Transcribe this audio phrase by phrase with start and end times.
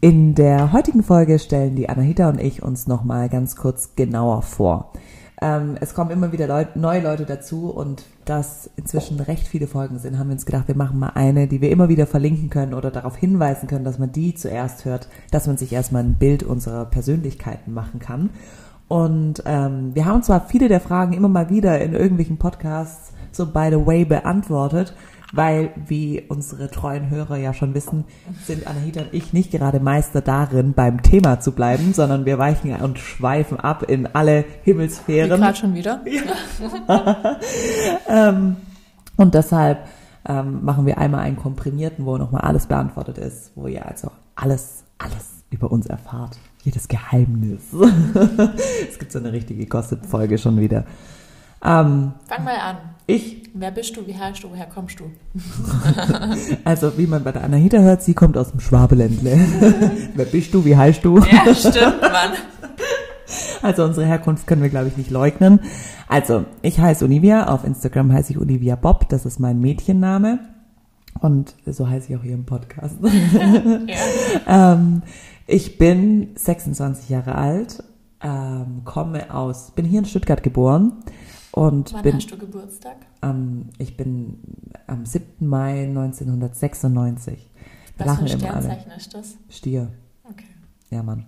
[0.00, 4.92] In der heutigen Folge stellen die Anahita und ich uns nochmal ganz kurz genauer vor.
[5.42, 9.98] Ähm, es kommen immer wieder Leut neue Leute dazu und das inzwischen recht viele Folgen
[9.98, 12.74] sind, haben wir uns gedacht, wir machen mal eine, die wir immer wieder verlinken können
[12.74, 16.44] oder darauf hinweisen können, dass man die zuerst hört, dass man sich erstmal ein Bild
[16.44, 18.30] unserer Persönlichkeiten machen kann.
[18.86, 23.46] Und ähm, wir haben zwar viele der Fragen immer mal wieder in irgendwelchen Podcasts so
[23.46, 24.94] by the way beantwortet,
[25.32, 28.04] weil, wie unsere treuen Hörer ja schon wissen,
[28.46, 32.74] sind Anahita und ich nicht gerade Meister darin, beim Thema zu bleiben, sondern wir weichen
[32.76, 35.40] und schweifen ab in alle Himmelsphären.
[35.40, 36.00] Gerade schon wieder.
[36.88, 37.38] Ja.
[38.08, 38.56] ähm,
[39.16, 39.86] und deshalb
[40.26, 44.84] ähm, machen wir einmal einen komprimierten, wo nochmal alles beantwortet ist, wo ihr also alles,
[44.98, 46.38] alles über uns erfahrt.
[46.62, 47.62] Jedes Geheimnis.
[48.88, 50.84] es gibt so eine richtige Gossip-Folge schon wieder.
[51.62, 52.76] Ähm, Fang mal an.
[53.06, 53.48] Ich?
[53.54, 54.06] Wer bist du?
[54.06, 54.50] Wie heißt du?
[54.50, 55.04] Woher kommst du?
[56.64, 59.38] also, wie man bei der Anahita hört, sie kommt aus dem Schwabeländle.
[60.14, 60.64] Wer bist du?
[60.64, 61.18] Wie heißt du?
[61.18, 62.32] Ja, stimmt, Mann.
[63.60, 65.60] Also unsere Herkunft können wir, glaube ich, nicht leugnen.
[66.06, 67.48] Also, ich heiße Olivia.
[67.48, 69.08] Auf Instagram heiße ich Olivia Bob.
[69.10, 70.38] Das ist mein Mädchenname.
[71.20, 72.96] Und so heiße ich auch hier im Podcast.
[73.02, 74.72] ja.
[74.74, 75.02] ähm,
[75.46, 77.82] ich bin 26 Jahre alt,
[78.22, 80.92] ähm, komme aus, bin hier in Stuttgart geboren
[81.58, 82.96] und Wann bin, hast du Geburtstag?
[83.20, 84.38] Ähm, ich bin
[84.86, 85.44] am 7.
[85.46, 87.50] Mai 1996.
[87.96, 89.36] Was Lachen für ein Sternzeichen ist das?
[89.48, 89.88] Stier.
[90.22, 90.44] Okay.
[90.90, 91.26] Ja, Mann.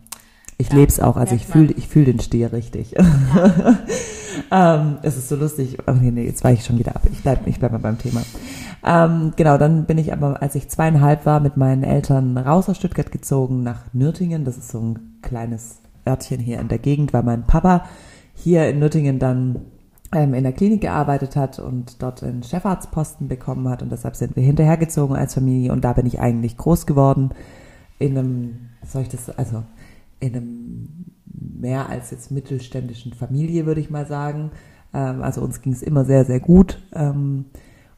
[0.56, 2.93] Ich ja, lebe es auch, also ich fühle ich fühl den Stier richtig.
[2.93, 3.78] Ja.
[4.78, 5.78] ähm, es ist so lustig.
[5.88, 7.03] Oh, nee, nee, jetzt weiche ich schon wieder ab.
[7.10, 8.22] Ich bleibe ich bleib mal beim Thema.
[8.87, 12.76] Ähm, genau, dann bin ich aber, als ich zweieinhalb war, mit meinen Eltern raus aus
[12.76, 14.44] Stuttgart gezogen nach Nürtingen.
[14.44, 17.84] Das ist so ein kleines Örtchen hier in der Gegend, weil mein Papa
[18.34, 19.56] hier in Nürtingen dann
[20.12, 24.43] in der Klinik gearbeitet hat und dort einen Chefarztposten bekommen hat und deshalb sind wir
[24.43, 27.31] hinterhergezogen als Familie und da bin ich eigentlich groß geworden
[28.00, 29.62] in einem, soll ich das, also
[30.19, 30.88] in einem
[31.60, 34.50] mehr als jetzt mittelständischen Familie, würde ich mal sagen.
[34.93, 36.82] Ähm, also uns ging es immer sehr, sehr gut.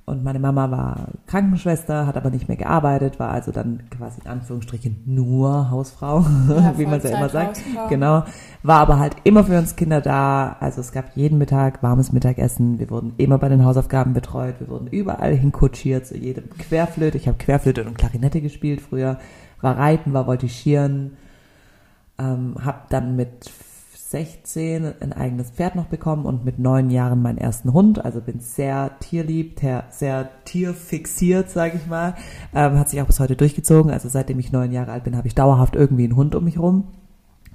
[0.05, 4.27] Und meine Mama war Krankenschwester, hat aber nicht mehr gearbeitet, war also dann quasi in
[4.27, 7.59] Anführungsstrichen nur Hausfrau, ja, wie man es ja immer sagt.
[7.59, 7.89] Hausfrau.
[7.89, 8.25] Genau.
[8.65, 10.57] War aber halt immer für uns Kinder da.
[10.59, 12.81] Also es gab jeden Mittag warmes Mittagessen.
[12.81, 14.57] Wir wurden immer bei den Hausaufgaben betreut.
[14.59, 17.17] Wir wurden überall hinkutschiert, zu jedem Querflöte.
[17.17, 19.19] Ich habe Querflöte und Klarinette gespielt früher.
[19.61, 21.17] War Reiten, war Voltigieren.
[22.19, 23.53] Ähm, hab dann mit
[24.13, 28.05] 16 ein eigenes Pferd noch bekommen und mit neun Jahren meinen ersten Hund.
[28.05, 32.15] Also bin sehr tierlieb, sehr tierfixiert, sage ich mal.
[32.55, 33.91] Ähm, hat sich auch bis heute durchgezogen.
[33.91, 36.59] Also seitdem ich neun Jahre alt bin, habe ich dauerhaft irgendwie einen Hund um mich
[36.59, 36.89] rum.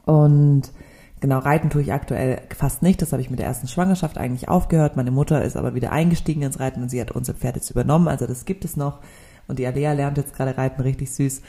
[0.05, 0.71] Und
[1.19, 3.01] genau, reiten tue ich aktuell fast nicht.
[3.01, 4.97] Das habe ich mit der ersten Schwangerschaft eigentlich aufgehört.
[4.97, 8.07] Meine Mutter ist aber wieder eingestiegen ins Reiten und sie hat unser Pferd jetzt übernommen.
[8.07, 8.99] Also das gibt es noch.
[9.47, 11.41] Und die Alea lernt jetzt gerade reiten, richtig süß.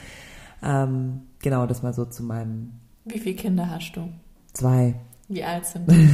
[0.61, 2.73] Ähm, genau, das mal so zu meinem.
[3.05, 4.09] Wie viele Kinder hast du?
[4.53, 4.95] Zwei.
[5.27, 6.09] Wie alt sind die?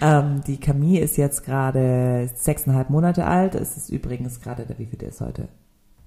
[0.00, 3.54] ähm, die Camille ist jetzt gerade sechseinhalb Monate alt.
[3.54, 5.48] Es ist übrigens gerade, der wie viel der ist heute?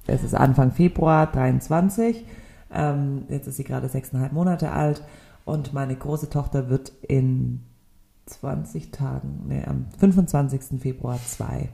[0.05, 2.25] Es ist Anfang Februar 23.
[2.73, 5.03] Ähm, jetzt ist sie gerade sechseinhalb Monate alt.
[5.45, 7.61] Und meine große Tochter wird in
[8.25, 10.79] 20 Tagen, nee, am 25.
[10.79, 11.69] Februar zwei.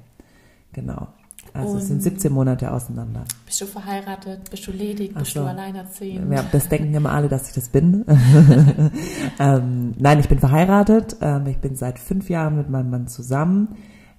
[0.73, 1.07] Genau.
[1.53, 3.23] Also und es sind 17 Monate auseinander.
[3.45, 4.49] Bist du verheiratet?
[4.49, 5.11] Bist du ledig?
[5.13, 5.41] Ach bist so.
[5.41, 6.31] du alleinerziehend?
[6.31, 8.05] Ja, das denken immer alle, dass ich das bin.
[9.39, 11.17] ähm, nein, ich bin verheiratet.
[11.21, 13.77] Ähm, ich bin seit fünf Jahren mit meinem Mann zusammen.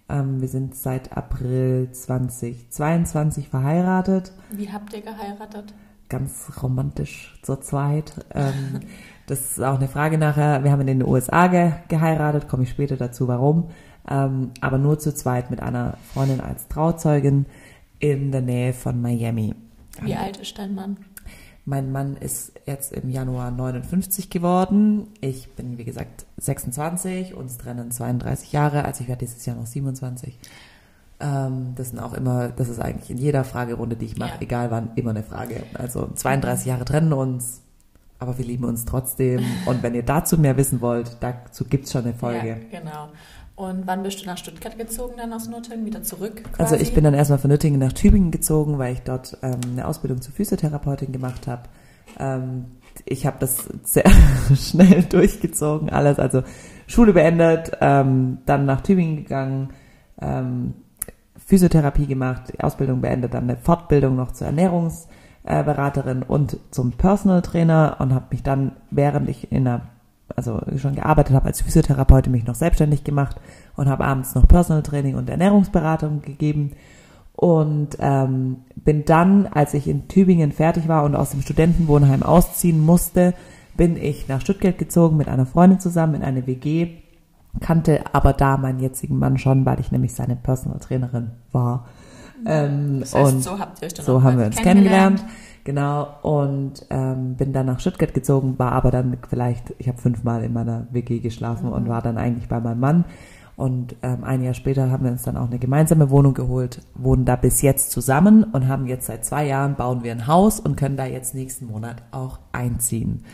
[0.08, 4.32] Ähm, wir sind seit April 2022 verheiratet.
[4.50, 5.74] Wie habt ihr geheiratet?
[6.08, 8.24] Ganz romantisch zur zweit.
[8.32, 8.80] Ähm,
[9.26, 10.62] das ist auch eine Frage nachher.
[10.62, 13.70] Wir haben in den USA ge geheiratet, komme ich später dazu, warum
[14.08, 17.46] ähm, aber nur zu zweit mit einer Freundin als Trauzeugin
[17.98, 19.54] in der Nähe von Miami.
[20.00, 20.98] Wie alt ist dein Mann?
[21.64, 25.08] Mein Mann ist jetzt im Januar 59 geworden.
[25.20, 29.66] Ich bin, wie gesagt, 26, uns trennen 32 Jahre, also ich werde dieses Jahr noch
[29.66, 30.38] 27.
[31.18, 34.42] Ähm, das sind auch immer, das ist eigentlich in jeder Fragerunde, die ich mache, ja.
[34.42, 35.64] egal wann, immer eine Frage.
[35.74, 37.62] Also 32 Jahre trennen uns,
[38.20, 39.44] aber wir lieben uns trotzdem.
[39.64, 42.48] Und wenn ihr dazu mehr wissen wollt, dazu gibt's schon eine Folge.
[42.70, 43.08] Ja, genau.
[43.56, 46.44] Und wann bist du nach Stuttgart gezogen, dann aus Nürtingen, wieder zurück?
[46.52, 46.62] Quasi?
[46.62, 49.88] Also ich bin dann erstmal von Nürtingen nach Tübingen gezogen, weil ich dort ähm, eine
[49.88, 51.62] Ausbildung zur Physiotherapeutin gemacht habe.
[52.18, 52.66] Ähm,
[53.06, 54.04] ich habe das sehr
[54.54, 56.18] schnell durchgezogen, alles.
[56.18, 56.42] Also
[56.86, 59.70] Schule beendet, ähm, dann nach Tübingen gegangen,
[60.20, 60.74] ähm,
[61.46, 68.12] Physiotherapie gemacht, Ausbildung beendet, dann eine Fortbildung noch zur Ernährungsberaterin und zum Personal Trainer und
[68.12, 69.88] habe mich dann, während ich in einer
[70.34, 73.36] also schon gearbeitet habe als Physiotherapeutin, mich noch selbstständig gemacht
[73.76, 76.72] und habe abends noch Personal Training und Ernährungsberatung gegeben.
[77.34, 82.80] Und ähm, bin dann, als ich in Tübingen fertig war und aus dem Studentenwohnheim ausziehen
[82.80, 83.34] musste,
[83.76, 86.88] bin ich nach Stuttgart gezogen mit einer Freundin zusammen in eine WG,
[87.60, 91.86] kannte aber da meinen jetzigen Mann schon, weil ich nämlich seine Personal Trainerin war.
[92.46, 95.18] Ähm, das heißt, und so, habt ihr euch dann so haben wir uns kennengelernt.
[95.18, 95.24] kennengelernt.
[95.66, 100.44] Genau, und ähm, bin dann nach Stuttgart gezogen, war aber dann vielleicht, ich habe fünfmal
[100.44, 101.72] in meiner WG geschlafen mhm.
[101.72, 103.04] und war dann eigentlich bei meinem Mann.
[103.56, 107.24] Und ähm, ein Jahr später haben wir uns dann auch eine gemeinsame Wohnung geholt, wohnen
[107.24, 110.76] da bis jetzt zusammen und haben jetzt seit zwei Jahren bauen wir ein Haus und
[110.76, 113.24] können da jetzt nächsten Monat auch einziehen.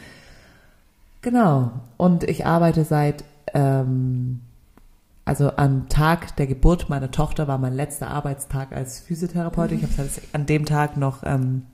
[1.20, 1.73] Genau.
[1.99, 4.40] Und ich arbeite seit, ähm,
[5.26, 9.81] also am Tag der Geburt meiner Tochter war mein letzter Arbeitstag als Physiotherapeutin.
[9.81, 11.64] Ich habe an dem Tag noch ähm,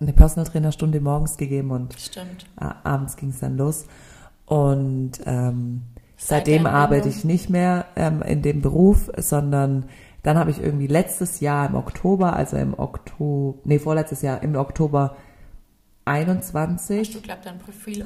[0.00, 2.46] eine Personal Trainer Stunde morgens gegeben und Stimmt.
[2.56, 3.86] abends ging es dann los.
[4.46, 5.82] Und ähm,
[6.16, 9.86] seitdem arbeite ich nicht mehr ähm, in dem Beruf, sondern
[10.22, 14.56] dann habe ich irgendwie letztes Jahr im Oktober, also im Oktober, nee, vorletztes Jahr im
[14.56, 15.16] Oktober
[16.04, 17.22] 21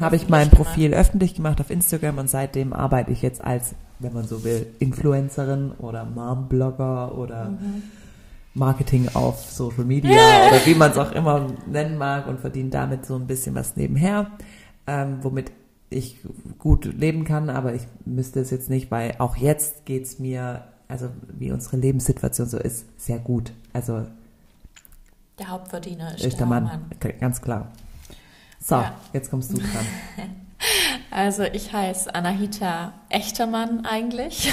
[0.01, 1.01] habe ich mein Profil gemacht.
[1.01, 5.73] öffentlich gemacht auf Instagram und seitdem arbeite ich jetzt als, wenn man so will, Influencerin
[5.73, 7.83] oder Mom-Blogger oder mhm
[8.55, 10.11] Marketing auf Social Media
[10.49, 13.77] oder wie man es auch immer nennen mag und verdiene damit so ein bisschen was
[13.77, 14.33] nebenher,
[14.87, 15.53] ähm, womit
[15.89, 16.19] ich
[16.59, 21.11] gut leben kann, aber ich müsste es jetzt nicht, weil auch jetzt geht's mir, also
[21.29, 23.53] wie unsere Lebenssituation so ist, sehr gut.
[23.73, 24.07] Also
[25.39, 27.73] der Hauptverdiener ist, ist der, der Mann, Mann, ganz klar.
[28.61, 28.95] So, ja.
[29.13, 29.87] jetzt kommst du dran.
[31.11, 34.53] Also ich heiße Anahita Echtermann eigentlich.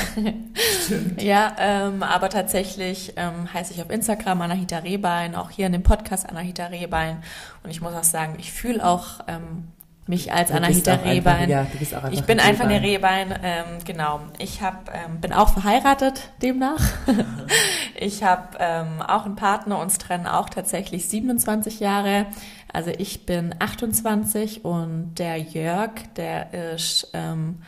[0.85, 1.21] Stimmt.
[1.21, 5.83] ja, ähm, aber tatsächlich ähm, heiße ich auf Instagram Anahita Rehbein, auch hier in dem
[5.83, 7.21] Podcast Anahita Rehbein.
[7.63, 9.67] Und ich muss auch sagen, ich fühle auch ähm,
[10.07, 11.49] mich als Anahita Rehbein.
[11.49, 14.21] ja, du bist auch ich bin einfach eine Rehbein, ähm, genau.
[14.39, 16.81] Ich hab, ähm, bin auch verheiratet demnach.
[17.95, 22.25] ich habe ähm, auch einen Partner, uns trennen auch tatsächlich 27 Jahre.
[22.71, 27.61] Also ich bin 28 und der Jörg, der ist, ähm,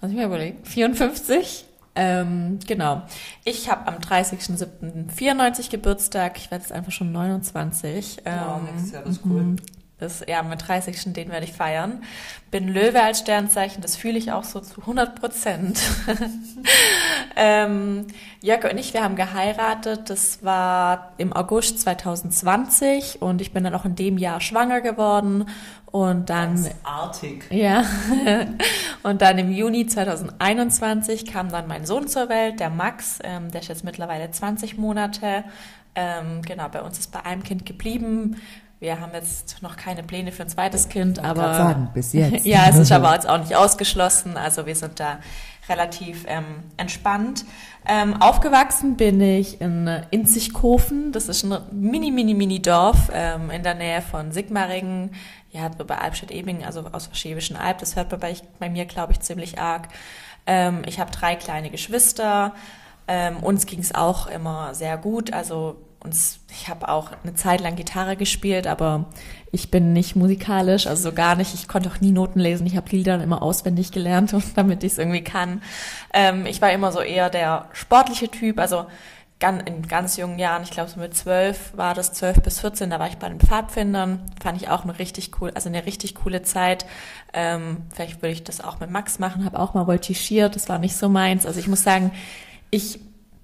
[0.00, 1.64] lass mich mal überlegen, 54.
[1.94, 3.02] Ähm, genau.
[3.44, 6.36] Ich habe am 30.07.94 Geburtstag.
[6.36, 8.18] Ich werde jetzt einfach schon 29.
[8.24, 9.56] Ähm, oh, nächstes Jahr, das ist cool.
[10.00, 11.12] Das, ja, mit 30.
[11.12, 12.04] den werde ich feiern.
[12.52, 15.80] Bin Löwe als Sternzeichen, das fühle ich auch so zu 100 Prozent.
[17.36, 18.06] ähm,
[18.40, 20.08] Jörg und ich, wir haben geheiratet.
[20.08, 25.46] Das war im August 2020 und ich bin dann auch in dem Jahr schwanger geworden.
[25.86, 26.54] Und dann.
[26.54, 27.46] Ganz artig.
[27.50, 27.82] Ja.
[29.02, 33.18] und dann im Juni 2021 kam dann mein Sohn zur Welt, der Max.
[33.24, 35.42] Ähm, der ist jetzt mittlerweile 20 Monate.
[35.96, 38.36] Ähm, genau, bei uns ist bei einem Kind geblieben
[38.80, 42.44] wir haben jetzt noch keine Pläne für ein zweites Kind, aber sagen, bis jetzt.
[42.46, 44.36] ja, es ist aber jetzt auch nicht ausgeschlossen.
[44.36, 45.18] Also wir sind da
[45.68, 47.44] relativ ähm, entspannt.
[47.86, 51.12] Ähm, aufgewachsen bin ich in Inzigkofen.
[51.12, 55.10] Das ist ein mini, mini, mini Dorf ähm, in der Nähe von Sigmaringen.
[55.50, 57.78] Ja, bei Albstadt-Ebingen, also aus der Schwäbischen Alb.
[57.78, 59.88] Das hört man bei, bei mir, glaube ich, ziemlich arg.
[60.46, 62.54] Ähm, ich habe drei kleine Geschwister.
[63.08, 65.32] Ähm, uns ging es auch immer sehr gut.
[65.32, 66.14] Also und
[66.50, 69.06] ich habe auch eine Zeit lang Gitarre gespielt, aber
[69.50, 71.54] ich bin nicht musikalisch, also so gar nicht.
[71.54, 72.66] Ich konnte auch nie Noten lesen.
[72.66, 75.62] Ich habe Lieder immer auswendig gelernt, damit ich es irgendwie kann.
[76.12, 78.86] Ähm, ich war immer so eher der sportliche Typ, also
[79.40, 82.98] in ganz jungen Jahren, ich glaube so mit zwölf war das, zwölf bis vierzehn, da
[82.98, 86.42] war ich bei den Pfadfindern, fand ich auch eine richtig cool, also eine richtig coole
[86.42, 86.86] Zeit.
[87.32, 90.80] Ähm, vielleicht würde ich das auch mit Max machen, habe auch mal voltigiert, das war
[90.80, 91.46] nicht so meins.
[91.46, 92.10] Also ich muss sagen,
[92.70, 92.98] ich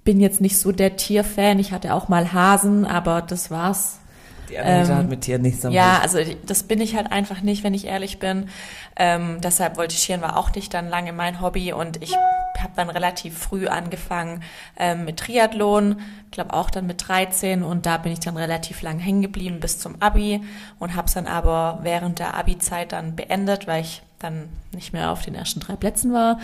[0.04, 1.58] bin jetzt nicht so der Tierfan.
[1.58, 3.98] Ich hatte auch mal Hasen, aber das war's.
[4.50, 7.40] Die Amerika ähm, hat mit Tieren nichts am Ja, also das bin ich halt einfach
[7.40, 8.48] nicht, wenn ich ehrlich bin.
[8.96, 12.14] Ähm, deshalb Voltigieren war auch nicht dann lange mein Hobby und ich
[12.58, 14.42] habe dann relativ früh angefangen
[14.78, 18.98] ähm, mit Triathlon, glaube auch dann mit 13 und da bin ich dann relativ lang
[18.98, 20.42] hängen geblieben bis zum Abi
[20.78, 25.10] und habe es dann aber während der Abi-Zeit dann beendet, weil ich dann nicht mehr
[25.10, 26.40] auf den ersten drei Plätzen war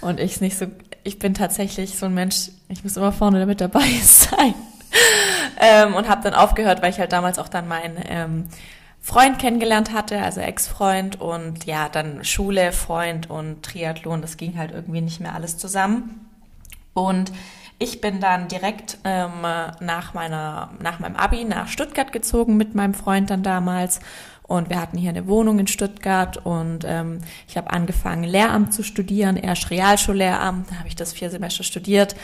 [0.00, 0.66] und ich nicht so
[1.04, 4.54] ich bin tatsächlich so ein Mensch, ich muss immer vorne damit dabei sein.
[5.60, 8.44] ähm, und habe dann aufgehört, weil ich halt damals auch dann meinen ähm,
[9.00, 14.70] Freund kennengelernt hatte, also Ex-Freund und ja, dann Schule, Freund und Triathlon, das ging halt
[14.70, 16.28] irgendwie nicht mehr alles zusammen.
[16.94, 17.32] Und
[17.78, 19.42] ich bin dann direkt ähm,
[19.80, 23.98] nach, meiner, nach meinem Abi nach Stuttgart gezogen mit meinem Freund dann damals.
[24.52, 28.82] Und wir hatten hier eine Wohnung in Stuttgart und ähm, ich habe angefangen, Lehramt zu
[28.82, 32.14] studieren, erst Realschullehramt, da habe ich das vier Semester studiert.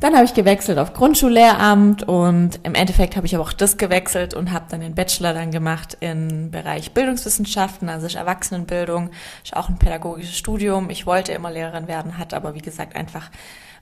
[0.00, 4.32] Dann habe ich gewechselt auf Grundschullehramt und im Endeffekt habe ich aber auch das gewechselt
[4.32, 9.10] und habe dann den Bachelor dann gemacht im Bereich Bildungswissenschaften, also ist Erwachsenenbildung,
[9.44, 10.88] ist auch ein pädagogisches Studium.
[10.88, 13.30] Ich wollte immer Lehrerin werden, hat aber wie gesagt einfach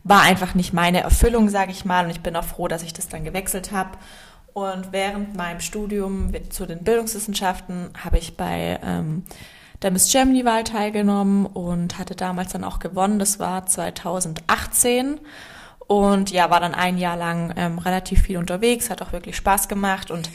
[0.08, 2.04] war einfach nicht meine Erfüllung, sage ich mal.
[2.04, 3.90] Und ich bin auch froh, dass ich das dann gewechselt habe.
[4.56, 9.24] Und während meinem Studium zu den Bildungswissenschaften habe ich bei ähm,
[9.82, 13.18] der Miss Germany-Wahl teilgenommen und hatte damals dann auch gewonnen.
[13.18, 15.20] Das war 2018.
[15.86, 19.68] Und ja, war dann ein Jahr lang ähm, relativ viel unterwegs, hat auch wirklich Spaß
[19.68, 20.30] gemacht und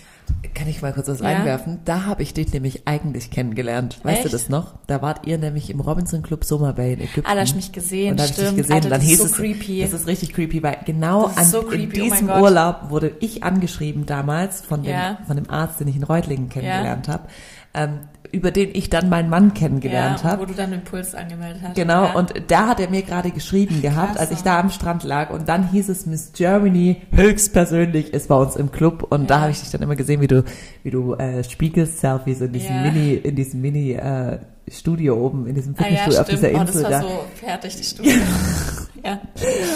[0.54, 1.28] kann ich mal kurz was ja.
[1.28, 1.80] einwerfen?
[1.86, 4.00] Da habe ich dich nämlich eigentlich kennengelernt.
[4.04, 4.26] Weißt Echt?
[4.26, 4.76] du das noch?
[4.88, 7.26] Da wart ihr nämlich im Robinson Club Summer Bay in Ägypten.
[7.26, 8.40] Ah, da hast mich gesehen, und da stimmt.
[8.40, 8.76] Ich dich gesehen.
[8.76, 9.82] Alter, dann hieß so es, creepy.
[9.82, 13.16] Das ist richtig creepy, weil genau an, so creepy, in oh diesem oh Urlaub wurde
[13.20, 15.18] ich angeschrieben damals von dem, Ja.
[15.28, 17.28] von dem Arzt, den ich in Reutlingen kennengelernt habe,
[17.74, 18.00] ähm,
[18.32, 20.42] über den ich dann meinen Mann kennengelernt ja, habe.
[20.42, 21.76] Wo du dann den Puls angemeldet hast.
[21.76, 22.14] Genau, ja.
[22.14, 25.30] und da hat er mir gerade geschrieben gehabt, Krass, als ich da am Strand lag.
[25.32, 29.06] Und dann hieß es, Miss Germany höchstpersönlich ist bei uns im Club.
[29.10, 29.42] Und da Ja.
[29.42, 30.44] habe ich dich dann immer gesehen, wie du,
[30.84, 32.82] wie du äh, Spiegel-Selfies in diesem Ja.
[32.84, 36.62] Mini, in diesem Mini äh, Studio oben, in diesem ah, ja, Fitnessstudio auf dieser oh,
[36.62, 37.02] Insel das war da.
[37.02, 38.10] so fertig, die Studie.
[39.04, 39.20] ja.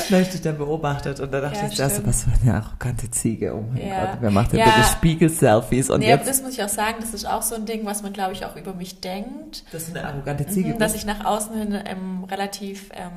[0.10, 2.56] Da habe ich dich dann beobachtet und da dachte Ja, ich, das, was für eine
[2.56, 3.54] arrogante Ziege.
[3.56, 4.06] Oh mein Ja.
[4.06, 4.66] Gott, wer macht denn Ja.
[4.66, 5.90] bitte Spiegel-Selfies?
[5.90, 8.04] Und Nee, jetzt, das muss ich auch sagen, das ist auch so ein Ding, was
[8.04, 9.64] man, glaube ich, auch über mich denkt.
[9.72, 10.76] das ist eine arrogante Ziege.
[10.76, 13.12] Mhm, dass ich nach außen hin ähm, relativ ähm,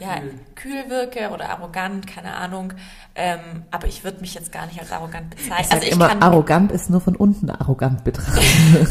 [0.00, 0.40] ja, Kühl.
[0.54, 2.72] kühl wirke oder arrogant, keine Ahnung.
[3.14, 5.56] Ähm, aber ich würde mich jetzt gar nicht als arrogant bezeichnen.
[5.60, 8.44] ich also ich immer, kann, arrogant ist nur von unten arrogant betrachtet.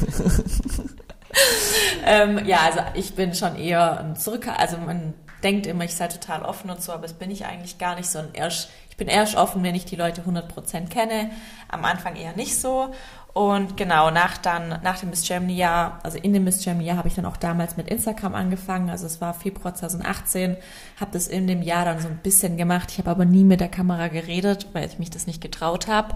[2.05, 6.07] ähm, ja, also ich bin schon eher ein Zurück, also man denkt immer, ich sei
[6.07, 8.19] total offen und so, aber das bin ich eigentlich gar nicht so.
[8.19, 11.29] Und erst, ich bin erst offen, wenn ich die Leute 100% kenne.
[11.69, 12.93] Am Anfang eher nicht so.
[13.37, 16.97] Und genau, nach dann, nach dem Miss Germany Jahr, also in dem Miss Germany Jahr
[16.97, 18.89] habe ich dann auch damals mit Instagram angefangen.
[18.89, 20.57] Also es war Februar 2018,
[20.99, 22.89] habe das in dem Jahr dann so ein bisschen gemacht.
[22.91, 26.15] Ich habe aber nie mit der Kamera geredet, weil ich mich das nicht getraut habe.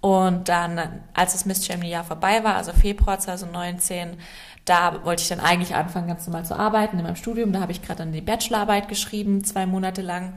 [0.00, 4.16] Und dann, als das Miss Germany Jahr vorbei war, also Februar 2019,
[4.64, 7.52] da wollte ich dann eigentlich anfangen, ganz normal zu arbeiten in meinem Studium.
[7.52, 10.32] Da habe ich gerade dann die Bachelorarbeit geschrieben, zwei Monate lang.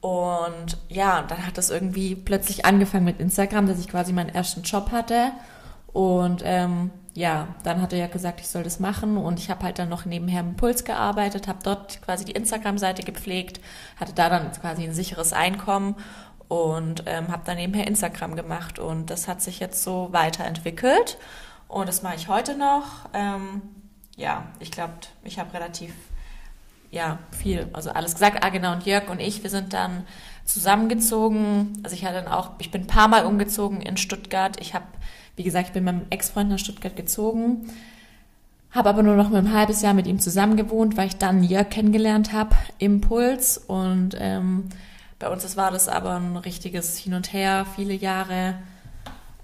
[0.00, 4.62] Und ja, dann hat das irgendwie plötzlich angefangen mit Instagram, dass ich quasi meinen ersten
[4.62, 5.30] Job hatte.
[5.92, 9.16] Und ähm, ja, dann hat er ja gesagt, ich soll das machen.
[9.16, 13.02] Und ich habe halt dann noch nebenher im Puls gearbeitet, habe dort quasi die Instagram-Seite
[13.02, 13.60] gepflegt,
[13.98, 15.96] hatte da dann quasi ein sicheres Einkommen
[16.48, 18.78] und ähm, habe dann nebenher Instagram gemacht.
[18.78, 21.18] Und das hat sich jetzt so weiterentwickelt.
[21.68, 23.08] Und das mache ich heute noch.
[23.12, 23.62] Ähm,
[24.16, 24.94] ja, ich glaube,
[25.24, 25.94] ich habe relativ
[26.90, 28.44] ja, viel, also alles gesagt.
[28.44, 30.04] Ah, genau, und Jörg und ich, wir sind dann
[30.44, 31.80] zusammengezogen.
[31.84, 34.60] Also ich hatte dann auch, ich bin ein paar Mal umgezogen in Stuttgart.
[34.60, 34.86] Ich habe,
[35.36, 37.66] wie gesagt, ich bin mit meinem Ex-Freund nach Stuttgart gezogen,
[38.70, 41.42] habe aber nur noch mal ein halbes Jahr mit ihm zusammen gewohnt, weil ich dann
[41.42, 43.58] Jörg kennengelernt habe im Puls.
[43.58, 44.68] Und ähm,
[45.18, 48.54] bei uns das war das aber ein richtiges Hin und Her, viele Jahre.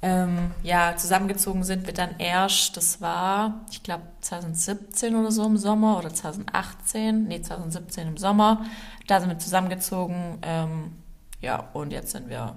[0.03, 5.57] Ähm, ja, zusammengezogen sind wir dann erst, das war, ich glaube, 2017 oder so im
[5.57, 8.65] Sommer oder 2018, nee, 2017 im Sommer.
[9.07, 10.39] Da sind wir zusammengezogen.
[10.43, 10.93] Ähm,
[11.41, 12.55] ja, und jetzt sind wir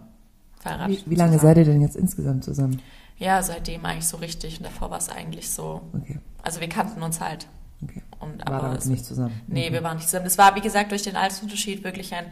[0.59, 1.05] verheiratet.
[1.05, 1.55] Wie, wie lange zusammen.
[1.55, 2.81] seid ihr denn jetzt insgesamt zusammen?
[3.19, 4.57] Ja, seitdem eigentlich so richtig.
[4.57, 5.81] Und davor war es eigentlich so.
[5.93, 7.47] Okay, Also wir kannten uns halt.
[7.83, 8.01] okay.
[8.19, 9.39] Und, War aber es, nicht zusammen.
[9.47, 9.73] nee, okay.
[9.73, 10.25] wir waren nicht zusammen.
[10.25, 12.25] Das war, wie gesagt, durch den Altersunterschied wirklich ein,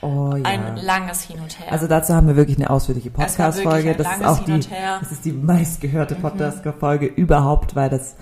[0.00, 0.42] Oh ja.
[0.44, 1.70] ein langes Hin und Her.
[1.72, 3.94] Also dazu haben wir wirklich eine ausführliche Es Podcast-Folge.
[3.94, 4.52] Das ist auch die.
[4.52, 4.64] Mhm.
[5.00, 8.16] das ist die meistgehörte Podcast-Folge überhaupt, weil das,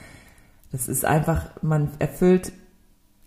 [0.72, 2.52] das ist einfach, man erfüllt,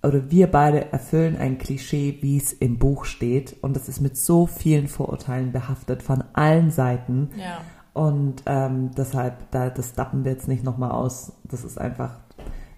[0.04, 3.56] oder wir beide erfüllen ein Klischee, wie es im Buch steht.
[3.62, 7.30] Und das ist mit so vielen Vorurteilen behaftet von allen Seiten.
[7.38, 7.60] ja.
[7.96, 11.32] Und ähm, deshalb, da, das dappen wir jetzt nicht nochmal aus.
[11.46, 12.20] Das ist einfach,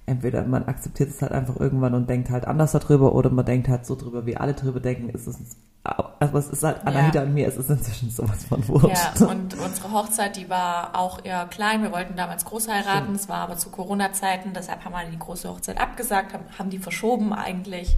[0.06, 3.68] entweder man akzeptiert es halt einfach irgendwann und denkt halt anders darüber oder man denkt
[3.68, 5.10] halt so drüber, wie alle drüber denken.
[5.12, 9.20] Es ist, aber es ist halt, Anahita und mir, es ist inzwischen sowas von wurscht.
[9.20, 11.82] Ja, und unsere Hochzeit, die war auch eher klein.
[11.82, 15.50] Wir wollten damals groß heiraten, es war aber zu Corona-Zeiten, deshalb haben wir die große
[15.50, 17.98] Hochzeit abgesagt, haben, haben die verschoben eigentlich.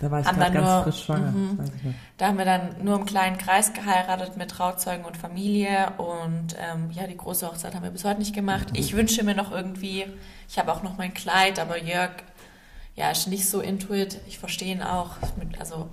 [0.00, 1.32] Da war ich haben dann ganz nur- frisch schwanger.
[1.74, 1.94] Ich noch.
[2.18, 6.90] Da haben wir dann nur im kleinen Kreis geheiratet mit Trauzeugen und Familie und ähm,
[6.92, 8.68] ja, die große Hochzeit haben wir bis heute nicht gemacht.
[8.74, 10.06] Ich wünsche mir noch irgendwie,
[10.48, 12.12] ich habe auch noch mein Kleid, aber Jörg,
[12.94, 14.20] ja, ist nicht so intuit.
[14.26, 15.16] Ich verstehe ihn auch.
[15.58, 15.88] Also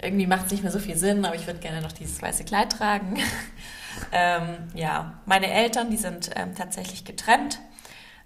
[0.00, 2.44] irgendwie macht es nicht mehr so viel Sinn, aber ich würde gerne noch dieses weiße
[2.44, 3.18] Kleid tragen.
[4.12, 7.58] ähm, ja, meine Eltern, die sind ähm, tatsächlich getrennt.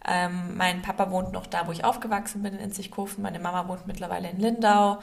[0.07, 3.23] Ähm, mein Papa wohnt noch da, wo ich aufgewachsen bin, in Inzigkofen.
[3.23, 5.01] Meine Mama wohnt mittlerweile in Lindau.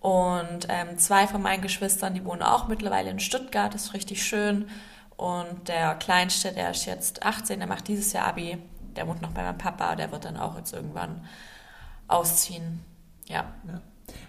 [0.00, 4.24] Und ähm, zwei von meinen Geschwistern, die wohnen auch mittlerweile in Stuttgart, das ist richtig
[4.24, 4.68] schön.
[5.16, 8.58] Und der Kleinste, der ist jetzt 18, der macht dieses Jahr Abi,
[8.96, 11.24] der wohnt noch bei meinem Papa, der wird dann auch jetzt irgendwann
[12.08, 12.84] ausziehen.
[13.26, 13.54] Ja.
[13.68, 13.80] ja.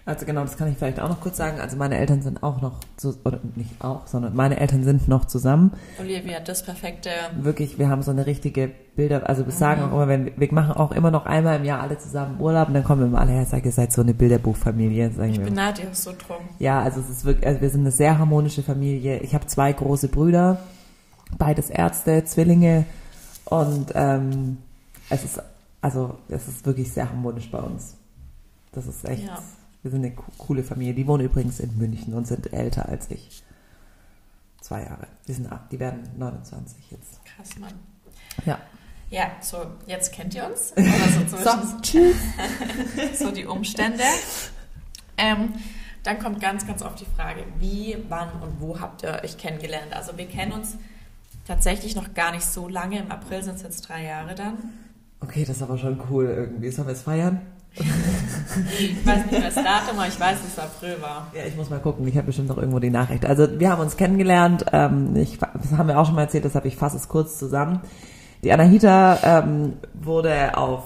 [0.06, 1.60] Also genau, das kann ich vielleicht auch noch kurz sagen.
[1.60, 5.24] Also meine Eltern sind auch noch, zu, oder nicht auch, sondern meine Eltern sind noch
[5.24, 5.72] zusammen.
[5.98, 7.08] Olivia, das perfekte.
[7.38, 9.88] Wirklich, wir haben so eine richtige Bilder, also wir sagen mhm.
[9.88, 12.74] auch immer, wenn, wir machen auch immer noch einmal im Jahr alle zusammen Urlaub und
[12.74, 15.10] dann kommen wir immer alle her, sagen, ihr seid so eine Bilderbuchfamilie.
[15.10, 15.46] Sagen ich wir.
[15.46, 16.44] bin Nadja, so drum.
[16.58, 19.20] Ja, also es ist wirklich, also wir sind eine sehr harmonische Familie.
[19.20, 20.58] Ich habe zwei große Brüder,
[21.38, 22.84] beides Ärzte, Zwillinge
[23.46, 24.58] und ähm,
[25.08, 25.42] es ist,
[25.80, 27.96] also es ist wirklich sehr harmonisch bei uns.
[28.72, 29.24] Das ist echt.
[29.24, 29.38] Ja
[29.84, 30.94] wir sind eine coole Familie.
[30.94, 33.42] Die wohnen übrigens in München und sind älter als ich.
[34.62, 35.06] Zwei Jahre.
[35.28, 37.20] Die sind ab, die werden 29 jetzt.
[37.26, 37.74] Krass, Mann.
[38.46, 38.58] Ja.
[39.10, 40.70] Ja, so, jetzt kennt ihr uns.
[40.70, 42.16] so, so, tschüss.
[43.18, 44.02] so die Umstände.
[45.18, 45.52] Ähm,
[46.02, 49.94] dann kommt ganz, ganz oft die Frage, wie, wann und wo habt ihr euch kennengelernt?
[49.94, 50.78] Also wir kennen uns
[51.46, 53.00] tatsächlich noch gar nicht so lange.
[53.00, 54.56] Im April sind es jetzt drei Jahre dann.
[55.20, 56.70] Okay, das ist aber schon cool irgendwie.
[56.70, 57.42] Sollen wir es feiern?
[57.76, 61.26] Ich weiß nicht mehr das Datum, aber ich weiß, dass es April war.
[61.34, 62.06] Ja, ich muss mal gucken.
[62.06, 63.26] Ich habe bestimmt noch irgendwo die Nachricht.
[63.26, 64.64] Also wir haben uns kennengelernt.
[64.72, 67.80] Ähm, ich, das haben wir auch schon mal erzählt, deshalb ich fasse es kurz zusammen.
[68.44, 70.82] Die Anahita ähm, wurde auf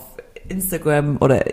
[0.49, 1.45] Instagram oder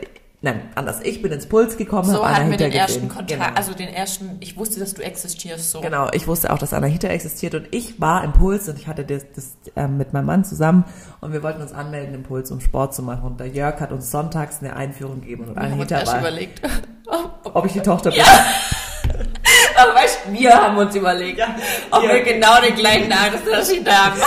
[0.45, 0.99] Nein, anders.
[1.01, 2.07] Ich bin ins Puls gekommen.
[2.07, 2.79] So hatten wir den gesehen.
[2.79, 3.45] ersten Kontakt, genau.
[3.55, 5.81] also den ersten, ich wusste, dass du existierst, so.
[5.81, 9.03] Genau, ich wusste auch, dass Anahita existiert und ich war im Puls und ich hatte
[9.05, 10.85] das, das äh, mit meinem Mann zusammen
[11.19, 13.91] und wir wollten uns anmelden im Puls, um Sport zu machen und der Jörg hat
[13.91, 16.61] uns sonntags eine Einführung gegeben und Anahita war, überlegt.
[17.43, 18.19] ob ich die Tochter bin.
[18.19, 18.25] Ja.
[19.81, 21.55] Aber weißt, wir haben uns überlegt, ja.
[21.89, 22.13] ob ja.
[22.13, 24.21] wir genau den gleichen Altersunterschied haben.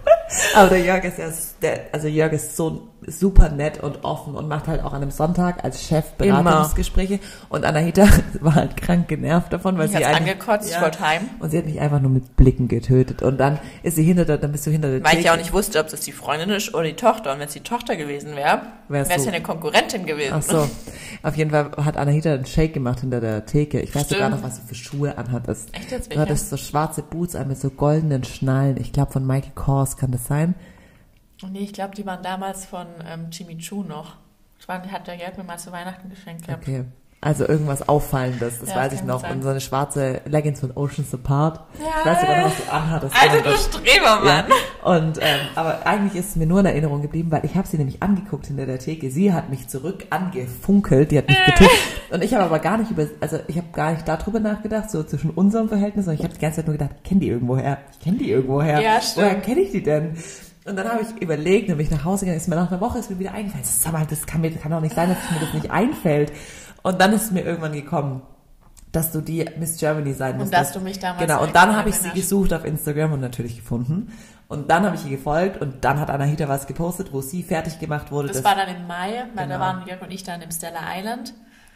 [0.54, 1.28] Aber der Jörg ist ja,
[1.62, 5.10] der, also Jörg ist so super nett und offen und macht halt auch an einem
[5.10, 7.20] Sonntag als Chef Beratungsgespräche.
[7.48, 8.06] Und Anahita
[8.40, 11.22] war halt krank genervt davon, weil ich sie angekotzt, ja, ich wollte heim.
[11.40, 13.22] Und sie hat mich einfach nur mit Blicken getötet.
[13.22, 15.38] Und dann ist sie hinter der, dann bist du hinter der Weil ich ja auch
[15.38, 17.32] nicht wusste, ob das die Freundin ist oder die Tochter.
[17.32, 20.34] Und wenn es die Tochter gewesen wäre, wäre es ja eine Konkurrentin gewesen.
[20.36, 20.68] Ach so.
[21.22, 23.80] Auf jeden Fall hat Anahita einen Shake gemacht hinter der Theke.
[23.80, 25.74] Ich weiß sogar noch, was sie für Schuhe anhattest.
[25.74, 28.76] Echt jetzt Du hattest so schwarze Boots an mit so goldenen Schnallen.
[28.78, 30.54] Ich glaube von Michael Kors kann das sein.
[31.50, 34.16] Nee, ich glaube, die waren damals von ähm, Jimmy Choo noch.
[34.58, 36.62] Ich war, hat der Geld mir mal zu Weihnachten geschenkt gehabt.
[36.62, 36.84] Okay.
[37.24, 39.20] Also irgendwas Auffallendes, das ja, weiß ich noch.
[39.20, 39.34] Sein.
[39.34, 41.60] Und so eine schwarze Leggings von Oceans Apart.
[41.78, 41.86] Ja.
[42.00, 43.14] Ich weiß sogar noch, was du anhattest.
[43.22, 44.44] Also du Strebermann.
[44.48, 44.90] Ja.
[44.96, 47.78] Und, ähm, aber eigentlich ist es mir nur in Erinnerung geblieben, weil ich habe sie
[47.78, 49.08] nämlich angeguckt hinter der Theke.
[49.12, 51.70] Sie hat mich zurück angefunkelt, die hat mich getippt.
[52.10, 55.04] Und ich habe aber gar nicht über, also ich habe gar nicht darüber nachgedacht, so
[55.04, 57.78] zwischen unserem Verhältnis, sondern ich habe die ganze Zeit nur gedacht, ich kenne die irgendwoher.
[57.92, 58.80] Ich kenne die irgendwoher.
[58.80, 59.26] Ja, stimmt.
[59.26, 60.16] Woher kenne ich die denn?
[60.64, 62.80] Und dann habe ich überlegt, dann bin ich nach Hause gegangen, ist mir nach einer
[62.80, 63.64] Woche ist mir wieder eingefallen.
[63.64, 66.32] Sag mal, das kann mir, kann doch nicht sein, dass mir das nicht einfällt.
[66.82, 68.22] Und dann ist es mir irgendwann gekommen,
[68.92, 70.52] dass du die Miss Germany sein musst.
[70.52, 73.20] Und dass du mich damals Genau, und dann habe ich sie gesucht auf Instagram und
[73.20, 74.12] natürlich gefunden.
[74.48, 77.80] Und dann habe ich ihr gefolgt und dann hat Anahita was gepostet, wo sie fertig
[77.80, 78.28] gemacht wurde.
[78.28, 79.58] Das war dann im Mai, weil genau.
[79.58, 81.32] da waren Jörg und ich dann im Stella Island.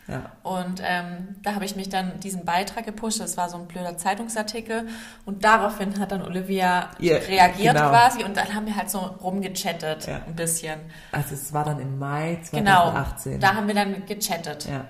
[0.09, 0.31] Ja.
[0.42, 3.97] Und ähm, da habe ich mich dann diesen Beitrag gepusht, das war so ein blöder
[3.97, 4.87] Zeitungsartikel
[5.25, 7.90] und daraufhin hat dann Olivia yeah, reagiert genau.
[7.90, 10.23] quasi und dann haben wir halt so rumgechattet ja.
[10.25, 10.79] ein bisschen.
[11.11, 13.33] Also es war dann im Mai 2018.
[13.33, 14.66] Genau, da haben wir dann gechattet.
[14.66, 14.85] Ja.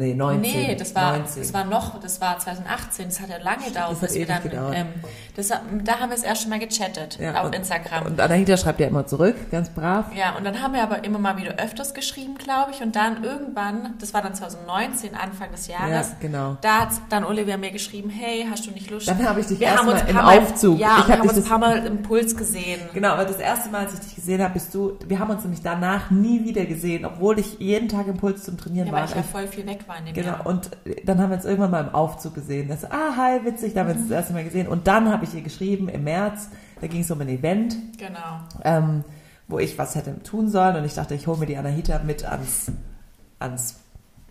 [0.00, 0.40] Nee, 19.
[0.40, 1.42] Nee, das war, 19.
[1.42, 3.98] das war noch, das war 2018, das hat ja lange gedauert.
[4.00, 4.74] Das hat ewig dann, gedauert.
[4.74, 4.86] Ähm,
[5.36, 8.06] das, da haben wir es erst schon mal gechattet ja, auf und, Instagram.
[8.06, 10.06] Und Anahita schreibt ja immer zurück, ganz brav.
[10.16, 12.80] Ja, und dann haben wir aber immer mal wieder öfters geschrieben, glaube ich.
[12.80, 16.56] Und dann irgendwann, das war dann 2019, Anfang des Jahres, ja, genau.
[16.62, 19.06] da hat dann Olivia mir geschrieben, hey, hast du nicht Lust?
[19.06, 20.78] Dann habe ich dich erstmal im mal, Aufzug.
[20.78, 22.80] Ja, ich wir haben uns ein paar Mal im Puls gesehen.
[22.94, 25.42] Genau, aber das erste Mal, als ich dich gesehen habe, bist du, wir haben uns
[25.42, 29.00] nämlich danach nie wieder gesehen, obwohl ich jeden Tag im Puls zum Trainieren ja, war.
[29.00, 30.46] Weil ich ja voll viel weg war dem Genau, Jahr.
[30.46, 30.70] und
[31.04, 32.68] dann haben wir uns irgendwann mal im Aufzug gesehen.
[32.68, 34.68] Das, ah, hi, witzig, da haben wir uns das erste Mal gesehen.
[34.68, 36.48] Und dann habe ich ihr geschrieben im März,
[36.80, 37.76] da ging es um ein Event.
[37.98, 38.40] Genau.
[38.64, 39.04] Ähm,
[39.50, 42.24] wo ich was hätte tun sollen und ich dachte, ich hole mir die Anahita mit
[42.24, 42.70] ans,
[43.38, 43.80] ans,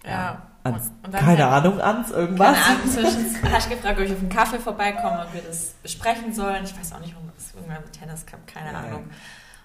[0.03, 2.57] ja, ja ans, und, und keine Ahnung, ans irgendwas.
[2.57, 6.33] Keine Ahnung, zwischen, hast gefragt, ob ich auf einen Kaffee vorbeikomme und wir das besprechen
[6.33, 6.63] sollen.
[6.63, 9.03] Ich weiß auch nicht, warum das irgendwann mit Tennis Cup, keine ja, Ahnung.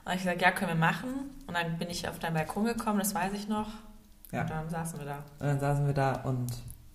[0.05, 1.09] Und ich gesagt, ja, können wir machen.
[1.47, 3.69] Und dann bin ich auf deinen Balkon gekommen, das weiß ich noch.
[4.35, 4.43] Ja.
[4.43, 5.17] Und dann saßen wir da.
[5.39, 6.47] Und dann saßen wir da und.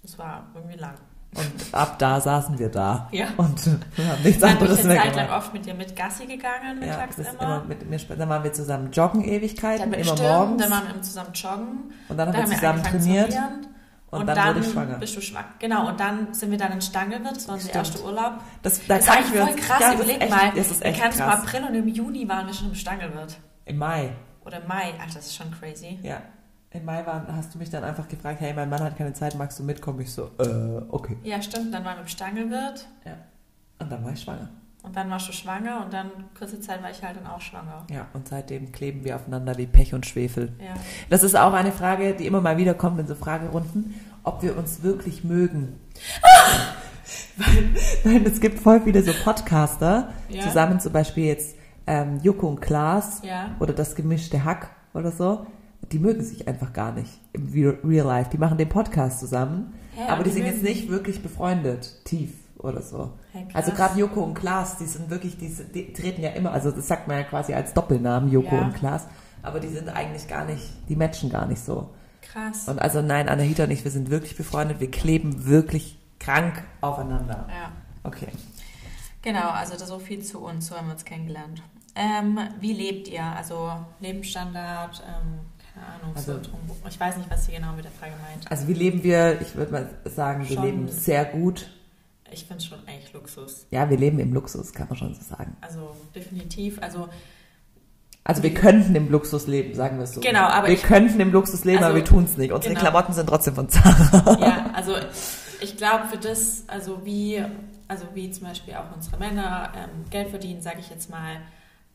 [0.03, 0.95] Es war irgendwie lang.
[1.35, 3.07] Und ab da saßen wir da.
[3.11, 3.27] Ja.
[3.37, 3.59] Und
[3.97, 5.07] haben nichts dann anderes mehr gemacht.
[5.07, 7.41] Ich bin lang oft mit dir mit Gassi gegangen, mittags ja, immer.
[7.41, 10.63] immer mit dann waren wir zusammen joggen Ewigkeiten, immer stimmt, morgens.
[10.63, 11.93] Dann waren wir zusammen joggen.
[12.09, 13.33] Und dann, dann haben wir zusammen trainiert.
[14.11, 14.97] Und, und, dann, dann wurde ich schwanger.
[14.97, 15.53] bist du schwanger.
[15.59, 18.39] Genau, und dann sind wir dann in Stangelwirt, das war unser erster Urlaub.
[18.63, 20.51] Das, da das ist eigentlich voll krass, ja, überleg echt, mal.
[20.55, 21.19] Das ist echt wir krass.
[21.19, 23.37] im April und im Juni waren wir schon im Stangelwirt.
[23.65, 24.13] Im Mai.
[24.43, 25.99] Oder im Mai, ach, das ist schon crazy.
[26.01, 26.23] Ja.
[26.71, 29.35] Im Mai war, hast du mich dann einfach gefragt, hey, mein Mann hat keine Zeit,
[29.35, 30.01] magst du mitkommen?
[30.01, 31.17] Ich so, äh, okay.
[31.23, 31.73] Ja, stimmt.
[31.73, 32.87] Dann waren wir im Stangelwirt.
[33.05, 33.13] Ja.
[33.79, 34.49] Und dann war ich schwanger.
[34.83, 37.85] Und dann warst du schwanger und dann kurze Zeit war ich halt dann auch schwanger.
[37.91, 40.53] Ja, und seitdem kleben wir aufeinander wie Pech und Schwefel.
[40.59, 40.73] Ja.
[41.09, 44.55] Das ist auch eine Frage, die immer mal wieder kommt in so Fragerunden, ob wir
[44.57, 45.79] uns wirklich mögen.
[47.37, 47.69] Weil,
[48.03, 50.43] nein, es gibt voll viele so Podcaster, Ja.
[50.43, 51.55] zusammen zum Beispiel jetzt
[51.87, 53.55] ähm, Joko und Klaas Ja.
[53.59, 55.45] oder das gemischte Hack oder so.
[55.91, 58.29] Die mögen sich einfach gar nicht im Re- Real Life.
[58.31, 62.81] Die machen den Podcast zusammen, Hä, aber die sind jetzt nicht wirklich befreundet, tief oder
[62.81, 63.13] so.
[63.31, 63.55] Krass.
[63.55, 66.87] also gerade Joko und Klaas, die sind wirklich, die, die treten ja immer, also das
[66.87, 68.61] sagt man ja quasi als Doppelnamen, Joko Ja.
[68.63, 69.07] und Klaas,
[69.41, 71.89] aber die sind eigentlich gar nicht, die matchen gar nicht so.
[72.21, 72.67] Krass.
[72.67, 77.47] Und also nein, Anahita und ich, wir sind wirklich befreundet, wir kleben wirklich krank aufeinander.
[77.49, 77.71] ja.
[78.03, 78.27] Okay.
[79.21, 81.61] Genau, also so viel zu uns, so haben wir uns kennengelernt.
[81.95, 83.23] Ähm, wie lebt ihr?
[83.23, 85.39] Also Lebensstandard, ähm,
[85.79, 86.59] Ahnung, Also- so drum.
[86.87, 88.49] Ich weiß nicht, was sie genau mit der Frage meint.
[88.51, 91.69] Also wie leben wir, ich würde mal sagen, wir Schon- leben sehr gut.
[92.31, 93.65] Ich finde es schon eigentlich Luxus.
[93.71, 95.57] Ja, wir leben im Luxus, kann man schon so sagen.
[95.61, 96.79] Also definitiv.
[96.81, 97.09] Also
[98.23, 100.21] Also wir könnten im Luxus leben, sagen wir es so.
[100.21, 102.51] Genau, aber wir ich- könnten im Luxus leben, Also, aber wir tun es nicht.
[102.51, 102.81] Unsere genau.
[102.85, 104.37] Klamotten sind trotzdem von Zara.
[104.39, 104.93] ja, also
[105.61, 107.43] ich glaube für das, also wie,
[107.87, 111.37] also wie zum Beispiel auch unsere Männer ähm, Geld verdienen, sage ich jetzt mal,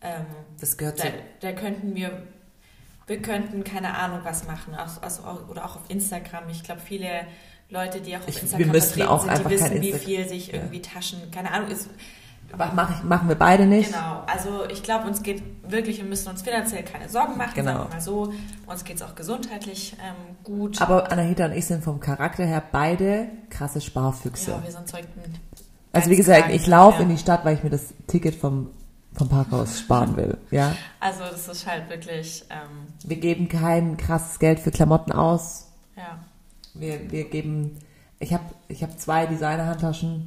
[0.00, 0.24] ähm,
[0.60, 1.08] Das gehört da, zu.
[1.40, 2.22] da könnten wir,
[3.06, 6.48] wir könnten keine Ahnung was machen, also, also, oder auch auf Instagram.
[6.50, 7.08] Ich glaube, viele
[7.70, 10.80] Leute, die auch auf Ich- Instagram vertreten auch sind, die wissen, wie viel sich irgendwie
[10.82, 11.88] Taschen, keine Ahnung, ist,
[12.52, 13.90] Aber mach machen wir beide nicht.
[13.92, 17.72] Genau, also ich glaube, uns geht wirklich, wir müssen uns finanziell keine Sorgen machen, Genau.
[17.72, 18.32] sagen wir mal so.
[18.66, 20.80] Uns geht es auch gesundheitlich ähm, gut.
[20.80, 24.52] Aber Anahita und ich sind vom Charakter her beide krasse Sparfüchse.
[24.52, 25.20] ja, wir sind Zeugten.
[25.92, 27.02] also wie gesagt, ich laufe ja.
[27.04, 28.70] in die Stadt, weil ich mir das Ticket vom,
[29.14, 30.36] vom Parkhaus sparen will.
[30.50, 30.74] Ja.
[31.00, 35.68] Also das ist halt wirklich, ähm, Wir geben kein krasses Geld für Klamotten aus.
[35.96, 36.18] ja.
[36.76, 37.78] Wir, wir geben,
[38.18, 40.26] ich habe ich hab zwei Designer-Handtaschen.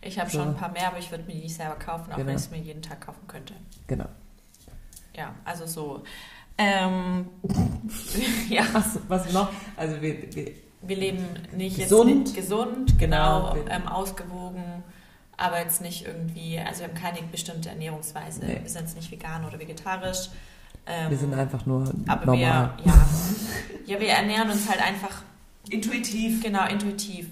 [0.00, 0.38] Ich habe So.
[0.38, 2.28] schon ein paar mehr, aber ich würde mir die nicht selber kaufen, auch Genau.
[2.28, 3.52] wenn ich es mir jeden Tag kaufen könnte.
[3.86, 4.06] Genau.
[5.14, 6.02] Ja, also so.
[6.56, 7.26] Ähm,
[8.48, 9.50] ja, Was, was noch?
[9.76, 12.28] Also wir, wir, wir leben nicht Gesund.
[12.28, 13.66] jetzt gesund, genau, Genau.
[13.70, 14.62] ähm, ausgewogen,
[15.36, 18.44] aber jetzt nicht irgendwie, also wir haben keine bestimmte Ernährungsweise.
[18.44, 18.60] Nee.
[18.62, 20.30] Wir sind jetzt nicht vegan oder vegetarisch.
[20.86, 22.72] Ähm, wir sind einfach nur aber normal.
[22.82, 23.06] wir, ja,
[23.86, 25.22] ja, wir ernähren uns halt einfach
[25.70, 26.42] Intuitiv.
[26.42, 27.28] genau intuitiv.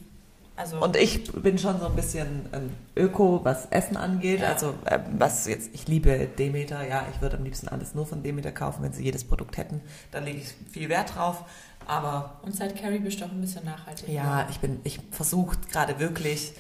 [0.55, 4.41] Also Und ich bin schon so ein bisschen ein Öko, was Essen angeht.
[4.41, 4.49] Ja.
[4.49, 8.23] Also ähm, was jetzt, ich liebe Demeter, ja, ich würde am liebsten alles nur von
[8.23, 9.81] Demeter kaufen, wenn sie jedes Produkt hätten.
[10.11, 11.45] Dann lege ich viel Wert drauf.
[11.87, 14.09] Aber und seit Carrie bist du auch ein bisschen nachhaltig.
[14.09, 16.53] ja, ich bin, ich versuche gerade wirklich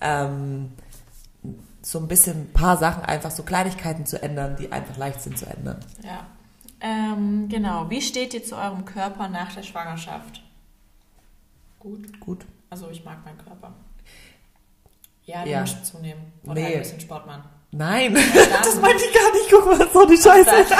[0.00, 0.70] ähm,
[1.82, 5.38] so ein bisschen ein paar Sachen einfach so Kleinigkeiten zu ändern, die einfach leicht sind
[5.38, 5.80] zu ändern.
[6.02, 6.26] Ja.
[6.80, 7.88] Ähm, genau.
[7.90, 10.42] Wie steht ihr zu eurem Körper nach der Schwangerschaft?
[11.78, 12.20] Gut.
[12.20, 12.44] Gut.
[12.70, 13.72] Also ich mag meinen Körper.
[15.24, 15.60] Ja, du Ja.
[15.60, 16.32] musst zunehmen.
[16.44, 16.74] Oder Nee.
[16.74, 17.44] ein bisschen Sport machen.
[17.72, 18.14] Nein,
[18.64, 19.48] das meinte ich gar nicht.
[19.50, 20.50] Guck mal, so die Scheiße.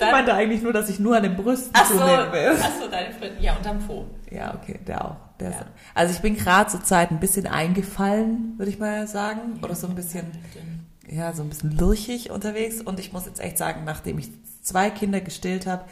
[0.00, 2.56] Ich meinte eigentlich nur, dass ich nur an den Brüsten ach so, zunehmen will.
[2.62, 3.42] ach so, deine Freundin.
[3.42, 4.04] Ja, und am Po.
[4.30, 5.16] Ja, okay, der auch.
[5.40, 5.66] Ja.
[5.94, 9.58] also ich bin gerade zur Zeit ein bisschen eingefallen, würde ich mal sagen.
[9.62, 10.26] Oder so ein bisschen,
[11.08, 12.80] ja, so ein bisschen lurchig unterwegs.
[12.80, 14.30] Und ich muss jetzt echt sagen, nachdem ich
[14.62, 15.84] zwei Kinder gestillt habe,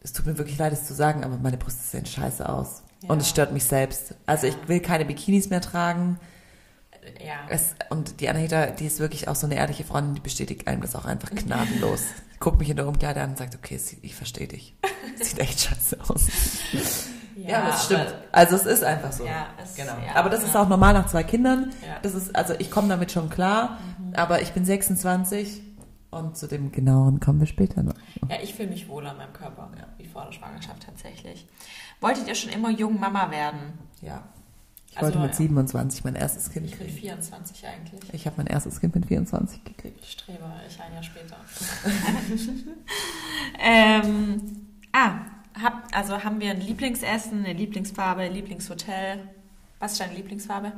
[0.00, 2.82] es tut mir wirklich leid, es zu sagen, aber meine Brüste sehen scheiße aus.
[3.02, 3.10] Ja.
[3.10, 4.14] Und es stört mich selbst.
[4.26, 6.18] Also ich will keine Bikinis mehr tragen.
[7.24, 7.46] Ja.
[7.48, 10.82] Es, und die Anahita, die ist wirklich auch so eine ehrliche Freundin, die bestätigt einem
[10.82, 12.02] das auch einfach gnadenlos.
[12.40, 14.74] Guckt mich in der Umkleide an und sagt, okay, ich verstehe dich.
[15.20, 16.26] Sieht echt scheiße aus.
[17.46, 18.14] Ja, das stimmt.
[18.32, 19.24] Also es ist einfach so.
[19.24, 19.92] Ja, es, Genau.
[20.06, 20.62] Ja, aber das ist ja.
[20.62, 21.70] auch normal nach zwei Kindern.
[21.86, 21.98] Ja.
[22.02, 24.14] Das ist, also ich komme damit schon klar, Mhm.
[24.14, 25.62] aber ich bin 26
[26.10, 27.94] und zu dem genauen kommen wir später noch.
[28.28, 31.46] Ja, ich fühle mich wohler in meinem Körper, wie vor der Schwangerschaft tatsächlich.
[32.00, 33.78] Wolltet ihr schon immer jung Mama werden?
[34.00, 34.22] Ja.
[34.90, 35.36] Ich Also, wollte mit ja.
[35.36, 36.98] 27 mein erstes Kind Ich bin kriegen.
[36.98, 38.00] 24 eigentlich.
[38.14, 40.02] Ich habe mein erstes Kind mit 24 gekriegt.
[40.04, 41.36] Streber, ich ein Jahr später.
[43.58, 45.10] ähm, ah,
[45.62, 49.28] hab, also haben wir ein Lieblingsessen, eine Lieblingsfarbe, ein Lieblingshotel.
[49.78, 50.72] Was ist deine Lieblingsfarbe?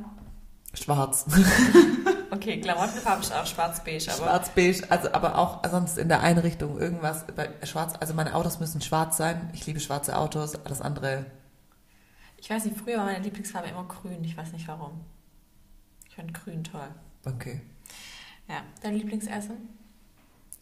[0.73, 1.25] Schwarz.
[2.33, 7.25] Okay, Klamottenfarbe ist auch schwarz-beige, aber Schwarz-beige, also aber auch sonst in der Einrichtung irgendwas.
[7.63, 9.49] Schwarz, also meine Autos müssen schwarz sein.
[9.53, 10.55] Ich liebe schwarze Autos.
[10.65, 11.25] Alles andere.
[12.37, 14.23] ich weiß nicht, früher war meine Lieblingsfarbe immer grün.
[14.23, 15.01] Ich weiß nicht warum.
[16.07, 16.87] Ich finde grün toll.
[17.25, 17.59] Okay.
[18.47, 19.57] Ja, dein Lieblingsessen?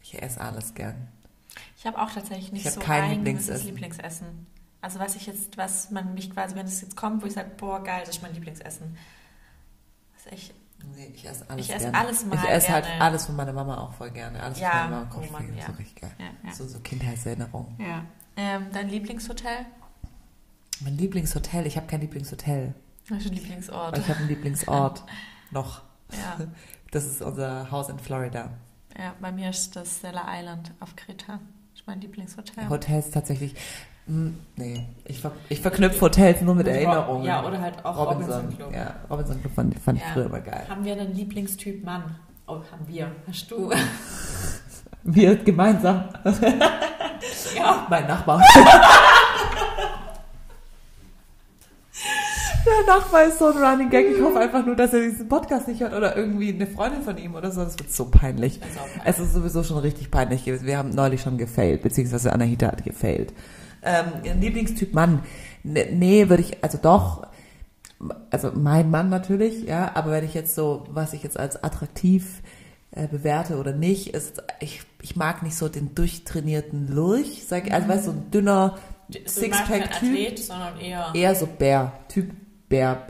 [0.01, 1.08] Ich esse alles gern.
[1.78, 3.65] Ich habe auch tatsächlich nicht so kein ein Lieblingsessen.
[3.67, 4.48] Lieblingsessen.
[4.82, 7.52] Also was ich jetzt, was man mich quasi, wenn es jetzt kommt, wo ich sage,
[7.58, 8.98] boah geil, das ist mein Lieblingsessen.
[10.13, 10.54] Das ist echt,
[10.95, 13.02] Nee, Ich esse alles Ich esse alles mal Ich esse halt gerne.
[13.04, 14.41] alles von meiner Mama auch voll gerne.
[14.41, 15.65] Alles Ja, von meiner Mama oh kocht Mann, voll- ja.
[15.65, 16.12] so richtig geil.
[16.17, 16.54] Ja, ja.
[16.54, 17.76] So, so Kindheitserinnerungen.
[17.80, 18.06] Ja.
[18.38, 19.65] Ähm, dein Lieblingshotel?
[20.80, 22.74] Mein Lieblingshotel, ich habe kein Lieblingshotel.
[23.10, 23.98] Was ist dein Lieblingsort?
[23.98, 25.04] Ich habe einen Lieblingsort.
[25.52, 25.82] Noch.
[26.13, 26.38] Ja.
[26.91, 28.50] Das ist unser Haus in Florida.
[28.99, 31.39] Ja, bei mir ist das Stella Island auf Kreta.
[31.71, 32.69] Das ist mein Lieblingshotel.
[32.69, 33.55] Hotels tatsächlich.
[34.07, 37.25] Hm, nee, ich, ver ich verknüpfe Hotels nur mit Ro- Erinnerungen.
[37.25, 38.73] ja, oder halt auch Robinson Club.
[38.73, 40.13] Ja, Robinson Club fand, fand ich Ja.
[40.13, 40.65] früher immer geil.
[40.67, 42.15] Haben wir einen Lieblingstyp Mann?
[42.47, 43.12] Oh, haben wir.
[43.27, 43.71] Hast du?
[45.03, 46.09] Wir gemeinsam.
[47.55, 47.85] ja.
[47.89, 48.41] Mein Nachbar.
[52.65, 54.06] Der Nachbar ist so ein Running Gag.
[54.15, 57.17] Ich hoffe einfach nur, dass er diesen Podcast nicht hört oder irgendwie eine Freundin von
[57.17, 57.63] ihm oder so.
[57.63, 58.56] Das wird so peinlich.
[58.62, 59.02] Ist peinlich.
[59.06, 60.65] Es ist sowieso schon richtig peinlich gewesen.
[60.67, 63.34] Wir haben neulich schon gefailt, beziehungsweise Anahita hat gefailt.
[63.82, 65.24] Ähm, Lieblingstyp Mann.
[65.63, 67.28] Ne- Nee, würde ich, also doch,
[68.30, 72.41] also mein Mann natürlich, ja, aber wenn ich jetzt so, was ich jetzt als attraktiv
[72.91, 77.74] äh, bewerte oder nicht, ist, ich, ich mag nicht so den durchtrainierten Lurch, sag ich,
[77.74, 78.78] also weißt du, so ein dünner
[79.26, 81.08] Sixpack-Typ, sondern eher.
[81.13, 82.32] eher so Bär, Typ
[82.69, 83.08] Bär,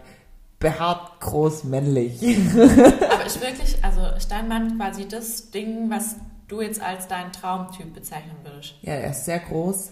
[0.59, 2.21] behaart, groß, männlich.
[2.53, 6.15] Aber ist wirklich, also ist dein Mann quasi das Ding, was
[6.47, 8.75] du jetzt als deinen Traumtyp bezeichnen würdest?
[8.81, 9.91] Ja, er ist sehr groß.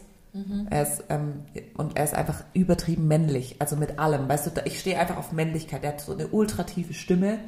[0.69, 1.45] Er ist, ähm,
[1.77, 4.29] und er ist einfach übertrieben männlich, also mit allem.
[4.29, 5.83] Weißt du, ich stehe einfach auf Männlichkeit.
[5.83, 7.39] Er hat so eine ultratiefe Stimme.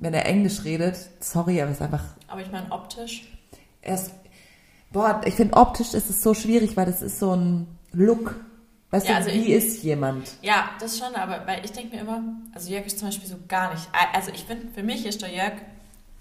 [0.00, 3.26] Wenn er Englisch redet, sorry, aber es ist einfach, Aber ich meine optisch.
[3.80, 4.10] er ist,
[4.92, 8.34] boah, ich finde optisch ist es so schwierig, weil das ist so ein Look.
[8.90, 10.28] Weißt Ja, du, also wie ich- ist jemand?
[10.42, 12.22] Ja, das schon, aber weil ich denke mir immer,
[12.54, 13.88] also Jörg ist zum Beispiel so gar nicht.
[14.12, 15.52] Also ich finde, für mich ist der Jörg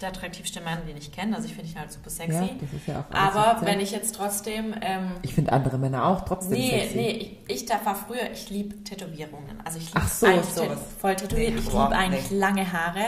[0.01, 1.35] der attraktivste Mann, den ich kenne.
[1.35, 2.31] Also ich finde ihn halt super sexy.
[2.37, 4.73] Ja, das ist ja auch aber so wenn ich jetzt trotzdem.
[4.81, 6.95] Ähm, Ich finde andere Männer auch trotzdem Nee, sexy.
[6.95, 7.11] nee,
[7.47, 9.59] ich, ich da war früher, ich liebe Tätowierungen.
[9.65, 11.53] Also ich liebe so, eigentlich tät- voll tätowiert.
[11.55, 12.37] Nee, ich liebe eigentlich nee.
[12.37, 13.05] lange Haare.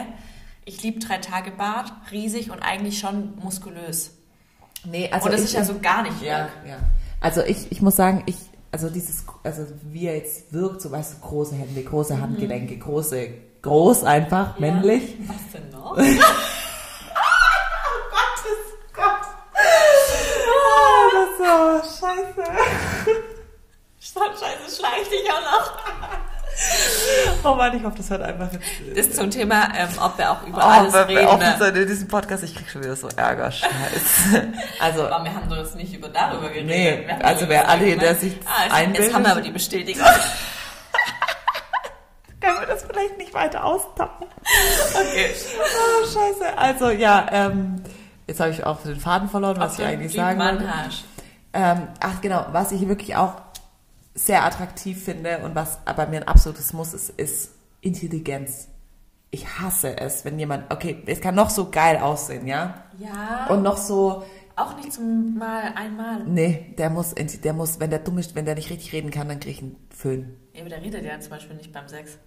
[0.65, 4.17] Ich liebe drei Tage Bart, riesig und eigentlich schon muskulös.
[4.83, 6.51] Nee, also und das ich, ist ja so gar nicht Ja, Jörg.
[6.67, 6.77] ja.
[7.21, 8.35] Also ich, ich muss sagen, ich,
[8.71, 13.29] also dieses, also wie er jetzt wirkt, so weißt du, große Hände, große Handgelenke, große,
[13.61, 14.65] groß einfach, Mhm.
[14.65, 14.71] Ja.
[14.73, 15.17] männlich.
[15.27, 15.97] Was denn noch?
[20.43, 22.51] Oh, das ist so scheiße.
[23.99, 25.77] Scheiße, schleich dich auch noch.
[27.43, 28.49] Oh Mann, ich hoffe, das hört einfach.
[28.95, 31.27] Das zum Thema, ähm, ob wir auch über Oh, alles wir reden.
[31.27, 31.55] offen ne?
[31.57, 34.53] sein in diesem Podcast, ich krieg schon wieder so Ärger, scheiße.
[34.79, 36.67] Also, Aber wir haben doch jetzt nicht über darüber geredet.
[36.67, 37.97] Nee, also wer alle, ne?
[37.97, 40.05] der sich ah, jetzt, einbildet- Jetzt haben wir aber die Bestätigung.
[42.41, 44.27] können wir das vielleicht nicht weiter austappen?
[44.93, 45.31] Okay.
[45.59, 46.57] Oh, scheiße.
[46.57, 47.83] Also, ja, ähm,
[48.27, 50.69] jetzt habe ich auch den Faden verloren, was ich eigentlich sagen wollte.
[51.53, 53.33] Ähm, ach genau, was ich wirklich auch
[54.13, 58.67] sehr attraktiv finde und was aber mir ein absolutes Muss ist, ist Intelligenz.
[59.31, 62.83] Ich hasse es, wenn jemand, okay, es kann noch so geil aussehen, ja?
[62.99, 63.47] Ja.
[63.47, 64.25] Und noch so,
[64.57, 66.23] auch nicht zum Mal einmal.
[66.25, 69.29] nee, der muss, der muss, wenn der dumm ist, wenn der nicht richtig reden kann,
[69.29, 70.37] dann krieg ich einen Föhn.
[70.53, 72.17] Ja, aber der redet ja zum Beispiel nicht beim Sex.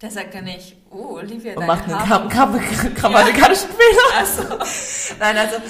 [0.00, 4.18] Der sagt ja nicht, oh, Olivia, Und deine macht einen grammatikalischen Fehler.
[4.18, 4.42] Also,
[5.20, 5.60] Nein, also, äh,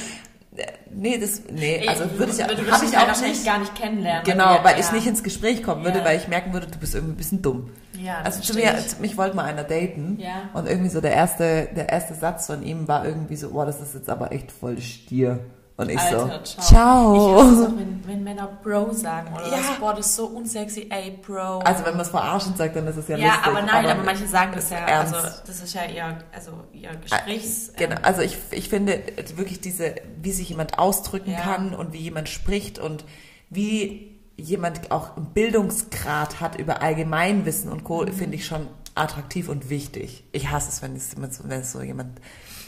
[0.91, 3.45] nee, das, nee, also würde ich, habe würdest ich ja auch nicht.
[3.47, 4.25] gar nicht kennenlernen.
[4.25, 4.93] Genau, weil ich ja.
[4.93, 6.05] nicht ins Gespräch kommen würde, Ja.
[6.05, 7.71] weil ich merken würde, du bist irgendwie ein bisschen dumm.
[7.99, 8.89] Ja, das Also zu mir, ich.
[8.89, 10.51] zu- mich wollte mal einer daten Ja.
[10.55, 13.81] und irgendwie so der erste, der erste Satz von ihm war irgendwie so, boah, das
[13.81, 15.41] ist jetzt aber echt voll Stier.
[15.77, 16.65] Und ich Alter, so, ciao.
[16.67, 17.15] ciao.
[17.37, 19.93] Ich hasse es auch, wenn, wenn Männer Bro sagen oder Ja.
[19.97, 21.61] das ist so unsexy, ey, Bro.
[21.61, 23.47] Also wenn man es verarschend sagt, dann ist es ja, ja, lustig.
[23.47, 25.15] aber nein, aber, manche sagen das ja, ernst.
[25.15, 27.73] also das ist ja ihr, also ihr Gesprächs...
[27.77, 29.03] Genau, ähm, also ich, ich finde
[29.37, 31.41] wirklich diese, wie sich jemand ausdrücken Ja.
[31.41, 33.05] kann und wie jemand spricht und
[33.49, 38.13] wie jemand auch einen Bildungsgrad hat über Allgemeinwissen und Co., Mhm.
[38.13, 40.25] finde ich schon attraktiv und wichtig.
[40.33, 42.21] Ich hasse es, wenn es, wenn es so jemand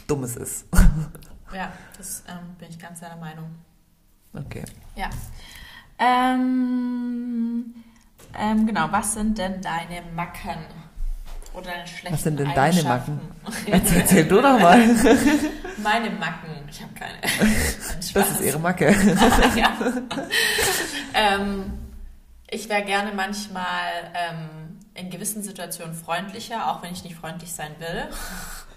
[0.07, 0.65] Dummes ist.
[1.55, 3.55] Ja, das ähm, bin ich ganz deiner Meinung.
[4.33, 4.65] Okay.
[4.97, 5.09] Ja.
[5.99, 7.75] Ähm,
[8.37, 10.59] ähm, genau, was sind denn deine Macken?
[11.55, 13.21] Oder deine schlechten Was sind denn deine Eigenschaften?
[13.67, 14.79] Jetzt erzähl du doch mal.
[15.83, 16.51] Meine Macken.
[16.69, 17.19] Ich habe keine.
[18.13, 18.91] Das ist ihre Macke.
[19.57, 19.73] ja.
[21.15, 21.73] ähm,
[22.51, 27.75] ich wäre gerne manchmal ähm, in gewissen Situationen freundlicher, auch wenn ich nicht freundlich sein
[27.79, 28.09] will.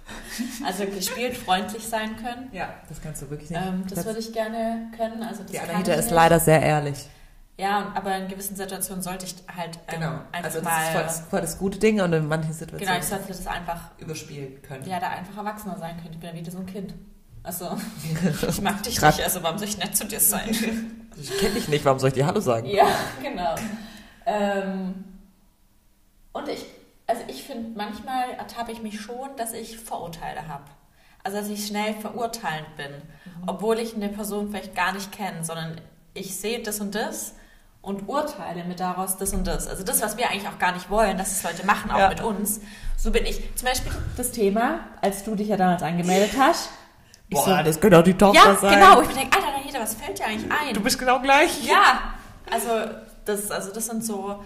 [0.66, 2.50] Also gespielt freundlich sein können.
[2.52, 3.62] Ja, das kannst du wirklich nicht.
[3.62, 5.24] Ähm, das Das- würde ich gerne können.
[5.24, 6.12] Also das die ich ist nicht.
[6.12, 7.08] leider sehr ehrlich.
[7.60, 10.12] Ja, aber in gewissen Situationen sollte ich halt ähm, Genau.
[10.32, 10.82] einfach Also das mal.
[10.84, 13.48] ist voll das, voll das gute Ding und in manchen Situationen genau, ich sollte das
[13.48, 14.86] einfach, überspielen können.
[14.88, 16.14] ja, da einfach erwachsener sein können.
[16.14, 16.94] Ich bin ja wieder so ein Kind.
[17.42, 17.76] Also,
[18.48, 20.50] ich mag dich nicht, also warum soll ich nett zu dir sein?
[21.20, 22.68] Ich kenne dich nicht, warum soll ich dir Hallo sagen?
[22.68, 22.86] Ja,
[23.24, 23.56] genau.
[24.28, 25.04] Ähm,
[26.32, 26.64] und ich
[27.08, 30.66] also ich finde, manchmal ertappe ich mich schon, dass ich Vorurteile habe.
[31.24, 33.44] Also dass ich schnell verurteilend bin, mhm.
[33.48, 35.82] obwohl ich eine Person vielleicht gar nicht kenne, sondern
[36.14, 37.34] ich sehe das und das
[37.82, 39.68] und urteile mir daraus das und das.
[39.68, 42.10] Also das, was wir eigentlich auch gar nicht wollen, dass es Leute machen, auch ja.
[42.10, 42.60] mit uns.
[42.98, 43.56] So bin ich.
[43.56, 46.70] Zum Beispiel das Thema, als du dich ja damals angemeldet hast.
[47.30, 48.80] Boah, so, das könnte auch die Tochter ja, sein.
[48.80, 49.02] Ja, genau.
[49.02, 50.74] Ich denke, Alter, Alter, was fällt dir eigentlich ein?
[50.74, 51.66] Du bist genau gleich.
[51.66, 52.14] Ja,
[52.52, 52.70] also
[53.26, 54.44] das, also das sind so...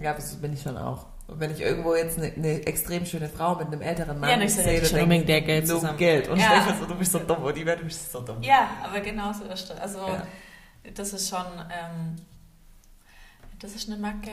[0.00, 1.06] Ja, das bin ich schon auch.
[1.30, 4.36] Und wenn ich irgendwo jetzt eine, eine, extrem schöne Frau mit einem älteren Mann ja,
[4.36, 5.96] nicht sehe, dann denke ich, der Geld nur zusammen.
[5.96, 6.28] Geld.
[6.28, 6.66] Und ja.
[6.68, 8.42] ich so, du bist so dumm und die Welt, du bist so dumm.
[8.42, 9.78] Ja, aber genau so ist das.
[9.78, 10.26] Also ja.
[10.92, 12.16] das ist schon, ähm,
[13.60, 14.32] das ist eine Macke.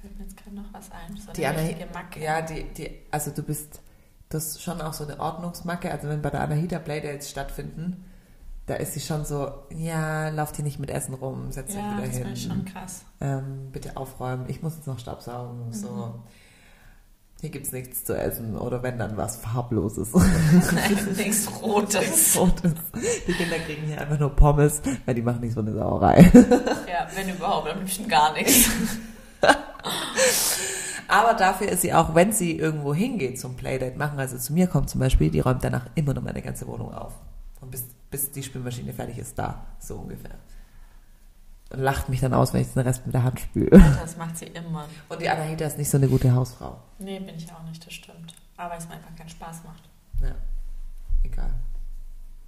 [0.00, 1.16] Fällt mir jetzt gerade noch was ein.
[1.16, 2.20] So die eine Macke.
[2.20, 3.80] Ja, die, die, also du bist,
[4.28, 5.92] das ist schon auch so eine Ordnungsmacke.
[5.92, 8.04] Also wenn bei der Anahita Playdates stattfinden,
[8.66, 12.12] da ist sie schon so, ja, lauft hier nicht mit Essen rum, setzt ja, euch
[12.14, 12.36] wieder das hin.
[12.36, 13.02] schon krass.
[13.20, 15.66] Ähm, bitte aufräumen, ich muss jetzt noch Staubsaugen.
[15.66, 15.72] Mhm.
[15.72, 16.14] So.
[17.40, 20.12] Hier gibt es nichts zu essen oder wenn dann was farbloses.
[21.16, 22.38] nichts Rotes.
[22.38, 22.74] Rotes.
[23.26, 26.20] Die Kinder kriegen hier einfach nur Pommes, weil die machen nicht so eine Sauerei.
[26.32, 28.70] ja, wenn überhaupt, dann bestimmt gar nichts.
[31.08, 34.68] Aber dafür ist sie auch, wenn sie irgendwo hingeht zum Playdate machen, also zu mir
[34.68, 37.12] kommt zum Beispiel, die räumt danach immer noch meine ganze Wohnung auf.
[37.60, 40.38] Und bis, bis die Spülmaschine fertig ist, da, so ungefähr
[41.72, 43.70] und lacht mich dann aus, wenn ich den Rest mit der Hand spüle.
[43.70, 44.86] Das macht sie immer.
[45.08, 46.78] Und die Anahita ist nicht so eine gute Hausfrau.
[46.98, 48.34] Nee, bin ich auch nicht, das stimmt.
[48.56, 49.82] Aber es mir einfach keinen Spaß macht.
[50.20, 50.34] Ja,
[51.24, 51.50] egal.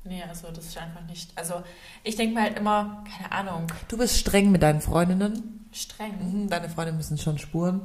[0.05, 1.37] Nee, also das ist einfach nicht.
[1.37, 1.62] Also
[2.03, 3.66] ich denke mir halt immer, keine Ahnung.
[3.88, 5.66] Du bist streng mit deinen Freundinnen.
[5.72, 6.42] Streng?
[6.42, 7.81] Mhm, deine Freunde müssen schon spuren.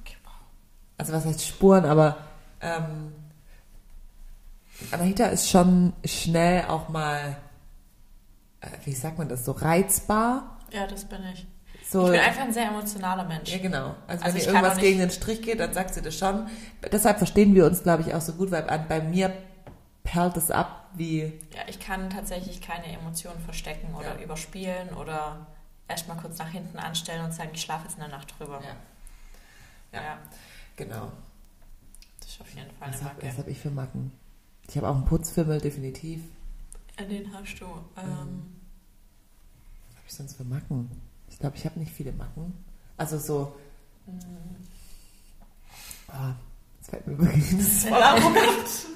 [0.00, 0.32] Okay, wow.
[0.96, 2.18] Also was heißt spuren, aber
[2.60, 3.12] ähm,
[4.90, 7.36] Anahita ist schon schnell auch mal
[8.64, 10.58] äh, wie sagt man das, so reizbar.
[10.70, 11.46] Ja, das bin ich.
[11.88, 13.50] So, ich bin einfach ein sehr emotionaler Mensch.
[13.50, 13.94] Ja, genau.
[14.06, 16.48] Also, also wenn ihr irgendwas gegen den Strich geht, dann sagt sie das schon.
[16.90, 19.32] Deshalb verstehen wir uns, glaube ich, auch so gut, weil bei mir
[20.02, 21.20] perlt es ab wie...
[21.54, 24.24] Ja, ich kann tatsächlich keine Emotionen verstecken oder ja.
[24.24, 25.46] überspielen oder
[25.86, 28.60] erstmal kurz nach hinten anstellen und sagen, ich schlafe jetzt in der Nacht drüber.
[28.62, 29.98] Ja.
[29.98, 30.18] Ja, ja.
[30.76, 31.12] genau.
[32.18, 33.26] Das ist auf jeden Fall was eine Macke.
[33.26, 34.12] Hab, was habe ich für Macken?
[34.68, 36.22] Ich habe auch einen Putzfimmel, definitiv.
[36.98, 37.64] Den hast du.
[37.64, 38.42] Ähm, ähm
[39.88, 40.90] was habe ich sonst für Macken?
[41.28, 42.54] Ich glaube, ich habe nicht viele Macken.
[42.96, 43.54] Also so.
[44.06, 44.56] Mhm.
[46.08, 46.32] Oh,
[46.76, 47.86] jetzt fällt mir wirklich das.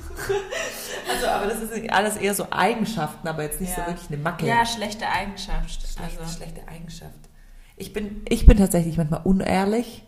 [1.09, 3.85] Also, aber das ist alles eher so Eigenschaften, aber jetzt nicht ja.
[3.85, 4.47] so wirklich eine Macke.
[4.47, 5.71] Ja, schlechte Eigenschaft.
[5.71, 6.37] Schlechte, also.
[6.37, 7.19] schlechte Eigenschaft.
[7.77, 10.03] Ich bin, ich bin tatsächlich manchmal unehrlich.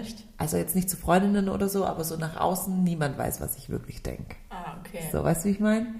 [0.00, 0.24] Echt?
[0.38, 3.68] Also jetzt nicht zu Freundinnen oder so, aber so nach außen, niemand weiß, was ich
[3.68, 4.36] wirklich denke.
[4.50, 5.08] Ah, okay.
[5.12, 5.94] So, weißt du, wie ich meine?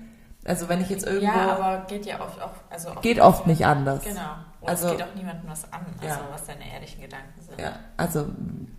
[0.44, 1.26] Also wenn ich jetzt irgendwo...
[1.26, 2.52] Ja, aber geht ja oft auch...
[2.70, 4.04] Also oft geht oft nicht anders.
[4.04, 4.20] Genau.
[4.60, 6.28] Und also, es geht auch niemandem was an, also ja.
[6.32, 7.60] was deine ehrlichen Gedanken sind.
[7.60, 8.26] Ja, also,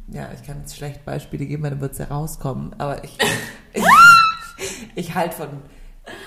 [0.08, 2.74] ja, ich kann jetzt schlecht Beispiele geben, weil dann wird es ja rauskommen.
[2.80, 3.18] Aber ich,
[3.74, 3.84] ich,
[4.96, 5.50] ich halte von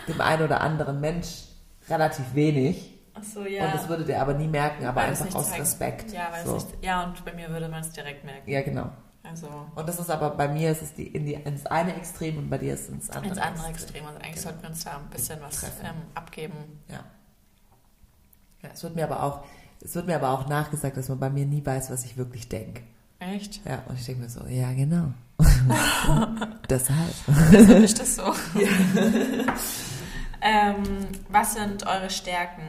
[0.09, 1.45] dem einen oder anderen Mensch
[1.89, 3.00] relativ wenig.
[3.21, 3.67] Ach so, ja.
[3.67, 5.63] Und das würde der aber nie merken, aber weil einfach aus zeigen.
[5.63, 6.13] Respekt.
[6.13, 6.55] Ja, weil so.
[6.55, 8.51] nicht, ja, und bei mir würde man es direkt merken.
[8.51, 8.91] Ja, genau.
[9.23, 12.39] Also und das ist aber bei mir ist es die, in die, ins eine Extrem
[12.39, 14.07] und bei dir ist es ins andere, ins andere Extrem.
[14.07, 14.43] Also eigentlich genau.
[14.43, 16.55] sollten wir uns da ein bisschen was ähm, abgeben.
[16.89, 17.05] Ja.
[18.63, 18.71] ja.
[18.73, 19.45] Es wird mir aber auch,
[19.83, 22.49] es wird mir aber auch nachgesagt, dass man bei mir nie weiß, was ich wirklich
[22.49, 22.83] denke.
[23.19, 23.65] Echt?
[23.67, 25.13] Ja, und ich denke mir so, ja genau.
[26.71, 27.15] Deshalb.
[27.53, 28.23] Deshalb ist das so.
[28.55, 29.55] Ja.
[30.41, 30.83] ähm,
[31.29, 32.63] was sind eure Stärken?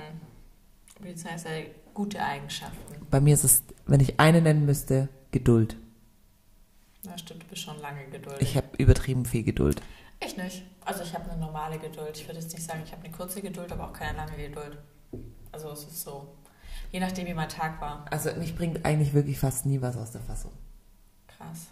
[1.01, 3.07] Beziehungsweise gute Eigenschaften?
[3.09, 5.77] Bei mir ist es, wenn ich eine nennen müsste, Geduld.
[7.03, 8.41] Ja, stimmt, du bist schon lange geduldig.
[8.41, 9.81] Ich habe übertrieben viel Geduld.
[10.23, 10.63] Ich nicht.
[10.85, 12.17] Also ich habe eine normale Geduld.
[12.17, 14.77] Ich würde jetzt nicht sagen, ich habe eine kurze Geduld, aber auch keine lange Geduld.
[15.51, 16.35] Also es ist so,
[16.91, 18.05] je nachdem, wie mein Tag war.
[18.11, 20.51] Also mich bringt eigentlich wirklich fast nie was aus der Fassung.
[21.27, 21.67] Krass.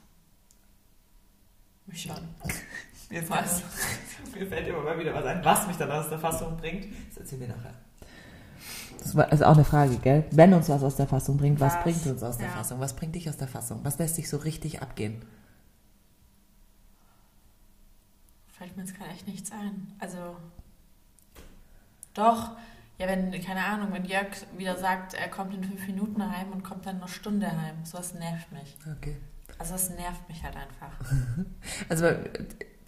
[1.86, 2.18] Mich schon.
[3.12, 3.64] Jetzt was?
[4.34, 6.88] mir fällt immer mal wieder was ein, was mich dann aus der Fassung bringt.
[7.10, 7.74] Das erzähl mir nachher.
[9.00, 10.26] Das ist auch eine Frage, gell?
[10.32, 12.54] Wenn uns was aus der Fassung bringt, was, was bringt uns aus der ja.
[12.54, 12.80] Fassung?
[12.80, 13.80] Was bringt dich aus der Fassung?
[13.84, 15.22] Was lässt dich so richtig abgehen?
[18.48, 19.94] Fällt mir jetzt gerade echt nichts ein.
[20.00, 20.36] Also,
[22.14, 22.52] doch,
[22.98, 26.64] ja, wenn, keine Ahnung, wenn Jörg wieder sagt, er kommt in fünf Minuten heim und
[26.64, 28.76] kommt dann eine Stunde heim, sowas nervt mich.
[28.98, 29.16] Okay.
[29.58, 30.92] Also, das nervt mich halt einfach.
[31.90, 32.08] also,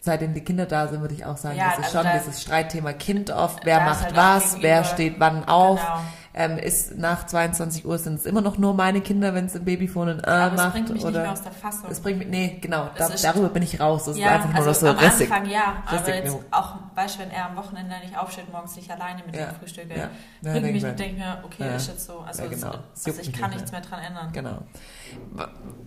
[0.01, 2.41] seitdem die Kinder da sind, würde ich auch sagen, ja, das ist also schon dieses
[2.41, 5.79] Streitthema Kind oft, wer macht halt was, wer steht wann auf.
[5.79, 6.01] Genau.
[6.33, 9.65] Ähm, ist nach 22 Uhr sind es immer noch nur meine Kinder, wenn es ein
[9.65, 10.65] Babyphone ein A Aber macht.
[10.67, 11.89] Das bringt mich oder nicht mehr aus der Fassung.
[11.89, 14.05] Das bringt mich, nee, genau, da, darüber bin ich raus.
[14.05, 15.29] Das ja, ist einfach nur also so am rissig.
[15.29, 18.89] Anfang ja, aber jetzt auch, weißt du, wenn er am Wochenende nicht aufsteht, morgens nicht
[18.89, 19.47] alleine mit ja.
[19.47, 20.09] dem Frühstück, ja.
[20.41, 22.19] ja, bringt mich und denke mir, okay, ist jetzt so.
[22.19, 22.75] Also, genau.
[22.95, 24.31] also ich kann nichts mehr dran ändern.
[24.31, 24.59] Genau.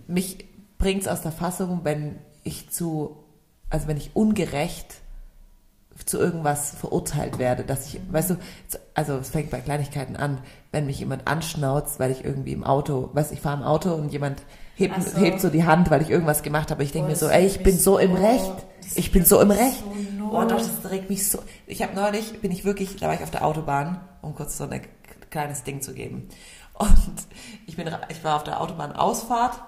[0.05, 0.47] Mich
[0.77, 3.24] bringt es aus der Fassung, wenn ich zu,
[3.75, 5.01] also wenn ich ungerecht
[6.05, 8.37] zu irgendwas verurteilt werde, dass ich, weißt du,
[8.93, 10.37] also es fängt bei Kleinigkeiten an,
[10.71, 14.13] wenn mich jemand anschnauzt, weil ich irgendwie im Auto, weißt ich fahre im Auto und
[14.13, 14.43] jemand
[14.75, 15.17] hebt so.
[15.17, 16.85] hebt so die Hand, weil ich irgendwas gemacht habe.
[16.85, 18.53] Ich denke mir so, ey, ich bin so im Recht.
[18.95, 19.83] Ich bin so im Recht.
[20.31, 21.39] Oh doch, das regt mich so.
[21.67, 24.69] Ich habe neulich, bin ich wirklich, da war ich auf der Autobahn, um kurz so
[24.69, 24.81] ein
[25.31, 26.29] kleines Ding zu geben.
[26.75, 27.27] Und
[27.67, 29.59] ich bin, ich war auf der Autobahnausfahrt,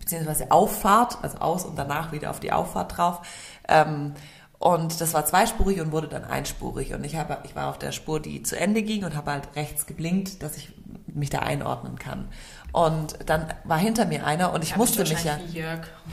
[0.00, 3.20] beziehungsweise Auffahrt, also aus und danach wieder auf die Auffahrt drauf.
[3.68, 4.14] Ähm,
[4.58, 6.92] und das war zweispurig und wurde dann einspurig.
[6.92, 9.48] Und ich, habe, ich war auf der Spur, die zu Ende ging und habe halt
[9.56, 10.70] rechts geblinkt, dass ich
[11.06, 12.28] mich da einordnen kann.
[12.72, 15.38] Und dann war hinter mir einer und ich ja, musste mich ja,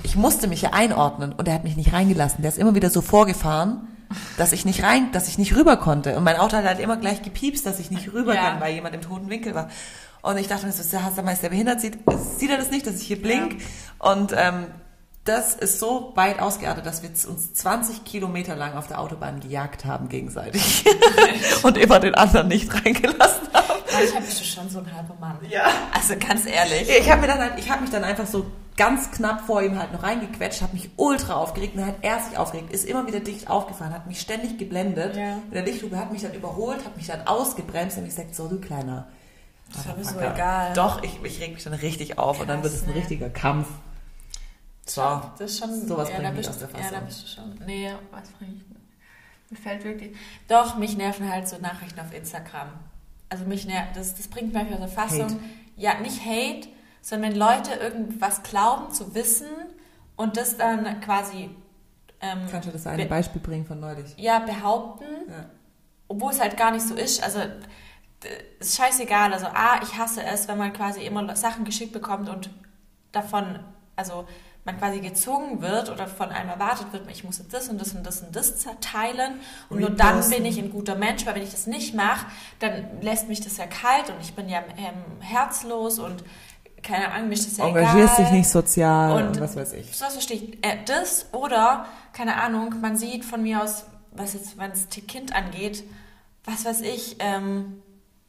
[0.03, 2.41] ich musste mich ja einordnen und er hat mich nicht reingelassen.
[2.41, 3.87] Der ist immer wieder so vorgefahren,
[4.37, 6.15] dass ich nicht rein, dass ich nicht rüber konnte.
[6.15, 8.49] Und mein Auto hat halt immer gleich gepiepst, dass ich nicht rüber ja.
[8.49, 9.69] kann, weil jemand im toten Winkel war.
[10.21, 11.81] Und ich dachte mir so, sag mal, ist der behindert?
[11.81, 11.97] Sieht,
[12.37, 13.53] sieht er das nicht, dass ich hier blink?
[13.53, 14.11] Ja.
[14.11, 14.67] Und ähm,
[15.27, 19.83] das ist so weit ausgeartet, dass wir uns 20 Kilometer lang auf der Autobahn gejagt
[19.83, 20.85] haben gegenseitig
[21.63, 23.67] und immer den anderen nicht reingelassen haben.
[24.25, 25.37] Bist du schon so ein halber Mann.
[25.49, 25.65] Ja.
[25.91, 26.87] Also ganz ehrlich.
[26.87, 28.45] Ich habe halt, ich mich dann einfach so
[28.77, 32.19] ganz knapp vor ihm halt noch reingequetscht, habe mich ultra aufgeregt und dann hat er
[32.19, 35.17] sich aufgeregt, ist immer wieder dicht aufgefahren, hat mich ständig geblendet.
[35.17, 35.37] Ja.
[35.45, 38.47] Mit der Lichthupe hat mich dann überholt, hat mich dann ausgebremst und ich gesagt, so
[38.47, 39.07] du kleiner.
[39.73, 40.73] Das war mir so egal.
[40.73, 43.29] Doch, ich, ich reg mich dann richtig auf Krass, und dann wird es ein richtiger
[43.29, 43.67] Kampf.
[44.85, 45.01] So,
[45.37, 46.85] das ist schon, sowas ja, bringt mich aus der Fassung.
[46.85, 47.59] Ja, da bist du schon.
[47.65, 48.77] Nee, was bringt mich?
[49.49, 50.15] Mir fällt wirklich.
[50.47, 52.69] Doch, mich nerven halt so Nachrichten auf Instagram.
[53.29, 55.25] Also mich nervt, das, das bringt mich aus der Fassung.
[55.25, 55.39] Hate.
[55.75, 56.69] Ja, nicht Hate,
[57.01, 59.47] sondern wenn Leute irgendwas glauben zu wissen
[60.15, 61.49] und das dann quasi.
[62.19, 64.15] Ähm, Kannst du das eine Beispiel bringen von neulich?
[64.17, 65.45] Ja, behaupten, ja.
[66.07, 67.21] obwohl es halt gar nicht so ist.
[67.21, 67.39] Also
[68.59, 69.33] ist scheißegal.
[69.33, 72.49] Also A, ich hasse es, wenn man quasi immer Sachen geschickt bekommt und
[73.11, 73.59] davon,
[73.95, 74.25] also
[74.67, 77.93] man quasi gezwungen wird oder von einem erwartet wird, ich muss jetzt das und das
[77.93, 79.39] und das und das teilen
[79.69, 82.25] und nur dann bin ich ein guter Mensch, weil wenn ich das nicht mache,
[82.59, 86.23] dann lässt mich das ja kalt und ich bin ja ähm, herzlos und
[86.83, 89.97] keine Ahnung, mich das ja Engagierst dich nicht sozial und, und was weiß ich.
[89.97, 90.65] Das verstehe ich.
[90.65, 95.33] Äh, das oder, keine Ahnung, man sieht von mir aus, was jetzt, wenn es Kind
[95.33, 95.83] angeht,
[96.43, 97.81] was weiß ich, ähm,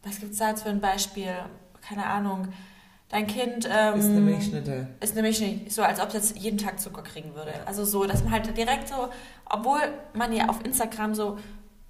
[0.02, 1.32] was gibt es da jetzt für ein Beispiel?
[1.80, 2.48] Keine Ahnung,
[3.08, 4.88] dein Kind ähm, ist eine Milchschnitte.
[5.00, 7.54] Ist eine Milchschnitte, so als ob es jetzt jeden Tag Zucker kriegen würde.
[7.66, 9.08] Also so, dass man halt direkt so,
[9.46, 9.80] obwohl
[10.14, 11.38] man ja auf Instagram so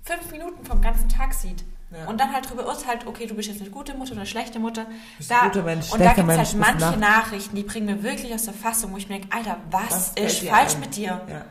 [0.02, 1.64] fünf Minuten vom ganzen Tag sieht.
[1.90, 2.06] Ja.
[2.06, 4.58] Und dann halt darüber urteilt, okay, du bist jetzt eine gute Mutter oder eine schlechte
[4.58, 4.86] Mutter.
[5.16, 8.32] Bist da, guter Mensch, und da gibt es halt manche Nachrichten, die bringen mir wirklich
[8.34, 10.80] aus der Fassung, wo ich mir denke, Alter, was, was ist falsch ein?
[10.80, 11.22] mit dir?
[11.28, 11.44] Ja.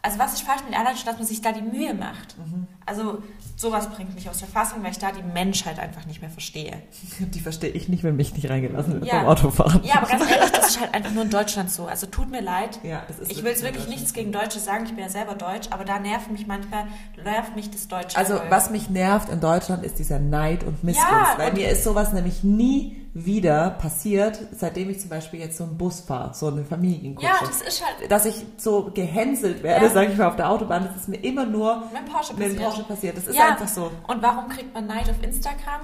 [0.00, 2.38] Also was ist falsch mit allein, dass man sich da die Mühe macht?
[2.38, 2.68] Mhm.
[2.86, 3.22] Also
[3.56, 6.80] sowas bringt mich aus der Fassung, weil ich da die Menschheit einfach nicht mehr verstehe.
[7.18, 9.18] Die verstehe ich nicht, wenn mich nicht reingelassen wird ja.
[9.18, 9.82] beim Autofahren.
[9.82, 11.86] Ja, aber ganz ehrlich, das ist halt einfach nur in Deutschland so.
[11.86, 12.78] Also tut mir leid.
[12.84, 15.34] Ja, es ist ich will jetzt wirklich nichts gegen Deutsche sagen, ich bin ja selber
[15.34, 16.84] Deutsch, aber da nervt mich manchmal,
[17.22, 18.16] nervt mich das Deutsche.
[18.16, 21.82] Also was mich nervt in Deutschland ist dieser Neid und Missgunst, ja, weil mir ist
[21.82, 26.48] sowas nämlich nie wieder passiert, seitdem ich zum Beispiel jetzt so einen Bus fahre, so
[26.48, 27.26] eine Familiengruppe.
[27.26, 28.10] Ja, das ist halt...
[28.10, 29.90] Dass ich so gehänselt werde, ja.
[29.90, 32.58] sage ich mal, auf der Autobahn, das ist mir immer nur mit dem Porsche, mit
[32.58, 33.16] Porsche passiert.
[33.16, 33.48] Das ist ja.
[33.48, 33.90] einfach so.
[34.06, 35.80] Und warum kriegt man Neid auf Instagram?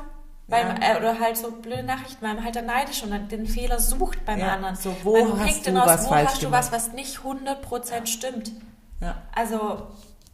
[0.47, 0.95] Weil, ja.
[0.95, 4.25] äh, oder halt so blöde Nachrichten, weil man halt dann neidisch und den Fehler sucht
[4.27, 4.77] beim ja, anderen.
[4.77, 8.07] So, wo man hast du aus, was wo falsch hast du was, was nicht 100%
[8.07, 8.53] stimmt.
[9.01, 9.23] Ja.
[9.35, 9.89] Also,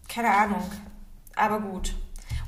[0.08, 0.62] keine Ahnung.
[1.36, 1.94] Aber gut.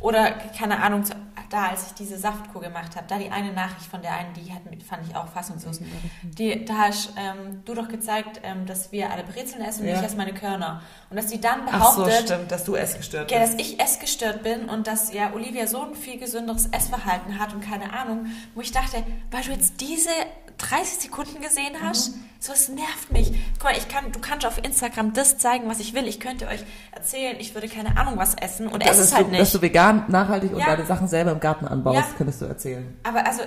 [0.01, 1.05] Oder, keine Ahnung,
[1.53, 4.53] da, als ich diese Saftkur gemacht habe, da die eine Nachricht von der einen, die
[4.53, 5.81] hat, fand ich auch fassungslos.
[6.23, 9.99] Die, da hast ähm, du doch gezeigt, ähm, dass wir alle Brezeln essen und ja.
[9.99, 10.83] ich esse meine Körner.
[11.11, 13.39] Und dass sie dann behauptet, so, stimmt, dass du essgestört bist.
[13.39, 17.53] Ja, dass ich essgestört bin und dass ja Olivia so ein viel gesünderes Essverhalten hat
[17.53, 20.11] und keine Ahnung, wo ich dachte, weil du jetzt diese
[20.59, 22.25] 30 Sekunden gesehen hast, mhm.
[22.39, 23.33] so es nervt mich.
[23.55, 26.07] Guck mal, ich kann, du kannst auf Instagram das zeigen, was ich will.
[26.07, 29.31] Ich könnte euch erzählen, ich würde keine Ahnung was essen und esse es halt du,
[29.31, 29.41] nicht.
[29.41, 30.57] Dass du vegan, nachhaltig ja.
[30.57, 32.15] und deine Sachen selber im Garten anbaust, ja.
[32.17, 32.97] könntest du erzählen.
[33.03, 33.43] Aber also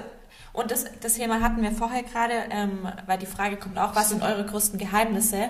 [0.55, 4.09] und das, das Thema hatten wir vorher gerade, ähm, weil die Frage kommt auch, was
[4.09, 5.49] sind eure größten Geheimnisse?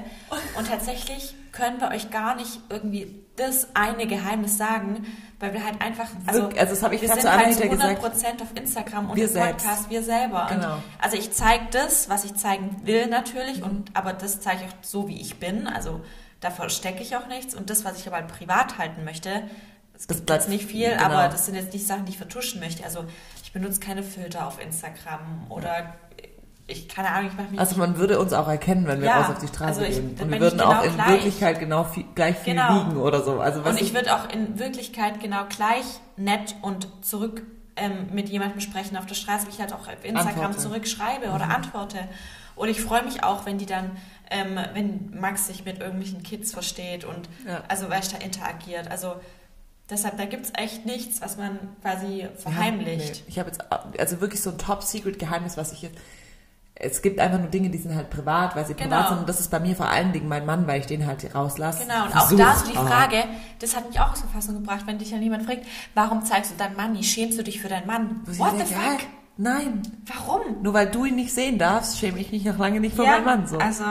[0.58, 5.06] Und tatsächlich können wir euch gar nicht irgendwie das eine Geheimnis sagen,
[5.40, 8.42] weil wir halt einfach, also, also das habe ich wir sind halt zu 100 Prozent
[8.42, 9.90] auf Instagram und wir im Podcast, selbst.
[9.90, 10.48] wir selber.
[10.50, 10.76] Genau.
[10.76, 14.68] Und also ich zeige das, was ich zeigen will natürlich, und aber das zeige ich
[14.68, 15.68] auch so, wie ich bin.
[15.68, 16.02] Also
[16.40, 17.56] da verstecke ich auch nichts.
[17.56, 19.44] Und das, was ich aber privat halten möchte,
[19.98, 21.04] es gibt jetzt nicht viel, genau.
[21.04, 22.84] aber das sind jetzt nicht Sachen, die ich vertuschen möchte.
[22.84, 23.06] Also
[23.56, 25.96] benutze keine Filter auf Instagram oder
[26.68, 27.60] ich keine Ahnung, ich mache mich.
[27.60, 29.96] Also man würde uns auch erkennen, wenn wir ja, raus auf die Straße also ich,
[29.96, 30.18] gehen.
[30.20, 31.08] Und wir würden genau auch in gleich.
[31.10, 32.88] Wirklichkeit genau viel, gleich viel genau.
[32.88, 33.40] wiegen oder so.
[33.40, 35.86] Also und ich, ich würde auch in Wirklichkeit genau gleich
[36.18, 37.44] nett und zurück
[37.76, 40.58] ähm, mit jemandem sprechen auf der Straße, wie ich halt auch auf Instagram Antworte.
[40.58, 41.52] zurückschreibe oder Mhm.
[41.52, 42.00] antworte.
[42.56, 43.92] Und ich freue mich auch, wenn die dann,
[44.32, 47.64] ähm, wenn Max sich mit irgendwelchen Kids versteht und Ja.
[47.68, 48.90] also weißt du, da interagiert.
[48.90, 49.16] Also
[49.90, 53.16] deshalb, da gibt es echt nichts, was man quasi verheimlicht.
[53.18, 53.24] Ja, nee.
[53.28, 53.64] Ich habe jetzt
[54.00, 55.98] also wirklich so ein Top-Secret-Geheimnis, was ich jetzt.
[56.78, 58.90] Es gibt einfach nur Dinge, die sind halt privat, weil sie Genau.
[58.90, 59.20] privat sind.
[59.20, 61.84] Und das ist bei mir vor allen Dingen mein Mann, weil ich den halt rauslasse.
[61.84, 63.24] Genau, und auch Versuch, da so die aber- Frage,
[63.60, 66.56] das hat mich auch der Fassung gebracht, wenn dich ja jemand fragt, warum zeigst du
[66.58, 67.10] deinen Mann nicht?
[67.10, 68.22] Schämst du dich für deinen Mann?
[68.26, 68.82] Wo What the fuck?
[68.84, 68.98] ja,
[69.38, 69.84] Nein.
[70.06, 70.62] Warum?
[70.64, 73.24] Nur weil du ihn nicht sehen darfst, schäme ich mich noch lange nicht für meinen
[73.26, 73.48] Mann.
[73.48, 73.58] So.
[73.58, 73.84] Also,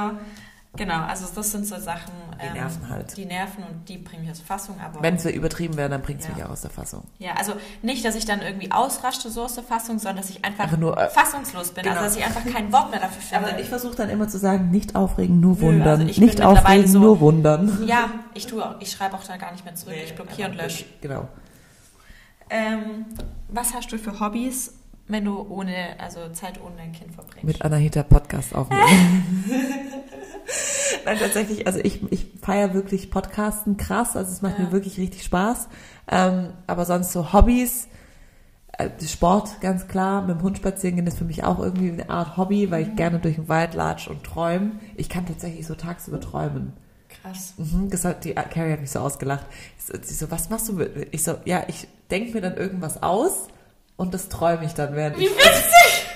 [0.77, 2.13] genau, also das sind so Sachen,
[2.43, 3.17] Die nerven halt.
[3.17, 5.03] Die nerven und die bringen mich aus der Fassung, aber.
[5.03, 6.35] Wenn es übertrieben wäre, dann bringt es Ja.
[6.35, 7.05] mich auch aus der Fassung.
[7.19, 7.53] ja, also
[7.83, 10.79] nicht, dass ich dann irgendwie ausraschte so aus der Fassung, sondern dass ich einfach, Einfach
[10.79, 11.85] nur, äh, fassungslos bin.
[11.85, 11.97] genau.
[11.97, 13.49] Also dass ich einfach kein Wort mehr dafür finde.
[13.53, 15.89] Aber ich versuche dann immer zu sagen, nicht aufregen, nur Nö, wundern.
[16.01, 17.87] also ich bin nicht aufregen, so- nur wundern.
[17.87, 20.57] ja, ich tue auch, ich schreibe auch da gar nicht mehr zurück, ich blockiere und
[20.57, 20.85] lösche.
[21.01, 21.29] Genau.
[22.51, 23.07] Ähm,
[23.49, 24.73] was hast du für Hobbys,
[25.09, 27.45] wenn du ohne, also Zeit ohne dein Kind verbringst?
[27.45, 29.45] Mit Anahita Podcast aufnehmen.
[31.05, 34.65] Nein, tatsächlich, also ich, ich feiere wirklich Podcasten krass, also es macht Ja.
[34.67, 35.69] mir wirklich richtig Spaß.
[36.11, 37.89] Ähm, aber sonst so Hobbys,
[38.79, 42.09] äh, Sport ganz klar, mit dem Hund spazieren gehen ist für mich auch irgendwie eine
[42.11, 44.73] Art Hobby, weil ich gerne durch den Wald latsch und träume.
[44.97, 46.73] Ich kann tatsächlich so tagsüber träumen.
[47.23, 47.55] Krass.
[47.57, 49.47] Mhm, das hat, die Carrie hat mich so ausgelacht.
[49.79, 51.09] Sie so, was machst du mit?
[51.13, 53.49] Ich so, ja, ich denke mir dann irgendwas aus
[53.97, 56.07] und das träume ich dann während Wie ich witzig!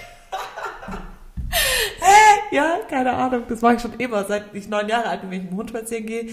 [2.51, 3.43] Ja, keine Ahnung.
[3.49, 4.24] Das mache ich schon immer.
[4.24, 6.31] Seit ich neun Jahre alt bin, wenn ich mit dem Hund spazieren gehe,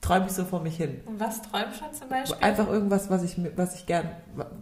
[0.00, 1.02] träume ich so vor mich hin.
[1.04, 2.38] Und was träumst du zum Beispiel?
[2.40, 4.08] Einfach irgendwas, was ich, was ich gern,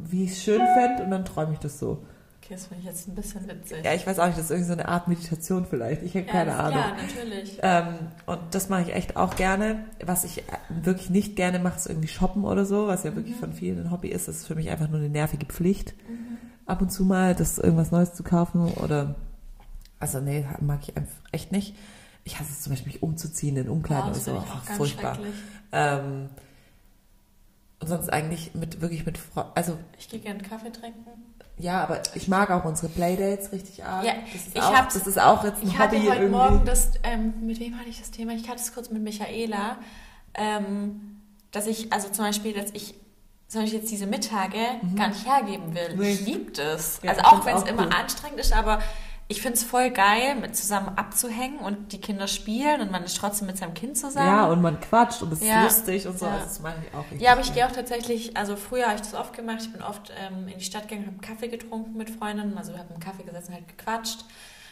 [0.05, 2.05] wie ich es schön fände und dann träume ich das so.
[2.47, 3.85] Okay, das finde ich jetzt ein bisschen witzig.
[3.85, 6.03] Ja, ich weiß auch nicht, das ist irgendwie so eine Art Meditation vielleicht.
[6.03, 6.79] Ich habe keine das- Ahnung.
[6.79, 7.59] Ja, natürlich.
[7.63, 7.87] Ähm,
[8.27, 9.85] und das mache ich echt auch gerne.
[10.05, 13.35] Was ich äh, wirklich nicht gerne mache, ist irgendwie shoppen oder so, was ja wirklich
[13.37, 13.41] Mhm.
[13.41, 14.29] von vielen ein Hobby ist.
[14.29, 15.95] Das ist für mich einfach nur eine nervige Pflicht.
[16.67, 19.15] Ab und zu mal, das irgendwas Neues zu kaufen oder,
[19.99, 21.75] also nee, mag ich einfach echt nicht.
[22.25, 24.33] Ich hasse es zum Beispiel, mich umzuziehen in Umkleiden Oh, oder so.
[24.35, 25.19] ganz furchtbar.
[25.73, 26.29] Ähm,
[27.81, 31.05] und sonst eigentlich mit, wirklich mit, Fre also, Ich gehe gerne Kaffee trinken.
[31.59, 34.05] Ja, aber ich mag auch unsere Playdates richtig arg.
[34.05, 36.21] Ja, das, ist ich auch, hab's- das ist auch jetzt ein Ich hatte Hobby heute
[36.23, 36.37] irgendwie.
[36.37, 38.33] Morgen das, ähm, mit wem hatte ich das Thema?
[38.33, 39.79] Ich hatte es kurz mit Michaela,
[40.35, 41.21] ähm,
[41.53, 42.95] dass ich, also zum Beispiel, dass ich
[43.49, 44.59] zum Beispiel jetzt diese Mittage
[44.97, 45.95] gar nicht hergeben will.
[45.95, 46.01] Mhm.
[46.03, 46.13] Nee.
[46.13, 47.01] Ich liebe das.
[47.03, 47.93] Ja, also auch wenn es immer cool.
[47.95, 48.81] anstrengend ist, aber
[49.29, 53.17] ich finde es voll geil, mit zusammen abzuhängen und die Kinder spielen und man ist
[53.17, 54.27] trotzdem mit seinem Kind zusammen.
[54.27, 55.65] Ja, und man quatscht und es ist Ja.
[55.65, 56.27] lustig und so.
[56.27, 56.33] Ja.
[56.33, 57.05] Also das mache ich auch.
[57.21, 59.83] Ja, aber ich gehe auch tatsächlich, also früher habe ich das oft gemacht, ich bin
[59.83, 63.25] oft ähm, in die Stadt gegangen, habe Kaffee getrunken mit Freundinnen, also habe einen Kaffee
[63.25, 64.25] gesessen, halt gequatscht.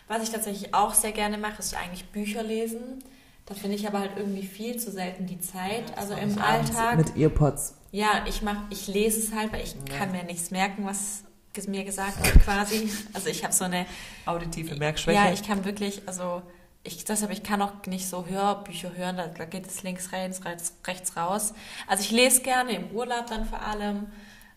[0.07, 3.03] Was ich tatsächlich auch sehr gerne mache, ist eigentlich Bücher lesen.
[3.47, 6.97] Da finde ich aber halt irgendwie viel zu selten die Zeit, also im Alltag.
[6.97, 7.75] Mit Earpods.
[7.91, 11.25] Ja, ich mach, ich lese es halt, weil ich kann mir nichts merken, was
[11.69, 12.91] mir gesagt quasi.
[13.13, 13.87] Also ich habe so eine
[14.27, 15.17] Auditive Merkschwäche.
[15.17, 16.43] ja, ich kann wirklich, also
[16.83, 20.45] ich, deshalb, ich kann auch nicht so Hörbücher hören, da, da geht es links, rechts,
[20.45, 21.55] rechts, rechts raus.
[21.87, 24.07] Also ich lese gerne im Urlaub dann vor allem.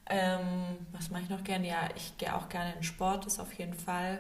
[0.10, 1.68] Ähm, was mache ich noch gerne?
[1.68, 4.20] Ja, ich gehe auch gerne in Sport, das auf jeden Fall.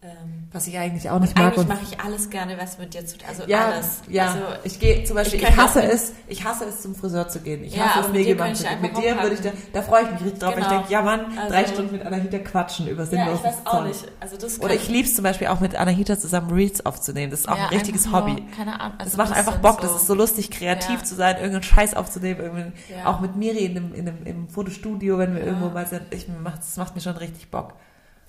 [0.00, 1.46] Ähm, Was ich eigentlich auch nicht mag.
[1.54, 4.00] eigentlich mache ich alles gerne, was mit dir zu tun Also ja, alles.
[4.08, 4.26] ja.
[4.26, 7.40] Also, ich gehe zum Beispiel, ich ich, hasse es, ich hasse es zum Friseur zu
[7.40, 7.64] gehen.
[7.64, 8.80] Ich Ja, hasse es Nägel zu gehen.
[8.80, 10.52] Mit dir würde ich da, da freue ich mich richtig drauf.
[10.54, 10.78] weil Ich Genau.
[10.78, 13.72] denke, ja Mann, drei Also- Stunden mit Anahita quatschen über ja, sinnloses ich weiß auch
[13.72, 13.86] Zeug.
[13.88, 14.04] nicht.
[14.20, 17.32] Also das Oder ich liebe es zum Beispiel auch mit Anahita zusammen Reels aufzunehmen.
[17.32, 18.46] Das ist auch ja, ein richtiges einfach nur, Hobby.
[18.56, 18.98] Keine Ahnung.
[19.00, 21.04] Also Das macht einfach Bock, das ist so lustig, kreativ Ja.
[21.04, 23.06] zu sein, irgendeinen Scheiß aufzunehmen, Ja.
[23.06, 25.46] auch mit Miri in dem, in dem, im Fotostudio, wenn wir Ja.
[25.48, 26.02] irgendwo mal sind.
[26.10, 27.74] Ich, macht, das macht mir schon richtig Bock.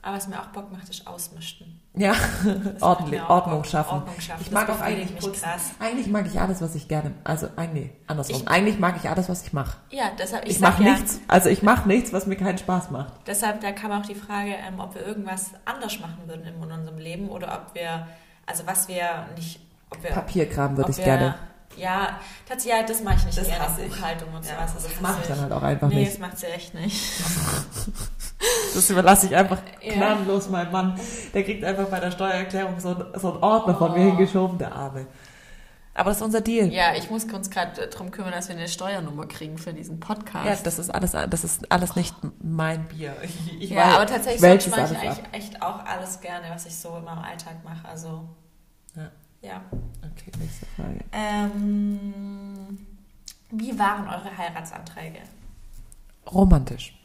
[0.02, 1.82] Aber was mir auch Bock macht, ist Ausmischen.
[1.94, 2.14] Ja,
[2.80, 3.66] Ordentlich, Ordnung Bock.
[3.66, 3.96] schaffen.
[3.96, 4.42] Ordnung schaffen.
[4.42, 5.42] Ich Das mag auch eigentlich mich putzen.
[5.44, 5.72] krass.
[5.80, 8.38] Eigentlich mag ich alles, was ich gerne, also eigentlich andersrum.
[8.42, 9.78] Ich- eigentlich mag ich alles, was ich mache.
[9.90, 12.92] Ja, deshalb, ich, Ich, mache ja, nichts, also ich mache nichts, was mir keinen Spaß
[12.92, 13.14] macht.
[13.28, 16.98] Deshalb, da kam auch die Frage, ähm, ob wir irgendwas anders machen würden in unserem
[16.98, 18.08] Leben oder ob wir,
[18.46, 21.36] also was wir nicht, ob wir, Papierkram würde ich wir, gerne.
[21.80, 23.66] Ja, tatsächlich, ja, das mache ich nicht Das gerne.
[23.88, 24.74] Buchhaltung und Ja, sowas.
[24.76, 26.12] das hasse mache ich dann halt auch einfach nee, nicht.
[26.14, 26.96] das macht sie echt nicht.
[28.74, 29.94] Das überlasse ich einfach Ja.
[29.96, 31.00] gnadenlos meinem Mann.
[31.34, 34.10] Der kriegt einfach bei der Steuererklärung so, einen- so einen Ordner von mir Oh.
[34.16, 35.08] hingeschoben, der Arme.
[35.94, 36.72] Aber das ist unser Deal.
[36.72, 40.46] Ja, ich muss uns gerade darum kümmern, dass wir eine Steuernummer kriegen für diesen Podcast.
[40.46, 43.14] Ja, das ist alles, das ist alles nicht mein Bier.
[43.24, 45.30] Ich, ich ja, weiß, aber tatsächlich mache ich eigentlich ab.
[45.34, 47.86] echt auch alles gerne, was ich so in meinem Alltag mache.
[47.90, 48.30] Also,
[48.96, 49.10] Ja.
[49.42, 49.62] Ja.
[50.02, 51.00] Okay, nächste Frage.
[51.12, 52.86] Ähm,
[53.52, 55.20] wie waren eure Heiratsanträge?
[56.32, 56.96] Romantisch.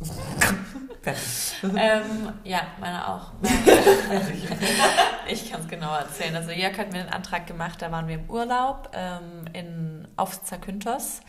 [1.62, 3.32] ähm, ja, meine auch.
[5.28, 6.34] ich kann es genau erzählen.
[6.36, 10.42] Also Jörg hat mir einen Antrag gemacht, da waren wir im Urlaub ähm, in, auf
[10.42, 11.20] Zakynthos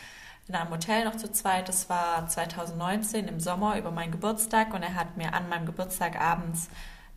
[0.47, 1.69] in einem Hotel noch zu zweit.
[1.69, 6.19] Das war 2019 im Sommer über meinen Geburtstag und er hat mir an meinem Geburtstag
[6.19, 6.69] abends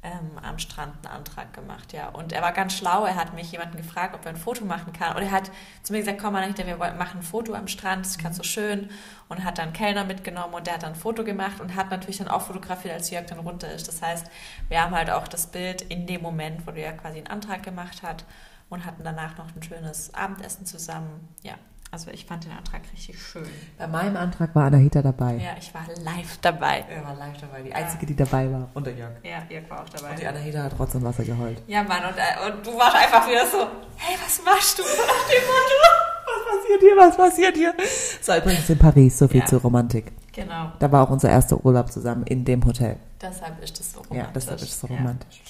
[0.04, 2.08] ähm, am Strand einen Antrag gemacht, ja.
[2.10, 3.06] Und er war ganz schlau.
[3.06, 5.16] Er hat mich jemanden gefragt, ob er ein Foto machen kann.
[5.16, 5.50] Und er hat
[5.82, 8.42] zu mir gesagt, komm mal wir machen ein Foto am Strand, das ist ganz so
[8.42, 8.90] schön.
[9.28, 12.18] Und hat dann Kellner mitgenommen und der hat dann ein Foto gemacht und hat natürlich
[12.18, 13.88] dann auch fotografiert, als Jörg dann runter ist.
[13.88, 14.26] Das heißt,
[14.68, 18.02] wir haben halt auch das Bild in dem Moment, wo er quasi einen Antrag gemacht
[18.02, 18.26] hat
[18.68, 21.28] und hatten danach noch ein schönes Abendessen zusammen.
[21.42, 21.54] Ja,
[21.94, 23.46] also ich fand den Antrag richtig schön.
[23.78, 25.34] Bei meinem Antrag war Anahita dabei.
[25.36, 26.84] Ja, ich war live dabei.
[26.90, 28.68] Er war live dabei, die einzige, die dabei war.
[28.74, 29.12] Und der Jörg.
[29.22, 30.10] Ja, Jörg war auch dabei.
[30.10, 31.62] Und die Anahita hat trotzdem Wasser geheult.
[31.68, 33.58] Ja, Mann, und, äh, und du warst einfach wieder so,
[33.96, 34.82] hey, was machst du?
[34.82, 35.78] Nach dem Motto.
[36.26, 37.74] Was passiert hier, was passiert hier?
[38.20, 39.46] So, übrigens in Paris, so viel Ja.
[39.46, 40.10] zur Romantik.
[40.32, 42.96] Genau, Da war auch unser erster Urlaub zusammen in dem Hotel.
[43.22, 44.24] deshalb ist es so romantisch.
[44.26, 44.96] Ja, deshalb ist es so Ja.
[44.96, 45.42] romantisch.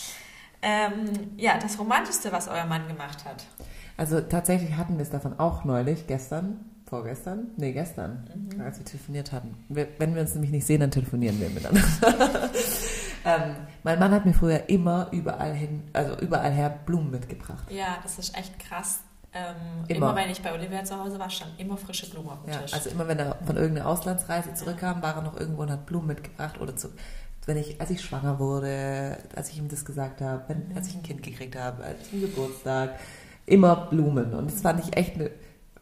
[0.61, 3.45] Ähm, ja, das Romantischste, was euer Mann gemacht hat.
[3.97, 8.61] Also tatsächlich hatten wir es davon auch neulich, gestern, vorgestern, nee, gestern, Mhm.
[8.61, 9.55] als wir telefoniert hatten.
[9.69, 11.83] Wir, wenn wir uns nämlich nicht sehen, dann telefonieren wir miteinander.
[13.25, 17.71] ähm, mein Mann hat mir früher immer überall hin, also überall her Blumen mitgebracht.
[17.71, 19.01] Ja, das ist echt krass.
[19.37, 19.57] Ähm,
[19.89, 19.97] Immer.
[20.11, 20.17] immer.
[20.17, 22.73] wenn ich bei Olivia zu Hause war, stand immer frische Blumen auf dem Ja, Tisch.
[22.73, 26.07] also immer wenn er von irgendeiner Auslandsreise zurückkam, war er noch irgendwo und hat Blumen
[26.07, 26.89] mitgebracht oder zu,
[27.47, 30.95] wenn ich, als ich schwanger wurde, als ich ihm das gesagt habe, wenn, als ich
[30.95, 32.91] ein Kind gekriegt habe, als zum Geburtstag,
[33.47, 34.35] immer Blumen.
[34.35, 35.31] Und das fand ich echt eine,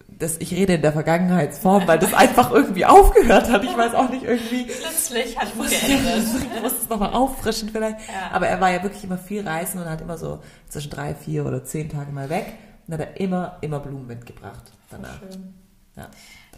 [0.09, 3.65] das, ich rede in der Vergangenheitsform, weil das einfach irgendwie aufgehört hat.
[3.65, 6.23] Ich weiß auch nicht irgendwie, Plötzlich hat es geändert.
[6.55, 7.99] ich muss es nochmal auffrischen vielleicht.
[8.01, 8.31] Ja.
[8.33, 11.47] Aber er war ja wirklich immer viel reisen und hat immer so zwischen drei, vier
[11.47, 12.55] oder zehn Tage mal weg.
[12.87, 15.19] Und hat er immer, immer Blumen mitgebracht danach.
[15.19, 15.55] Schön.
[15.97, 16.09] Ja.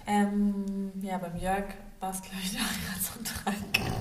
[0.07, 1.65] Ähm, ja, beim Jörg
[2.01, 3.55] war es, glaube ich, der Heiratsantrag.
[3.77, 3.93] Ja,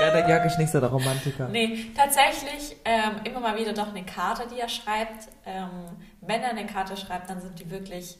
[0.00, 1.48] der Jörg ist nicht so der Romantiker.
[1.48, 5.28] Nee, tatsächlich ähm, immer mal wieder doch eine Karte, die er schreibt.
[5.46, 5.68] Ähm,
[6.20, 8.18] wenn er eine Karte schreibt, dann sind die wirklich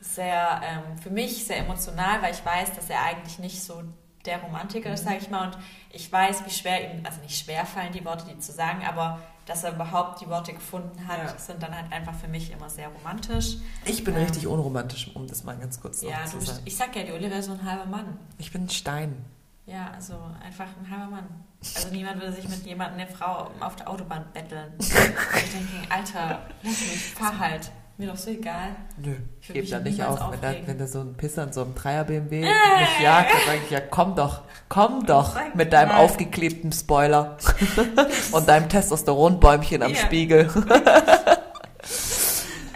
[0.00, 3.82] sehr, ähm, für mich sehr emotional, weil ich weiß, dass er eigentlich nicht so
[4.24, 5.46] der Romantiker ist, sage ich mal.
[5.46, 5.58] Und
[5.92, 9.20] ich weiß, wie schwer ihm, also nicht schwer fallen die Worte, die zu sagen, aber
[9.46, 11.38] dass er überhaupt die Worte gefunden hat, Ja.
[11.38, 13.58] sind dann halt einfach für mich immer sehr romantisch.
[13.84, 16.58] Ich bin Ähm, richtig unromantisch, um das mal ganz kurz noch Ja, zu sagen.
[16.64, 18.18] ich sag ja, die Oliver ist so ein halber Mann.
[18.38, 19.24] Ich bin ein Stein.
[19.66, 20.14] Ja, also
[20.44, 21.26] einfach ein halber Mann.
[21.74, 24.72] Also niemand würde sich mit jemandem, eine Frau auf der Autobahn betteln.
[24.78, 27.70] ich denke, Alter, lass mich, fahr halt.
[27.98, 28.76] Mir doch so egal.
[28.98, 30.30] Nö, ich gebe da nicht auf.
[30.30, 33.60] Wenn da, wenn da so ein Pisser in so einem Dreier-BMW mich jagt, dann sage
[33.64, 36.04] ich, ja komm doch, komm doch mit deinem mal.
[36.04, 37.38] aufgeklebten Spoiler
[38.32, 39.96] und deinem Testosteronbäumchen am Ja.
[39.96, 40.50] Spiegel.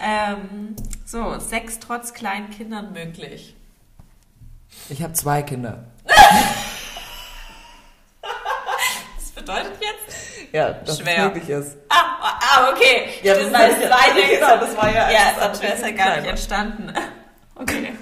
[0.03, 0.74] Ähm,
[1.05, 3.55] so, Sex trotz kleinen Kindern möglich.
[4.88, 5.84] Ich habe zwei Kinder.
[9.41, 10.53] Bedeutet jetzt?
[10.53, 11.16] Ja, dass Schwer.
[11.28, 11.76] es möglich ist.
[11.88, 13.09] Ah, ah okay.
[13.22, 16.16] Ja, das das das ja- genau, das war ja- Ja, sonst wäre es ja gar
[16.16, 16.93] nicht entstanden.
[17.57, 17.93] Okay.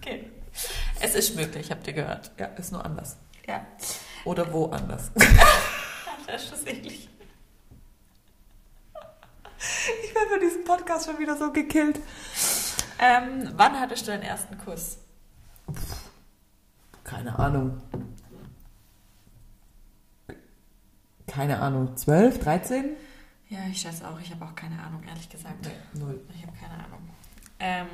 [0.00, 0.28] okay.
[1.00, 2.32] Es ist möglich, habt ihr gehört.
[2.36, 3.16] Ja, ist nur anders.
[3.46, 3.64] Ja.
[4.24, 5.12] Oder woanders.
[6.26, 7.08] Das ist schlussendlich.
[10.02, 12.00] Ich werde für diesen Podcast schon wieder so gekillt.
[12.98, 14.96] Ähm, wann hattest du deinen ersten Kuss?
[17.04, 17.80] Keine Ahnung.
[21.26, 21.96] Keine Ahnung.
[21.96, 22.90] 12, 13?
[23.48, 24.18] Ja, ich schätze auch.
[24.20, 25.68] Ich habe auch keine Ahnung, ehrlich gesagt.
[25.94, 26.20] null.
[26.34, 27.00] Ich habe keine Ahnung.
[27.60, 27.86] Ähm,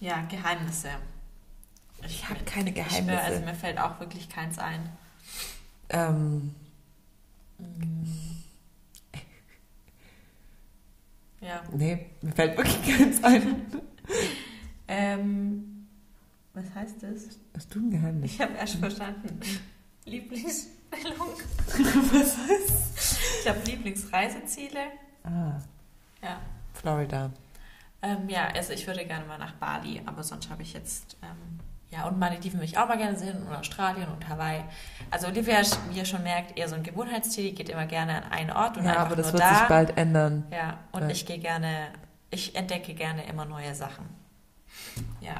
[0.00, 0.90] ja, Geheimnisse.
[2.06, 3.20] Ich habe keine Ich schwör, Geheimnisse.
[3.20, 4.90] also mir fällt auch wirklich keins ein.
[5.88, 6.54] ähm,
[11.40, 11.62] Ja.
[11.72, 13.66] nee, mir fällt wirklich keins ein.
[14.88, 15.86] Ähm,
[16.54, 17.38] was heißt das?
[17.54, 18.32] Hast du ein Geheimnis?
[18.32, 19.40] Ich habe erst verstanden.
[21.04, 21.28] Lieblingsstellung.
[22.12, 23.18] Was heißt?
[23.42, 24.80] Ich habe Lieblingsreiseziele.
[25.24, 25.60] Ah,
[26.22, 26.38] Ja.
[26.74, 27.30] Florida.
[28.02, 31.58] Ähm, ja, also ich würde gerne mal nach Bali, aber sonst habe ich jetzt, ähm,
[31.90, 34.62] ja, und Malediven würde ich auch mal gerne sehen und Australien und Hawaii.
[35.10, 38.22] Also Olivia, ist, wie ihr schon merkt, eher so ein Gewohnheitstier, die geht immer gerne
[38.24, 39.54] an einen Ort und Ja, einfach aber das nur wird da.
[39.58, 40.44] sich bald ändern.
[40.50, 41.08] Ja, und Ja.
[41.08, 41.88] ich gehe gerne,
[42.30, 44.06] ich entdecke gerne immer neue Sachen.
[45.20, 45.36] Ja.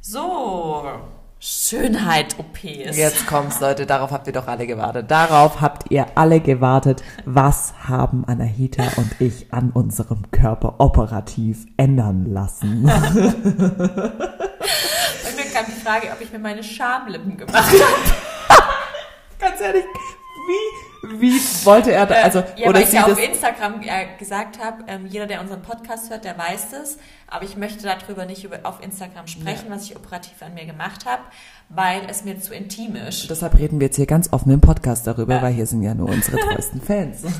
[0.00, 1.00] So,
[1.38, 2.96] Schönheit-OPs.
[2.96, 5.10] Jetzt kommt's, Leute, darauf habt ihr doch alle gewartet.
[5.10, 7.02] Darauf habt ihr alle gewartet.
[7.26, 12.84] Was haben Anahita und ich an unserem Körper operativ ändern lassen?
[12.84, 12.96] Und
[15.36, 17.74] mir kam die Frage, ob ich mir meine Schamlippen gemacht habe.
[19.38, 20.85] Ganz ehrlich, wie,
[21.18, 24.84] wie wollte er da, also, ja, oder weil ich ja auf Instagram äh, gesagt habe,
[24.88, 26.98] ähm, jeder, der unseren Podcast hört, der weiß das.
[27.28, 31.06] Aber ich möchte darüber nicht über, auf Instagram sprechen, was ich operativ an mir gemacht
[31.06, 31.22] habe,
[31.68, 33.28] weil es mir zu intim ist.
[33.30, 35.42] deshalb reden wir jetzt hier ganz offen im Podcast darüber, Ja.
[35.42, 37.22] weil hier sind ja nur unsere treuesten Fans.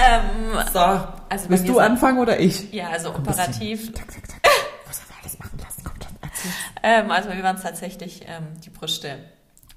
[0.00, 2.72] Ähm, So, also willst du anfangen oder ich?
[2.72, 3.92] Ja, also Komm, operativ.
[3.92, 4.40] Tak, tak, tak.
[4.86, 6.52] Muss aber alles machen lassen, komm schon.
[6.84, 9.18] Ähm, also mir waren es tatsächlich ähm, die Brüste.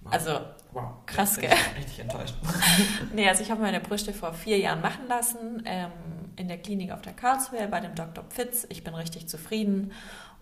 [0.01, 0.13] Wow.
[0.13, 0.39] Also
[0.73, 0.91] wow.
[1.05, 1.51] krass, gell?
[1.77, 2.35] Richtig enttäuscht.
[3.13, 5.91] nee, also ich habe meine Brüste vor vier Jahren machen lassen ähm,
[6.35, 8.23] in der Klinik auf der Karlsruhe bei dem Dr.
[8.25, 8.65] Pfitz.
[8.69, 9.91] Ich bin richtig zufrieden.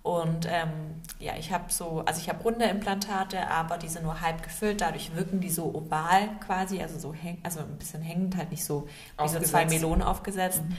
[0.01, 4.21] Und ähm, ja, ich habe so, also ich habe runde Implantate, aber die sind nur
[4.21, 8.38] halb gefüllt, dadurch wirken die so oval quasi, also so häng, also ein bisschen hängend,
[8.38, 8.88] halt nicht so
[9.21, 10.63] wie so zwei Melonen aufgesetzt.
[10.63, 10.75] Mhm.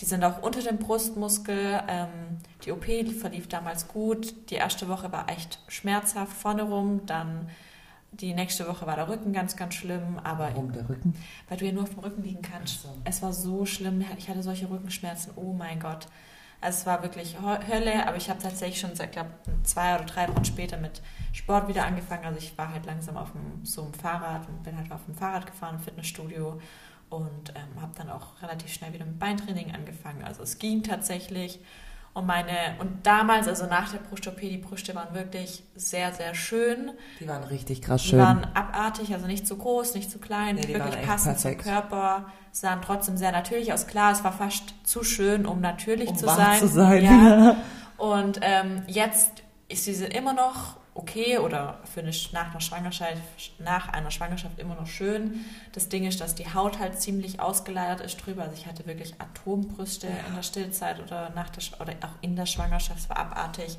[0.00, 1.82] Die sind auch unter dem Brustmuskel.
[1.86, 2.84] Ähm, die OP
[3.20, 4.50] verlief damals gut.
[4.50, 7.48] Die erste Woche war echt schmerzhaft vorne rum, dann
[8.20, 10.18] die nächste Woche war der Rücken ganz, ganz schlimm.
[10.22, 11.14] Aber Warum der Rücken?
[11.48, 12.82] Weil du ja nur auf dem Rücken liegen kannst.
[12.82, 12.88] So.
[13.04, 14.04] Es war so schlimm.
[14.18, 15.32] Ich hatte solche Rückenschmerzen.
[15.36, 16.06] Oh mein Gott.
[16.60, 19.30] Also es war wirklich Hölle, aber ich habe tatsächlich schon seit, glaube
[19.64, 21.02] zwei oder drei Wochen später mit
[21.32, 22.24] Sport wieder angefangen.
[22.24, 25.14] Also ich war halt langsam auf dem, so einem Fahrrad und bin halt auf dem
[25.14, 26.58] Fahrrad gefahren, im Fitnessstudio
[27.10, 30.24] und ähm, habe dann auch relativ schnell wieder mit Beintraining angefangen.
[30.24, 31.60] Also es ging tatsächlich.
[32.14, 36.92] Und meine, und damals, also nach der Brustopie, die Brüste waren wirklich sehr, sehr schön.
[37.18, 38.20] Die waren richtig krass schön.
[38.20, 41.62] Die waren abartig, also nicht zu groß, nicht zu klein, nee, wirklich passend perfekt.
[41.62, 43.88] zum Körper, sahen trotzdem sehr natürlich aus.
[43.88, 46.60] Klar, es war fast zu schön, um natürlich um zu wahr sein.
[46.60, 47.04] Zu sein.
[47.04, 47.56] Ja.
[47.96, 53.12] Und ähm, jetzt ist sie immer noch okay oder für eine, nach, einer Schwangerschaft,
[53.58, 55.44] nach einer Schwangerschaft immer noch schön.
[55.72, 58.42] Das Ding ist, dass die Haut halt ziemlich ausgeleiert ist drüber.
[58.42, 60.14] Also ich hatte wirklich Atombrüste ja.
[60.28, 63.00] in der Stillzeit oder, nach der, oder auch in der Schwangerschaft.
[63.00, 63.76] Es war abartig.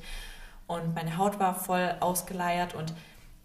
[0.68, 2.76] Und meine Haut war voll ausgeleiert.
[2.76, 2.94] Und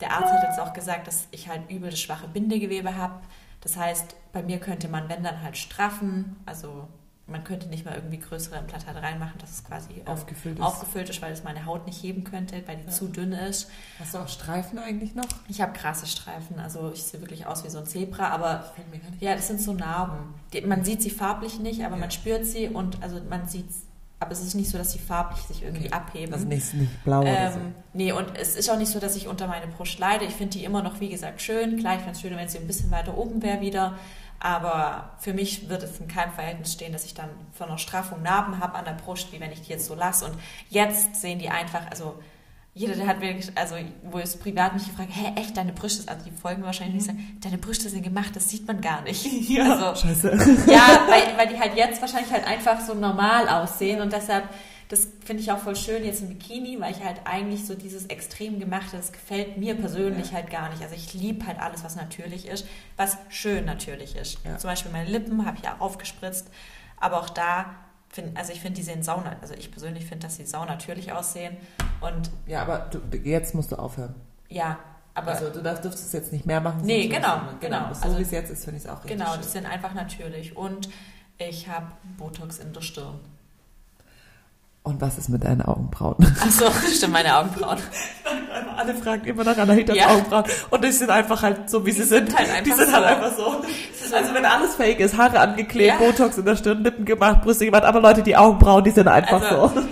[0.01, 3.21] der Arzt hat jetzt auch gesagt, dass ich halt übel das schwache Bindegewebe habe.
[3.61, 6.89] Das heißt, bei mir könnte man, wenn dann halt straffen, also
[7.31, 10.65] man könnte nicht mal irgendwie größere Implantate reinmachen, dass es quasi ähm, aufgefüllt, ist.
[10.65, 12.91] aufgefüllt ist, weil es meine Haut nicht heben könnte, weil die ja.
[12.91, 13.71] zu dünn ist.
[13.99, 15.29] Hast du auch Streifen eigentlich noch?
[15.49, 18.73] Ich habe krasse Streifen, also ich sehe wirklich aus wie so ein Zebra, aber
[19.21, 20.35] ja, das sind so Narben.
[20.53, 22.01] Die, man sieht sie farblich nicht, aber ja.
[22.01, 23.67] man spürt sie und also man sieht
[24.23, 25.95] aber es ist nicht so, dass sie farblich sich irgendwie okay.
[25.95, 26.31] abheben.
[26.31, 27.59] Das ist nicht blau ähm, oder so.
[27.95, 30.27] Nee, und es ist auch nicht so, dass ich unter meine Brust leide.
[30.27, 31.79] Ich finde die immer noch, wie gesagt, schön.
[31.79, 33.95] Klar, ich fände es schön, wenn sie ein bisschen weiter oben wäre wieder.
[34.41, 38.23] Aber für mich wird es in keinem Verhältnis stehen, dass ich dann von einer Straffung
[38.23, 40.25] Narben habe an der Brust, wie wenn ich die jetzt so lasse.
[40.25, 40.35] Und
[40.71, 42.19] jetzt sehen die einfach, also
[42.73, 43.75] jeder, der hat wirklich, also
[44.05, 47.39] wo es privat mich gefragt, hä, echt, deine Brüste, also die folgen wahrscheinlich nicht sagen,
[47.43, 49.27] deine Brüste sind gemacht, das sieht man gar nicht.
[49.51, 50.29] Ja, also, scheiße.
[50.71, 54.45] Ja, weil, weil die halt jetzt wahrscheinlich halt einfach so normal aussehen und deshalb
[54.91, 58.07] das finde ich auch voll schön jetzt im Bikini, weil ich halt eigentlich so dieses
[58.07, 60.35] extrem gemachte, das gefällt mir persönlich ja.
[60.35, 60.83] halt gar nicht.
[60.83, 62.67] Also ich liebe halt alles, was natürlich ist,
[62.97, 64.39] was schön natürlich ist.
[64.45, 64.59] Ja.
[64.59, 66.51] Zum Beispiel meine Lippen habe ich ja aufgespritzt,
[66.99, 67.77] aber auch da
[68.13, 71.13] Find, also ich finde, die sehen sau, also ich persönlich finde, dass sie sau natürlich
[71.13, 71.57] aussehen.
[72.01, 74.17] Und ja, aber du, jetzt musst du aufhören.
[74.49, 74.81] Ja,
[75.15, 76.81] aber also du darfst, dürftest jetzt nicht mehr machen.
[76.83, 77.61] Nee, genau, genau.
[77.61, 77.95] genau.
[77.95, 79.43] So also, wie es jetzt ist, finde ich es auch richtig Genau, schön.
[79.43, 80.57] die sind einfach natürlich.
[80.57, 80.89] Und
[81.39, 81.87] ich habe
[82.19, 83.21] Botox in der Stirn.
[84.83, 86.17] Und was ist mit deinen Augenbrauen?
[86.41, 87.79] Achso, stimmt, meine Augenbrauen.
[88.77, 90.09] Alle fragen immer nach Anahitas ja.
[90.09, 90.45] Augenbrauen.
[90.71, 92.35] Und die sind einfach halt so, wie die sie sind.
[92.35, 92.95] Halt einfach die sind halt so.
[92.95, 94.17] halt einfach so.
[94.17, 96.07] Also wenn alles fake ist, Haare angeklebt, ja.
[96.07, 99.43] Botox in der Stirn, Lippen gemacht, Brüste gemacht, aber Leute, die Augenbrauen, die sind einfach
[99.43, 99.83] also, so.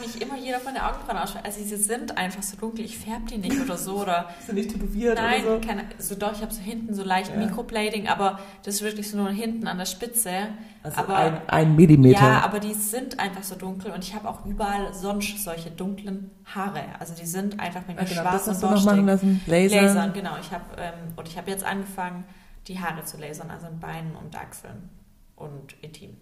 [0.00, 1.44] Ich kann, keine Ahnung, warum ich immer jeder von der Augenbrauen ausschaut.
[1.44, 4.02] Also sie sind einfach so dunkel, ich färbe die nicht oder so.
[4.02, 5.66] Oder sind nicht tätowiert Nein, oder so?
[5.66, 7.36] Keine, so doch, ich habe so hinten so leicht ja.
[7.36, 10.48] Microblading, aber das ist wirklich so nur hinten an der Spitze.
[10.82, 12.20] Also aber, ein, ein Millimeter.
[12.20, 16.30] Ja, aber die sind einfach so dunkel und ich habe auch überall sonst solche dunklen
[16.44, 16.82] Haare.
[16.98, 19.40] Also die sind einfach mit mir ja, genau, schwarz das und machen lassen.
[19.46, 19.84] Lasern.
[19.84, 20.36] Lasern, genau.
[20.40, 22.24] Ich habe ähm, und ich habe jetzt angefangen,
[22.68, 24.90] die Haare zu lasern, also in Beinen und Achseln
[25.36, 26.16] und Intim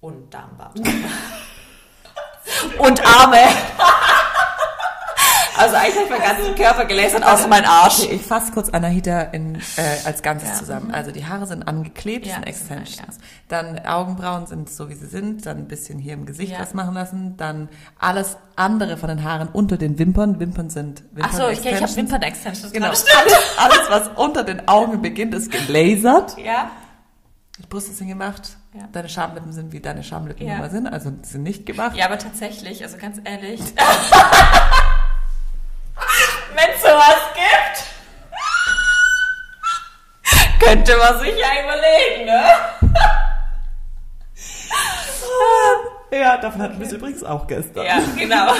[0.00, 0.80] und Darmbart.
[2.78, 3.38] und Arme.
[5.56, 8.00] Also eigentlich habe ich meinen ganzen Körper gelasert, außer mein Arsch.
[8.00, 9.60] Okay, ich fasse kurz Anahita in, äh,
[10.04, 10.54] als Ganzes ja.
[10.54, 10.90] zusammen.
[10.92, 12.98] Also die Haare sind angeklebt, ja, sind Extensions.
[12.98, 13.24] Ja.
[13.48, 15.44] Dann Augenbrauen sind so, wie sie sind.
[15.44, 17.36] Dann ein bisschen hier im Gesicht was machen lassen.
[17.36, 17.68] Dann
[17.98, 20.40] alles andere von den Haaren unter den Wimpern.
[20.40, 22.72] Wimpern sind Wimpern Ach so, ich, ich habe Wimpern-Extensions.
[22.72, 22.86] Genau.
[22.86, 23.04] Alles,
[23.58, 26.36] alles, was unter den Augen beginnt, ist gelasert.
[26.38, 26.70] Ja.
[27.58, 28.56] Die Brüste sind gemacht.
[28.74, 28.88] Ja.
[28.90, 30.56] Deine Schamlippen sind, wie deine Schamlippen ja.
[30.56, 31.94] immer sind, also sind nicht gemacht.
[31.94, 33.60] Ja, aber tatsächlich, also ganz ehrlich,
[36.54, 37.84] wenn es sowas gibt,
[40.58, 42.44] könnte man sich ja überlegen, ne?
[46.18, 47.84] ja, davon hatten wir es übrigens auch gestern.
[47.84, 48.54] Ja, genau.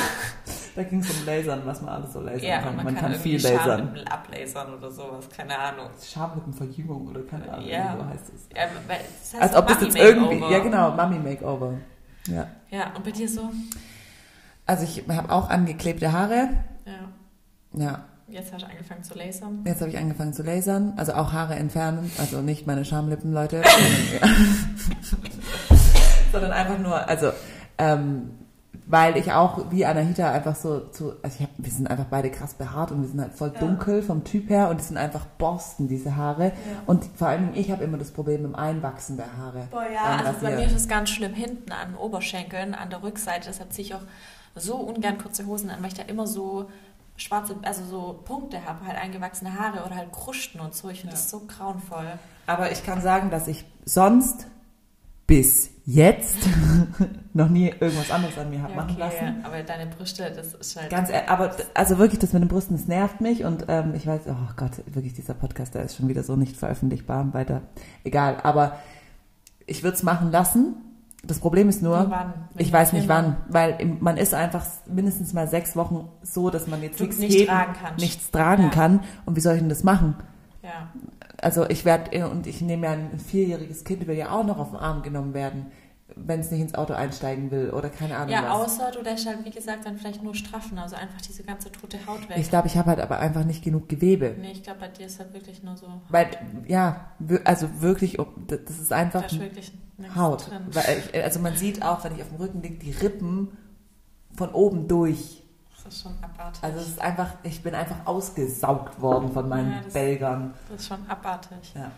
[0.74, 2.76] Da ging es um Lasern, was man alles so lasern ja, kann.
[2.76, 3.60] Man, man kann, kann viel lasern.
[3.60, 5.90] Schamlippen ablasern oder sowas, keine Ahnung.
[6.02, 7.94] Schamlippenverjüngung oder keine Ahnung, ja.
[7.98, 8.48] so heißt es.
[8.56, 11.74] Ja, das heißt Als ob das jetzt irgendwie, ja genau, Mummy Makeover.
[12.26, 12.48] Ja.
[12.70, 13.50] Ja, und bei dir so?
[14.64, 16.48] Also ich habe auch angeklebte Haare.
[16.86, 17.10] Ja.
[17.74, 18.04] Ja.
[18.28, 19.62] Jetzt hast du angefangen zu lasern.
[19.66, 23.60] Jetzt habe ich angefangen zu lasern, also auch Haare entfernen, also nicht meine Schamlippen, Leute,
[26.32, 27.32] sondern einfach nur, also
[27.76, 28.30] ähm,
[28.86, 32.30] weil ich auch wie Anahita einfach so, so also ich hab, wir sind einfach beide
[32.30, 33.60] krass behaart und wir sind halt voll Ja.
[33.60, 36.52] dunkel vom Typ her und die sind einfach Borsten, diese Haare.
[36.86, 39.68] Und vor allem ich habe immer das Problem mit dem Einwachsen der Haare.
[39.70, 43.02] Boah, ja, also bei mir ist es ganz schlimm hinten an den Oberschenkeln, an der
[43.02, 43.48] Rückseite.
[43.48, 44.02] Deshalb ziehe ich auch
[44.56, 46.68] so ungern kurze Hosen an, weil ich da immer so
[47.16, 50.88] schwarze, also so Punkte habe, halt eingewachsene Haare oder halt Krusten und so.
[50.88, 51.20] Ich finde Ja.
[51.20, 52.06] das so grauenvoll.
[52.46, 54.46] Aber ich kann sagen, dass ich sonst
[55.26, 56.38] bis jetzt
[57.34, 59.44] noch nie irgendwas anderes an mir habe machen lassen.
[59.44, 60.90] aber deine Brüste, das ist halt.
[60.90, 64.06] Ganz, ehr- aber also wirklich, das mit den Brüsten, das nervt mich und ähm, ich
[64.06, 67.62] weiß, oh Gott, wirklich dieser Podcast, der ist schon wieder so nicht veröffentlichbar, weiter,
[68.04, 68.36] egal.
[68.42, 68.76] Aber
[69.66, 70.74] ich würde es machen lassen.
[71.24, 72.32] Das Problem ist nur, wann?
[72.58, 76.82] Ich weiß nicht wann, weil man ist einfach mindestens mal sechs Wochen so, dass man
[76.82, 78.68] jetzt nichts tragen nichts tragen Ja.
[78.70, 79.00] kann.
[79.24, 80.16] Und wie soll ich denn das machen?
[80.64, 80.90] Ja.
[81.42, 84.70] Also ich werde, und ich nehme ja ein vierjähriges Kind, will ja auch noch auf
[84.70, 85.66] den Arm genommen werden,
[86.14, 88.78] wenn es nicht ins Auto einsteigen will oder keine Ahnung Ja, was.
[88.78, 91.98] außer du lässt halt, wie gesagt, dann vielleicht nur straffen, also einfach diese ganze tote
[92.06, 92.36] Haut weg.
[92.38, 94.36] Ich glaube, ich habe halt aber einfach nicht genug Gewebe.
[94.40, 95.86] nee, ich glaube, bei dir ist halt wirklich nur so.
[96.10, 96.28] Weil,
[96.68, 97.12] ja,
[97.44, 99.72] also wirklich, das ist einfach Da ist wirklich
[100.14, 100.50] Haut.
[100.72, 103.48] Weil ich, also man sieht auch, wenn ich auf dem Rücken liege, die Rippen
[104.36, 105.41] von oben durch.
[105.84, 106.62] Das ist schon abartig.
[106.62, 110.54] Also es ist einfach, ich bin einfach ausgesaugt worden von meinen Ja, das- Belgern.
[110.70, 111.72] das ist schon abartig.
[111.74, 111.90] Ja.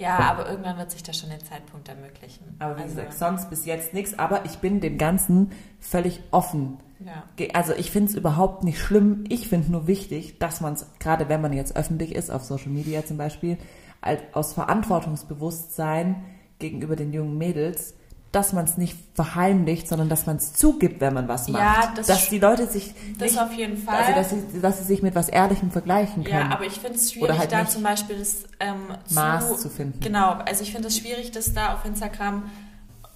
[0.00, 2.54] Ja, aber irgendwann wird sich da schon der Zeitpunkt ermöglichen.
[2.60, 4.16] Aber wie also, gesagt, sonst bis jetzt nichts.
[4.16, 6.78] Aber ich bin dem Ganzen völlig offen.
[7.00, 7.24] Ja.
[7.54, 9.24] Also ich finde es überhaupt nicht schlimm.
[9.28, 12.70] Ich finde nur wichtig, dass man es, gerade wenn man jetzt öffentlich ist, auf Social
[12.70, 13.58] Media zum Beispiel,
[14.00, 16.24] als, aus Verantwortungsbewusstsein
[16.60, 17.94] gegenüber den jungen Mädels,
[18.32, 21.98] dass man es nicht verheimlicht, sondern dass man es zugibt, wenn man was Ja, macht.
[21.98, 23.96] das dass die Leute sich Das nicht, auf jeden Fall.
[23.96, 26.52] also dass sie, dass sie sich mit was Ehrlichem vergleichen ja, können.
[26.52, 28.76] aber ich finde es schwierig, halt da zum Beispiel das ähm,
[29.10, 30.00] Maß zu finden.
[30.00, 32.50] Genau, also ich finde es schwierig, dass da auf Instagram,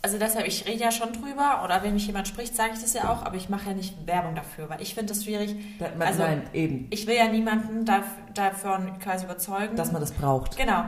[0.00, 2.94] also deshalb, ich rede ja schon drüber oder wenn mich jemand spricht, sage ich das
[2.94, 5.54] ja auch, aber ich mache ja nicht Werbung dafür, weil ich finde es schwierig.
[5.78, 9.76] Da- man- also Nein, eben, ich will ja niemanden davon quasi überzeugen.
[9.76, 10.84] dass man das braucht, genau,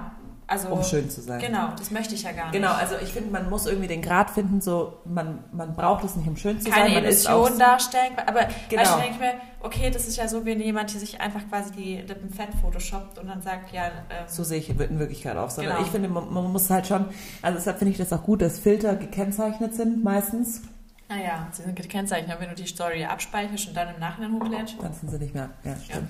[0.46, 1.40] also um schön zu sein.
[1.40, 2.52] genau, das möchte ich ja gar nicht.
[2.54, 6.16] Genau, also ich finde, man muss irgendwie den Grad finden, so man, man braucht es
[6.16, 7.04] nicht, um schön zu keine sein.
[7.04, 8.82] Ist Illusion darstellen, aber Genau.
[8.82, 8.96] genau.
[8.96, 11.96] denke ich mir, okay, das ist ja so wie jemand, der sich einfach quasi die
[11.96, 15.34] Lippen fett photoshoppt und dann sagt, ja, ähm, So sehe ich in Wirklichkeit.
[15.50, 15.84] Sondern Genau.
[15.86, 17.06] ich finde, man, man muss halt schon,
[17.42, 20.62] also deshalb finde ich das auch gut, dass Filter gekennzeichnet sind meistens.
[21.08, 24.76] naja, sie sind gekennzeichnet, wenn du die Story abspeicherst und dann im Nachhinein hochlädst.
[24.80, 25.50] Dann sind sie nicht mehr.
[25.64, 26.08] Ja, stimmt.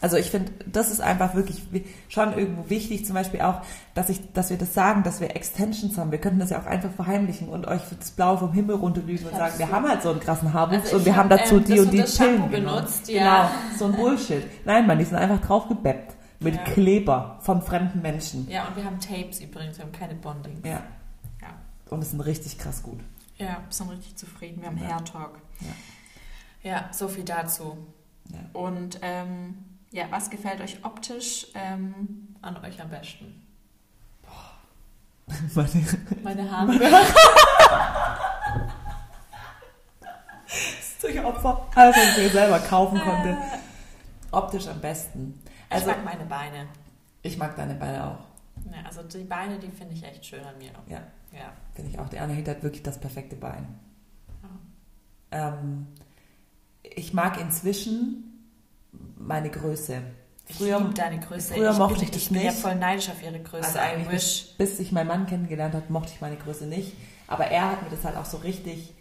[0.00, 3.62] Also ich finde, das ist einfach wirklich wi- schon irgendwo wichtig, zum Beispiel auch,
[3.94, 6.10] dass ich, dass wir das sagen, dass wir Extensions haben.
[6.10, 9.34] Wir könnten das ja auch einfach verheimlichen und euch das Blaue vom Himmel runterlügen und
[9.34, 11.64] sagen, wir haben halt so einen krassen Haarwuchs Also und wir haben hab, dazu ähm,
[11.64, 12.50] die und die genommen.
[12.50, 13.48] benutzt, ja.
[13.48, 14.44] Genau, so ein Bullshit.
[14.66, 16.62] Nein, Mann, die sind einfach drauf gebeppt mit Ja.
[16.64, 18.46] Kleber von fremden Menschen.
[18.50, 20.60] Ja, und wir haben Tapes übrigens, wir haben keine Bondings.
[20.64, 20.82] Ja.
[21.40, 21.48] Ja.
[21.88, 23.00] Und es sind richtig krass gut.
[23.38, 24.60] Ja, wir sind richtig zufrieden.
[24.60, 24.88] Wir haben Ja.
[24.96, 25.38] Hair Talk.
[26.62, 26.84] Ja.
[26.92, 27.76] so viel dazu.
[28.30, 28.38] Ja.
[28.60, 29.54] Und ähm,
[29.96, 33.42] ja, was gefällt euch optisch ähm, an euch am besten?
[35.54, 35.84] Meine,
[36.22, 36.78] Meine Haare.
[41.00, 43.36] durch Opfer, alles, was ich mir selber kaufen konnte.
[44.30, 45.40] Optisch am besten.
[45.70, 46.68] Also, ich mag meine Beine.
[47.22, 48.18] ich mag deine Beine auch.
[48.70, 50.70] Ja, also die Beine, die finde ich echt schön an mir.
[50.88, 51.02] Ja.
[51.32, 51.52] Ja.
[51.74, 52.08] Finde ich auch.
[52.08, 53.78] Die Anne hat wirklich das perfekte Bein.
[55.30, 55.86] Ähm,
[56.82, 58.25] ich mag inzwischen
[59.16, 60.02] meine Größe.
[60.48, 61.54] Ich Früher, liebe deine Größe.
[61.54, 62.60] früher ich mochte bin, ich das ich bin ja nicht.
[62.60, 63.80] voll neidisch auf ihre Größe.
[63.80, 66.92] also bis, bis ich meinen Mann kennengelernt habe, mochte ich meine Größe nicht.
[67.26, 68.94] Aber er hat mir das halt auch so richtig,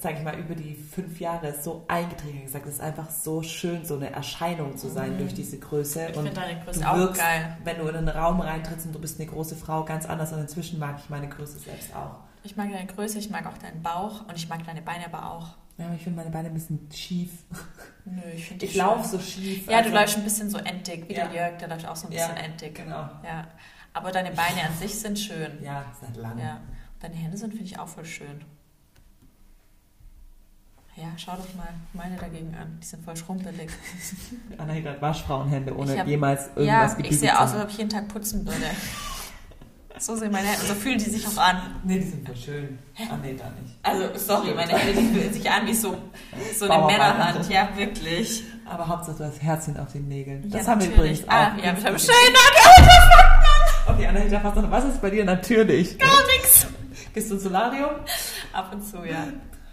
[0.00, 3.84] sage ich mal, über die fünf Jahre so eingetreten gesagt, es ist einfach so schön,
[3.84, 5.18] so eine Erscheinung zu sein Mhm.
[5.18, 6.06] durch diese Größe.
[6.12, 7.58] Ich und finde deine Größe du auch wirkst, geil.
[7.64, 10.32] wenn du in einen Raum reintrittst und du bist eine große Frau, ganz anders.
[10.32, 12.20] Und inzwischen mag ich meine Größe selbst auch.
[12.42, 15.30] Ich mag deine Größe, ich mag auch deinen Bauch und ich mag deine Beine aber
[15.30, 15.48] auch.
[15.80, 17.30] Ja, aber ich finde meine Beine ein bisschen schief.
[18.04, 19.66] Nö, ich finde Ich laufe so schief.
[19.66, 21.26] Ja, du also- läufst ein bisschen so entig, wie Ja.
[21.26, 22.74] der Jörg, der läuft auch so ein Ja, bisschen entig.
[22.74, 23.08] Genau.
[23.24, 23.48] Ja.
[23.94, 25.62] Aber deine Beine an sich sind schön.
[25.62, 26.38] Ja, seit langem.
[26.38, 26.56] Ja.
[26.56, 28.44] Und deine Hände sind, finde ich, auch voll schön.
[30.96, 32.78] Ja, schau doch mal meine dagegen an.
[32.82, 33.70] Die sind voll schrumpelig.
[34.58, 37.52] Anahita hat Waschfrauenhände, ohne Ich hab- jemals irgendwas ja, ich gebügelt sehe zu aus, als
[37.54, 37.62] haben.
[37.62, 38.60] ob ich jeden Tag putzen würde.
[40.00, 41.60] so sehen meine Hände, so fühlen die sich auch an.
[41.84, 42.78] Nee, die sind voll schön.
[42.98, 43.74] Ah, nee, da nicht.
[43.82, 45.96] Also, sorry, meine Hände, die fühlen sich an wie so,
[46.56, 46.86] so eine.
[46.86, 47.48] Männerhand.
[47.50, 48.44] Ja, wirklich.
[48.68, 50.50] Aber Hauptsache du hast Herzchen auf den Nägeln.
[50.50, 51.20] Das ja, haben wir natürlich.
[51.20, 51.32] übrigens auch.
[51.32, 52.10] Ah, ja, mit einem Schön.
[52.14, 53.88] schönen Dank.
[53.88, 55.98] Okay, Anahita, was, was ist bei dir natürlich?
[55.98, 56.66] Gar nichts.
[57.12, 57.90] Gehst du ins Solarium?
[58.52, 59.26] Ab und zu, ja.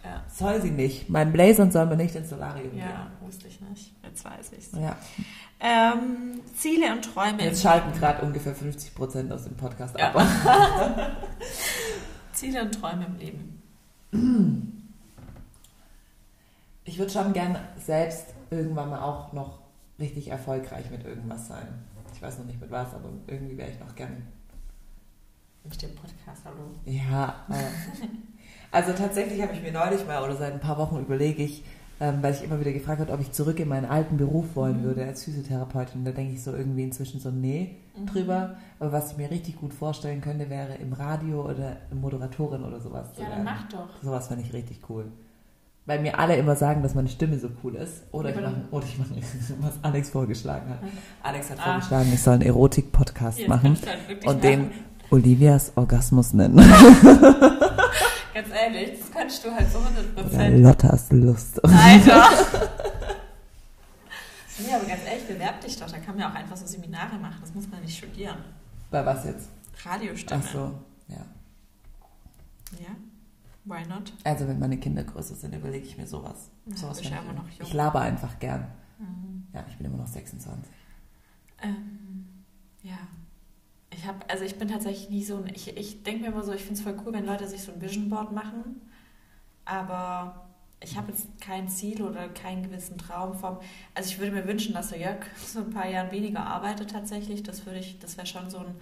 [0.03, 1.09] Ja, Soll sie nicht.
[1.09, 3.93] Mein Blazern soll man nicht ins Solarium ja wusste ich nicht.
[4.03, 4.71] Jetzt weiß ich's.
[4.71, 4.83] gehen.
[4.83, 4.95] Ja.
[5.59, 7.43] Ähm, Ziele und Träume.
[7.43, 10.13] Jetzt schalten gerade ungefähr 50 Prozent aus dem Podcast Ja.
[10.13, 10.27] ab.
[12.33, 13.53] Ziele und Träume im Leben.
[16.83, 19.59] Ich würde schon gern selbst irgendwann mal auch noch
[19.99, 21.67] richtig erfolgreich mit irgendwas sein.
[22.13, 24.27] Ich weiß noch nicht mit was, aber irgendwie wäre ich noch gern.
[25.63, 26.71] Mit dem Podcast, hallo.
[26.85, 27.55] Ja, äh,
[28.71, 31.63] also tatsächlich habe ich mir neulich mal oder seit ein paar Wochen überlege ich,
[31.99, 34.83] weil ich immer wieder gefragt habe, ob ich zurück in meinen alten Beruf wollen Mhm.
[34.83, 36.05] würde als Physiotherapeutin.
[36.05, 38.05] Da denke ich so irgendwie inzwischen so, nee, Mhm.
[38.05, 38.55] drüber.
[38.79, 43.13] Aber was ich mir richtig gut vorstellen könnte, wäre im Radio oder Moderatorin oder sowas
[43.13, 43.89] zu Ja, dann mach doch.
[44.03, 45.05] Sowas fände ich richtig cool.
[45.87, 48.03] Weil mir alle immer sagen, dass meine Stimme so cool ist.
[48.11, 49.09] Oder ich mache, oder ich mache,
[49.61, 50.79] was Alex vorgeschlagen hat.
[51.23, 51.63] Alex hat Ah.
[51.71, 54.71] vorgeschlagen, ich soll einen Erotik-Podcast machen halt und den.
[55.09, 56.57] Olivias Orgasmus nennen.
[58.37, 60.59] Ganz ehrlich, das könntest du halt so 100 Oder Prozent.
[60.59, 61.65] Lottas Lust.
[61.65, 62.29] Alter!
[64.59, 65.89] nee, aber ganz ehrlich, bewerb dich doch.
[65.89, 67.37] Da kann man ja auch einfach so Seminare machen.
[67.41, 68.37] Das muss man nicht studieren.
[68.91, 69.49] Bei was jetzt?
[69.83, 70.43] Radiostimme.
[70.45, 70.71] Ach so,
[71.07, 71.25] ja.
[72.79, 72.95] Ja?
[73.65, 74.13] Why not?
[74.23, 76.51] Also wenn meine Kinder größer sind, überlege ich mir sowas.
[76.67, 77.67] Ja, sowas fände immer ich, noch jung.
[77.67, 78.67] ich laber einfach gern.
[78.99, 79.47] Mhm.
[79.51, 80.71] Ja, ich bin immer noch 26.
[81.63, 82.27] Ähm,
[82.83, 82.99] ja.
[83.97, 86.53] Ich habe, also ich bin tatsächlich nie so ein, ich, ich denke mir immer so,
[86.53, 88.79] ich finde es voll cool, wenn Leute sich so ein Vision Board machen,
[89.65, 90.45] aber
[90.79, 93.57] ich habe jetzt kein Ziel oder keinen gewissen Traum vom,
[93.95, 97.41] also ich würde mir wünschen, dass der Jörg so ein paar Jahren weniger arbeitet tatsächlich,
[97.41, 98.75] das würde ich, das wäre schon so ein,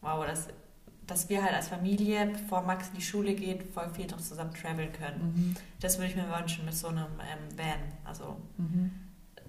[0.00, 0.46] wow, das,
[1.08, 4.54] dass wir halt als Familie, bevor Max in die Schule geht, voll viel noch zusammen
[4.54, 5.32] traveln können.
[5.34, 5.56] Mhm.
[5.80, 8.92] Das würde ich mir wünschen mit so einem ähm, Van, also Mhm.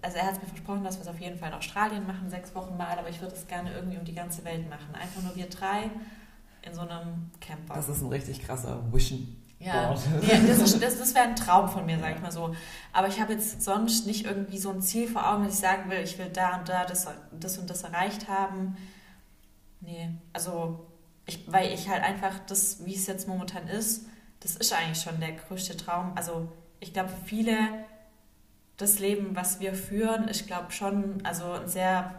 [0.04, 2.54] Also er hat mir versprochen, dass wir es auf jeden Fall in Australien machen, sechs
[2.56, 4.94] Wochen mal, aber ich würde es gerne irgendwie um die ganze Welt machen.
[4.94, 5.90] Einfach nur wir drei
[6.62, 7.74] in so einem Camper.
[7.74, 9.36] Das ist ein richtig krasser Vision.
[9.60, 9.92] ja,
[10.22, 12.54] ja das, ist- das, das wäre ein Traum von mir, sag ich mal so.
[12.92, 15.90] Aber ich habe jetzt sonst nicht irgendwie so ein Ziel vor Augen, dass ich sagen
[15.90, 17.08] will, ich will da und da das,
[17.40, 18.76] das und das erreicht haben.
[19.82, 20.86] Nee, also
[21.26, 24.06] ich, weil ich halt einfach das, wie es jetzt momentan ist,
[24.42, 26.12] das ist eigentlich schon der größte Traum.
[26.16, 27.56] Also ich glaube, viele
[28.78, 32.12] das Leben, was wir führen, ich glaube schon, also ein sehr,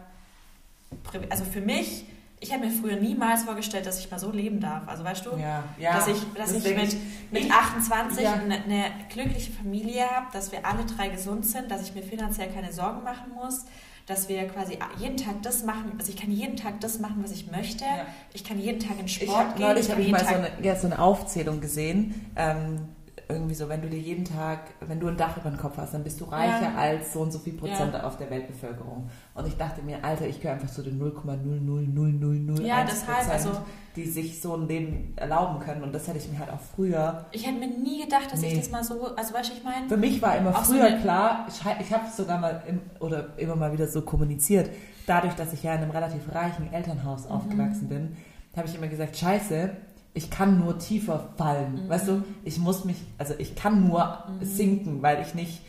[1.29, 2.05] also für mich,
[2.39, 4.87] ich hätte mir früher niemals vorgestellt, dass ich mal so leben darf.
[4.87, 5.93] Also weißt du, Ja, ja.
[5.95, 6.95] dass ich, dass ich mit,
[7.31, 8.33] mit ich- 28 ja.
[8.33, 12.49] eine, eine glückliche Familie habe, dass wir alle drei gesund sind, dass ich mir finanziell
[12.51, 13.65] keine Sorgen machen muss,
[14.05, 17.31] dass wir quasi jeden Tag das machen, also ich kann jeden Tag das machen, was
[17.31, 17.85] ich möchte.
[18.33, 19.65] Ich kann jeden Tag in Ich Sport hab, gehen.
[19.67, 22.29] neulich habe ich mal so eine, so eine Aufzählung gesehen.
[22.35, 22.87] Ähm,
[23.27, 25.93] irgendwie so, wenn du dir jeden Tag, wenn du ein Dach über den Kopf hast,
[25.93, 26.75] dann bist du reicher Ja.
[26.75, 28.03] als so und so viel Prozent Ja.
[28.03, 29.09] auf der Weltbevölkerung.
[29.33, 33.51] Und ich dachte mir, Alter, ich gehöre einfach zu den 0,00001 Ja, deshalb, also
[33.95, 35.83] die sich so ein Leben erlauben können.
[35.83, 37.25] Und das hätte ich mir halt auch früher.
[37.31, 38.59] ich hätte mir nie gedacht, dass ich Nee.
[38.59, 40.99] das mal so, also weißt du, ich meine, Für mich war immer so früher eine-
[40.99, 41.55] klar, ich,
[41.85, 44.69] ich habe es sogar mal im, oder immer mal wieder so kommuniziert,
[45.07, 47.31] dadurch, dass ich ja in einem relativ reichen Elternhaus Mhm.
[47.31, 48.17] aufgewachsen bin,
[48.57, 49.69] habe ich immer gesagt, scheiße,
[50.15, 51.85] ich kann nur tiefer fallen.
[51.85, 51.89] Mhm.
[51.89, 54.45] Weißt du, ich muss mich, also ich kann nur Mhm.
[54.45, 55.61] sinken, weil ich nicht,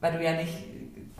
[0.00, 0.52] weil du ja nicht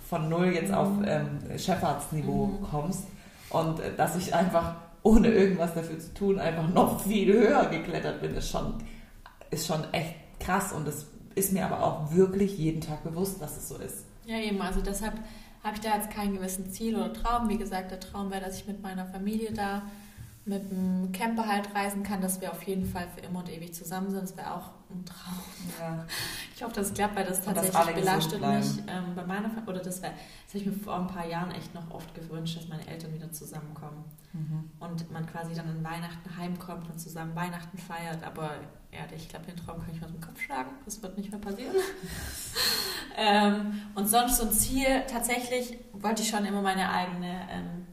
[0.08, 1.04] von null jetzt auf Mhm.
[1.06, 2.62] ähm, Chefarztniveau Mhm.
[2.62, 3.04] kommst
[3.50, 8.20] und äh, dass ich einfach ohne irgendwas dafür zu tun einfach noch viel höher geklettert
[8.20, 8.74] bin, ist schon,
[9.50, 11.06] ist schon echt krass und es
[11.36, 14.04] ist mir aber auch wirklich jeden Tag bewusst, dass es so ist.
[14.26, 15.14] Ja, eben, also deshalb
[15.62, 17.48] habe ich da jetzt kein gewissen Ziel oder Traum.
[17.48, 19.82] Wie gesagt, der Traum wäre, dass ich mit meiner Familie da
[20.50, 23.72] mit dem Camper halt reisen kann, dass wir auf jeden Fall für immer und ewig
[23.72, 24.22] zusammen sind.
[24.22, 25.38] Das wäre auch ein Traum.
[25.80, 26.04] Ja.
[26.54, 28.66] Ich hoffe, das klappt, weil das tatsächlich belastet mich.
[28.86, 30.12] Ähm, bei meiner Fa- oder das wäre,
[30.44, 33.14] das habe ich mir vor ein paar Jahren echt noch oft gewünscht, dass meine Eltern
[33.14, 34.70] wieder zusammenkommen Mhm.
[34.78, 38.22] und man quasi dann an Weihnachten heimkommt und zusammen Weihnachten feiert.
[38.24, 38.50] Aber
[38.92, 40.68] ja, ich glaube, den Traum kann ich mir aus dem Kopf schlagen.
[40.84, 41.74] Das wird nicht mehr passieren.
[43.16, 47.86] ähm, und sonst so ein Ziel, tatsächlich wollte ich schon immer meine eigene ähm,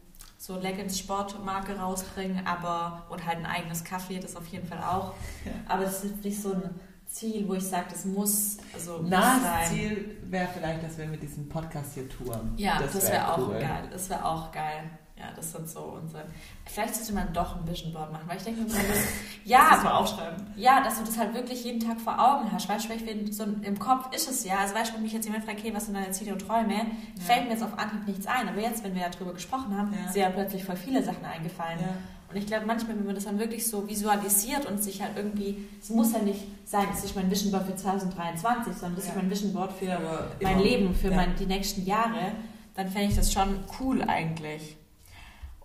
[0.47, 5.13] so Leggings Sportmarke rausbringen, aber und halt ein eigenes Kaffee, das auf jeden Fall auch.
[5.43, 5.51] Ja.
[5.67, 6.69] Aber das ist nicht so ein
[7.05, 9.03] Ziel, wo ich sage, das muss, also
[9.41, 9.67] sein.
[9.67, 12.53] Ziel wäre vielleicht, dass wir mit diesem Podcast hier touren.
[12.55, 13.59] Ja, das, wär wäre auch cool.
[13.59, 13.89] geil.
[13.91, 14.89] Das wäre auch geil.
[15.19, 16.25] Ja, das sind so unsere.
[16.65, 18.85] Vielleicht sollte man doch ein Vision Board machen, weil ich denke so, das,
[19.45, 20.45] ja, Das mal aufschreiben.
[20.55, 22.69] ja, dass du das halt wirklich jeden Tag vor Augen hast.
[22.69, 24.57] Weißt du, weil ich bin so im Kopf ist es ja.
[24.59, 26.75] Also weißt du, wenn mich jetzt jemand fragt, okay, was sind deine Ziele und Träume,
[27.25, 28.47] fällt mir jetzt auf Anhieb nichts ein.
[28.47, 30.11] Aber jetzt, wenn wir darüber gesprochen haben, Ja.
[30.11, 31.79] sind ja plötzlich voll viele Sachen eingefallen.
[31.79, 31.87] Ja.
[32.29, 35.65] Und ich glaube, manchmal, wenn man das dann wirklich so visualisiert und sich halt irgendwie,
[35.81, 39.11] es muss ja nicht sein, das ist mein Vision Board für 2023, sondern das Ja.
[39.13, 41.15] ist mein Vision Board für aber mein Leben, für ja.
[41.15, 42.33] mein, die nächsten Jahre,
[42.75, 44.76] dann fände ich das schon cool eigentlich.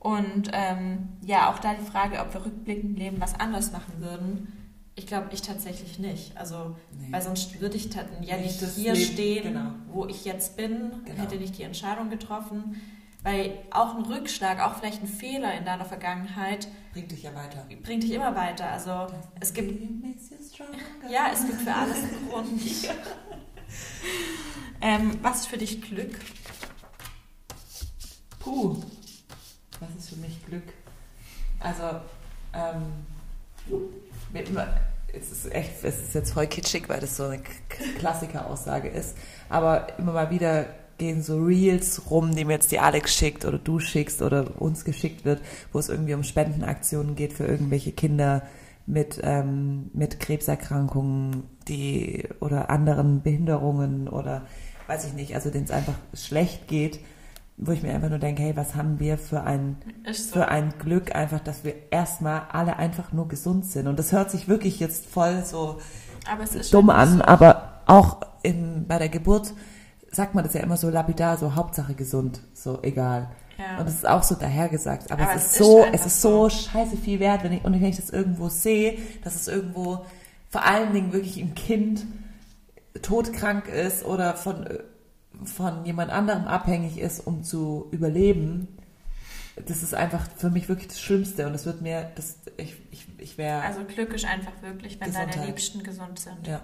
[0.02, 4.52] Und ähm, ja, auch da die Frage, ob wir rückblickend Leben was anders machen würden.
[4.96, 6.36] Ich glaube, ich tatsächlich nicht.
[6.36, 7.06] Also, Nee.
[7.12, 9.70] weil sonst würde ich ja Nicht nicht das hier Leben, stehen, genau.
[9.92, 11.22] wo ich jetzt bin, Genau.
[11.22, 12.80] hätte nicht die Entscheidung getroffen.
[13.22, 17.64] Weil auch ein Rückschlag, auch vielleicht ein Fehler in deiner Vergangenheit Bringt dich ja weiter.
[17.84, 18.68] bringt dich immer weiter.
[18.72, 19.06] Also
[19.38, 19.80] es gibt
[21.08, 22.48] ja, es gibt für alles einen Grund.
[24.84, 26.18] Ähm, was ist für dich Glück?
[28.40, 28.82] Puh,
[29.82, 30.62] was ist für mich Glück?
[31.60, 32.00] Also,
[32.54, 32.82] ähm,
[35.12, 37.42] es ist echt, es ist jetzt voll kitschig, weil das so eine
[37.98, 39.16] Klassikeraussage ist,
[39.48, 40.66] aber immer mal wieder
[40.98, 44.84] gehen so Reels rum, die mir jetzt die Alex schickt oder du schickst oder uns
[44.84, 45.40] geschickt wird,
[45.72, 48.42] wo es irgendwie um Spendenaktionen geht für irgendwelche Kinder
[48.86, 54.46] mit, ähm, mit Krebserkrankungen, die oder anderen Behinderungen oder
[54.86, 57.00] weiß ich nicht, also denen es einfach schlecht geht,
[57.56, 59.76] wo ich mir einfach nur denke, hey, was haben wir für ein,
[60.12, 60.34] so.
[60.34, 63.86] für ein Glück einfach, dass wir erstmal alle einfach nur gesund sind.
[63.86, 65.78] Und das hört sich wirklich jetzt voll so
[66.70, 67.24] dumm an, so.
[67.24, 69.52] aber auch in, bei der Geburt
[70.10, 73.30] sagt man das ja immer so lapidar, so Hauptsache gesund, so egal.
[73.58, 73.78] Ja.
[73.78, 75.10] Und es ist auch so dahergesagt.
[75.10, 77.84] Aber, aber es, ist so, es ist so, scheiße viel wert, wenn ich, und wenn
[77.84, 80.04] ich das irgendwo sehe, dass es irgendwo
[80.50, 82.06] vor allen Dingen wirklich ein Kind
[83.00, 84.66] todkrank ist oder von,
[85.46, 88.68] von jemand anderem abhängig ist, um zu überleben,
[89.66, 93.06] das ist einfach für mich wirklich das Schlimmste und es wird mir, das, ich, ich,
[93.18, 93.62] ich wäre.
[93.62, 95.36] Also Glück ist einfach wirklich, wenn Gesundheit.
[95.36, 96.46] deine Liebsten gesund sind.
[96.46, 96.62] Ja.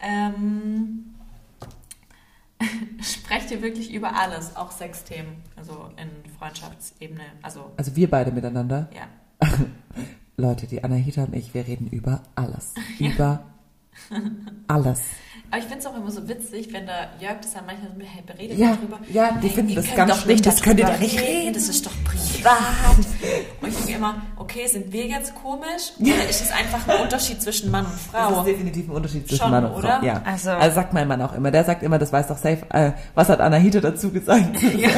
[0.00, 1.14] Ähm,
[3.02, 7.72] sprecht ihr wirklich über alles, auch Sexthemen, also in Freundschaftsebene, also.
[7.76, 8.88] Also wir beide miteinander?
[8.94, 9.48] Ja.
[10.36, 12.74] Leute, die Anahita und ich, wir reden über alles.
[12.98, 13.10] Ja.
[13.10, 13.44] Über
[14.68, 15.00] alles.
[15.50, 17.96] Aber ich finde es auch immer so witzig, wenn da Jörg das dann manchmal so
[18.00, 19.00] hey, beredet ja, darüber.
[19.12, 21.86] Ja, die hey, finden das ganz schlimm, das könnt ihr doch nicht reden, das ist
[21.86, 22.96] doch privat.
[23.60, 25.92] und ich denke immer, okay, sind wir jetzt komisch?
[25.98, 28.30] Oder ist es einfach ein Unterschied zwischen Mann und Frau?
[28.30, 29.98] Das ist definitiv ein Unterschied zwischen Schon, Mann und oder?
[29.98, 30.06] Frau.
[30.06, 30.22] Ja.
[30.24, 32.92] Also, also sagt mein Mann auch immer, der sagt immer, das weiß doch safe, äh,
[33.16, 34.58] was hat Anahita dazu gesagt?
[34.80, 34.88] Ja.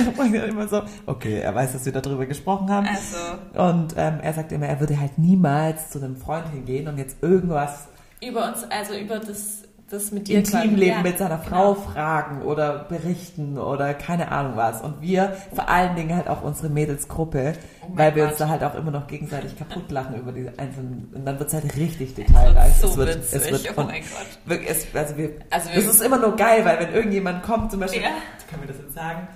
[0.45, 2.87] immer so, okay, er weiß, dass wir darüber gesprochen haben.
[2.87, 3.61] Also.
[3.61, 7.23] Und ähm, er sagt immer, er würde halt niemals zu einem Freund hingehen und jetzt
[7.23, 7.89] irgendwas
[8.23, 11.91] über uns, also über das das mit dir Intimleben ja, mit seiner Frau genau.
[11.91, 14.81] fragen oder berichten oder keine Ahnung was.
[14.81, 18.33] Und wir vor allen Dingen halt auch unsere Mädelsgruppe, oh weil wir Gott.
[18.33, 21.11] uns da halt auch immer noch gegenseitig kaputt lachen über diese einzelnen.
[21.15, 22.75] Und dann wird es halt richtig detailreich.
[22.77, 23.43] So es wird, witzig.
[23.43, 24.39] es wird oh mein Gott.
[24.47, 27.71] Wirklich, es, also wir, also wir, es ist immer nur geil, weil wenn irgendjemand kommt,
[27.71, 28.09] zum Beispiel, ja.
[28.49, 29.29] können wir das jetzt sagen?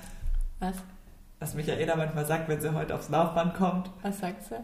[0.58, 0.76] Was?
[1.38, 3.90] Was Michaela manchmal sagt, wenn sie heute aufs Laufband kommt.
[4.02, 4.56] Was sagt sie?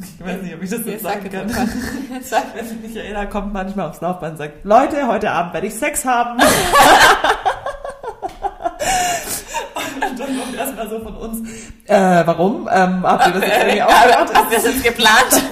[0.00, 1.48] Ich weiß nicht, ob ich das jetzt sagen kann.
[2.22, 6.04] Sag, wenn Michaela kommt manchmal aufs Laufband und sagt, Leute, heute Abend werde ich Sex
[6.04, 6.40] haben.
[10.10, 11.48] und dann kommt erstmal so von uns,
[11.86, 12.68] äh, warum?
[12.70, 14.34] Ähm, habt ihr das jetzt irgendwie auch gehört?
[14.34, 15.42] Habt ihr das jetzt geplant?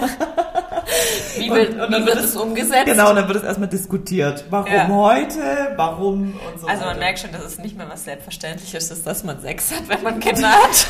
[1.39, 2.87] Wie, wird, und, und wie wird es umgesetzt?
[2.87, 4.45] Genau, und dann wird es erstmal diskutiert.
[4.51, 4.89] Warum ja.
[4.89, 5.73] heute?
[5.77, 6.39] Warum?
[6.47, 7.01] Und so also man weiter.
[7.01, 10.21] merkt schon, dass es nicht mehr was Selbstverständliches ist, dass man Sex hat, wenn man
[10.21, 10.87] Kinder hat.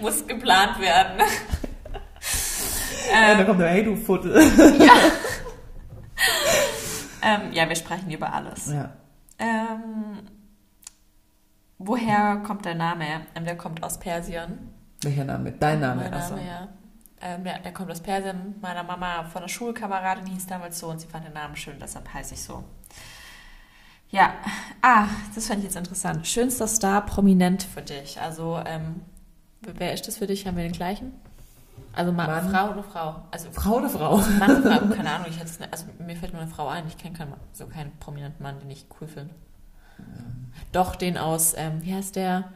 [0.00, 1.20] Muss geplant werden.
[3.12, 4.36] Ähm, dann kommt der, hey du Fuddel.
[4.78, 4.92] Ja.
[7.22, 8.72] ähm, ja, wir sprechen über alles.
[8.72, 8.90] Ja.
[9.38, 10.18] Ähm,
[11.78, 13.04] woher kommt der Name?
[13.34, 14.70] Ähm, der kommt aus Persien.
[15.02, 15.52] Welcher Name?
[15.52, 16.02] Dein Name?
[16.02, 16.68] Mein Name, ja.
[17.22, 18.56] Ähm, der, der, kommt aus Persien.
[18.60, 22.12] Meiner Mama von der Schulkameradin hieß damals so und sie fand den Namen schön, deshalb
[22.12, 22.64] heiße ich so.
[24.10, 24.34] Ja,
[24.82, 26.26] ah, das fand ich jetzt interessant.
[26.26, 28.20] Schönster Star prominent für dich.
[28.20, 29.02] Also, ähm,
[29.60, 30.46] wer ist das für dich?
[30.46, 31.12] Haben wir den gleichen?
[31.92, 33.22] Also Mann, Mann, Frau oder Frau?
[33.30, 34.16] Also Frau oder Frau?
[34.38, 35.26] Mann oder Frau, keine Ahnung.
[35.28, 36.86] Ich hätte es, also mir fällt nur eine Frau ein.
[36.86, 39.34] Ich kenne keinen, so keinen prominenten Mann, den ich cool finde.
[40.72, 42.50] Doch den aus, ähm, wie heißt der?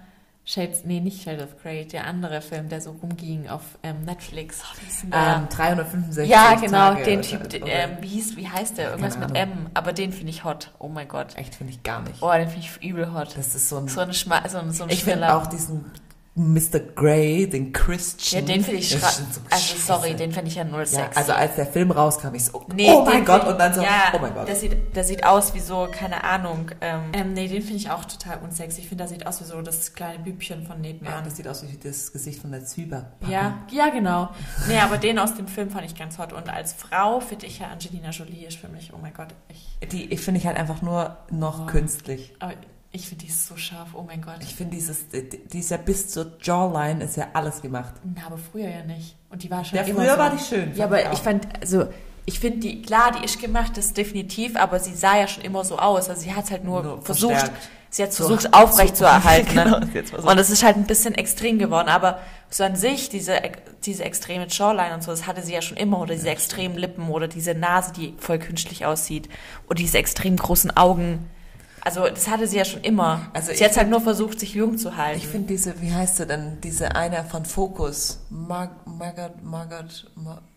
[0.46, 4.62] Shades, nee, nicht Shades of Grey, der andere Film, der so rumging auf ähm, Netflix.
[4.62, 8.90] Oh, ähm, 365 Ja, genau, Tage den Typ, den, ähm, wie, hieß, wie heißt der?
[8.90, 10.70] Irgendwas mit M, aber den finde ich hot.
[10.78, 11.36] Oh mein Gott.
[11.36, 12.22] Echt, finde ich gar nicht.
[12.22, 13.34] Oh, den finde ich übel hot.
[13.38, 13.88] Das ist so ein...
[13.88, 15.90] So, eine Schma so ein, so ein Ich finde auch diesen
[16.36, 16.80] Mr.
[16.80, 18.44] Grey, den Christian.
[18.44, 21.16] Ja, den finde ich schra- so Also sorry, den finde ich ja null ja, sexy.
[21.16, 24.12] Also als der Film rauskam, ich so, nee, oh mein Gott, und dann so, ja,
[24.12, 24.48] oh mein Gott.
[24.48, 26.72] Der sieht, der sieht aus wie so, keine Ahnung.
[26.80, 28.80] Ähm, ähm nee, den finde ich auch total unsexy.
[28.80, 31.12] Ich finde, der sieht aus wie so das kleine Bübchen von nebenan.
[31.12, 33.12] Ja, das sieht aus wie das Gesicht von der Zyber.
[33.28, 34.30] Ja, ja, genau.
[34.66, 36.32] Nee, aber den aus dem Film fand ich ganz hot.
[36.32, 39.28] Und als Frau finde ich ja Angelina Jolie ist für mich, oh mein Gott.
[39.48, 41.66] Ich, die ich finde ich halt einfach nur noch oh.
[41.66, 42.34] künstlich.
[42.40, 42.54] Aber
[42.94, 44.36] ich finde die ist so scharf, oh mein Gott.
[44.40, 45.06] Ich finde dieses,
[45.52, 47.92] dieser bis zur Jawline ist ja alles gemacht.
[48.04, 49.16] Na, aber früher ja nicht.
[49.30, 50.18] Und die war schon ja, immer früher so.
[50.18, 50.72] war die schön.
[50.76, 51.88] Ja, aber ich fand, also,
[52.24, 55.64] ich finde die, klar, die ist gemacht, das definitiv, aber sie sah ja schon immer
[55.64, 56.08] so aus.
[56.08, 57.68] Also sie hat es halt nur, nur versucht, verstärkt.
[57.90, 59.48] sie hat so, versucht aufrecht so, zu erhalten.
[59.48, 60.30] genau, ne?
[60.30, 63.40] Und es ist halt ein bisschen extrem geworden, aber so an sich, diese,
[63.84, 67.08] diese extreme Jawline und so, das hatte sie ja schon immer, oder diese extremen Lippen,
[67.08, 69.28] oder diese Nase, die voll künstlich aussieht,
[69.66, 71.28] oder diese extrem großen Augen
[71.84, 73.28] also das hatte sie ja schon immer.
[73.34, 75.18] Also sie hat halt nur versucht, sich jung zu halten.
[75.18, 80.10] Ich finde diese, wie heißt sie denn, diese eine von Focus, Mar Margaret, Margaret,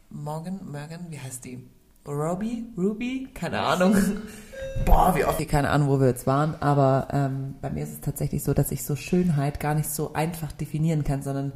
[0.09, 1.67] Morgan, Morgan, wie heißt die?
[2.07, 2.65] Ruby?
[2.77, 3.27] Ruby?
[3.33, 3.95] Keine Ahnung.
[4.85, 5.45] Boah, wie oft.
[5.49, 8.71] Keine Ahnung, wo wir jetzt waren, aber ähm, bei mir ist es tatsächlich so, dass
[8.71, 11.51] ich so Schönheit gar nicht so einfach definieren kann, sondern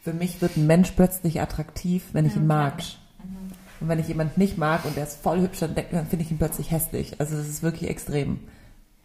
[0.00, 2.76] für mich wird ein Mensch plötzlich attraktiv, wenn ich ihn mag.
[2.76, 3.52] Mhm.
[3.80, 6.30] Und wenn ich jemanden nicht mag und der ist voll hübsch, dann, dann finde ich
[6.30, 7.20] ihn plötzlich hässlich.
[7.20, 8.38] Also das ist wirklich extrem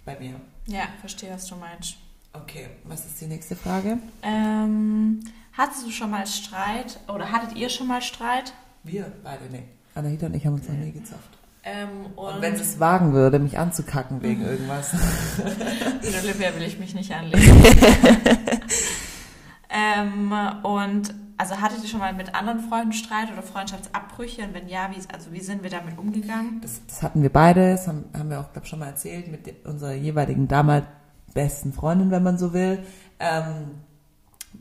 [0.05, 0.35] bei mir.
[0.67, 1.95] Ja, verstehe, was du meinst.
[2.33, 3.99] Okay, was ist die nächste Frage?
[4.23, 5.19] Ähm,
[5.53, 8.53] hattest du schon mal Streit oder hattet ihr schon mal Streit?
[8.83, 9.63] Wir beide, nee.
[9.95, 11.37] Anahita und ich haben uns noch nie gezofft.
[11.65, 14.93] Ähm, und, Und wenn sie es wagen würde, mich anzukacken wegen irgendwas.
[16.01, 17.63] In Olivia will ich mich nicht anlegen.
[19.69, 24.43] ähm, und also hattet ihr schon mal mit anderen Freunden Streit oder Freundschaftsabbrüche?
[24.43, 26.61] Und wenn ja, wie, also wie sind wir damit umgegangen?
[26.61, 29.65] Das, das hatten wir beide, das haben, haben wir auch, glaube schon mal erzählt, mit
[29.65, 30.85] unserer jeweiligen damals
[31.33, 32.83] besten Freundin, wenn man so will.
[33.19, 33.81] Ähm,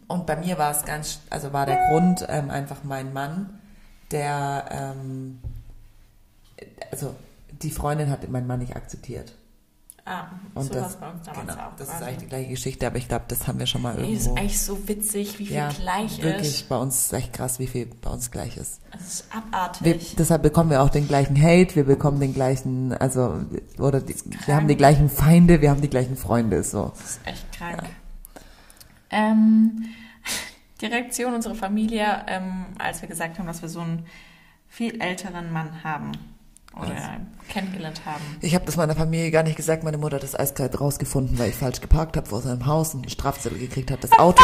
[0.08, 3.58] und bei mir war es ganz, also war der Grund ähm, einfach mein Mann,
[4.10, 5.38] der, ähm,
[6.90, 7.14] also
[7.50, 9.34] die Freundin hat meinen Mann nicht akzeptiert.
[10.04, 10.24] Ah,
[10.54, 11.76] Und so das, bei uns damals genau, auch.
[11.76, 14.12] das ist eigentlich die gleiche Geschichte, aber ich glaube, das haben wir schon mal irgendwo.
[14.12, 16.68] ist eigentlich so witzig, wie viel ja, gleich wirklich ist.
[16.68, 18.80] bei uns ist echt krass, wie viel bei uns gleich ist.
[18.90, 20.16] Das ist Wir, abartig.
[20.18, 23.44] deshalb bekommen wir auch den gleichen Hate, wir bekommen den gleichen, also
[23.78, 24.16] oder die,
[24.46, 26.92] wir haben die gleichen Feinde, wir haben die gleichen Freunde, so.
[26.98, 27.84] Das ist echt krank.
[29.10, 29.84] Ähm,
[30.80, 34.04] die Reaktion unserer Familie, ähm, als wir gesagt haben, dass wir so einen
[34.68, 36.10] viel älteren Mann haben
[36.80, 38.22] oder kennengelernt haben.
[38.40, 41.50] Ich habe das meiner Familie gar nicht gesagt, meine Mutter hat das eiskalt rausgefunden, weil
[41.50, 44.00] ich falsch geparkt habe vor seinem Haus und einen Strafzettel gekriegt habe.
[44.00, 44.42] Das Auto,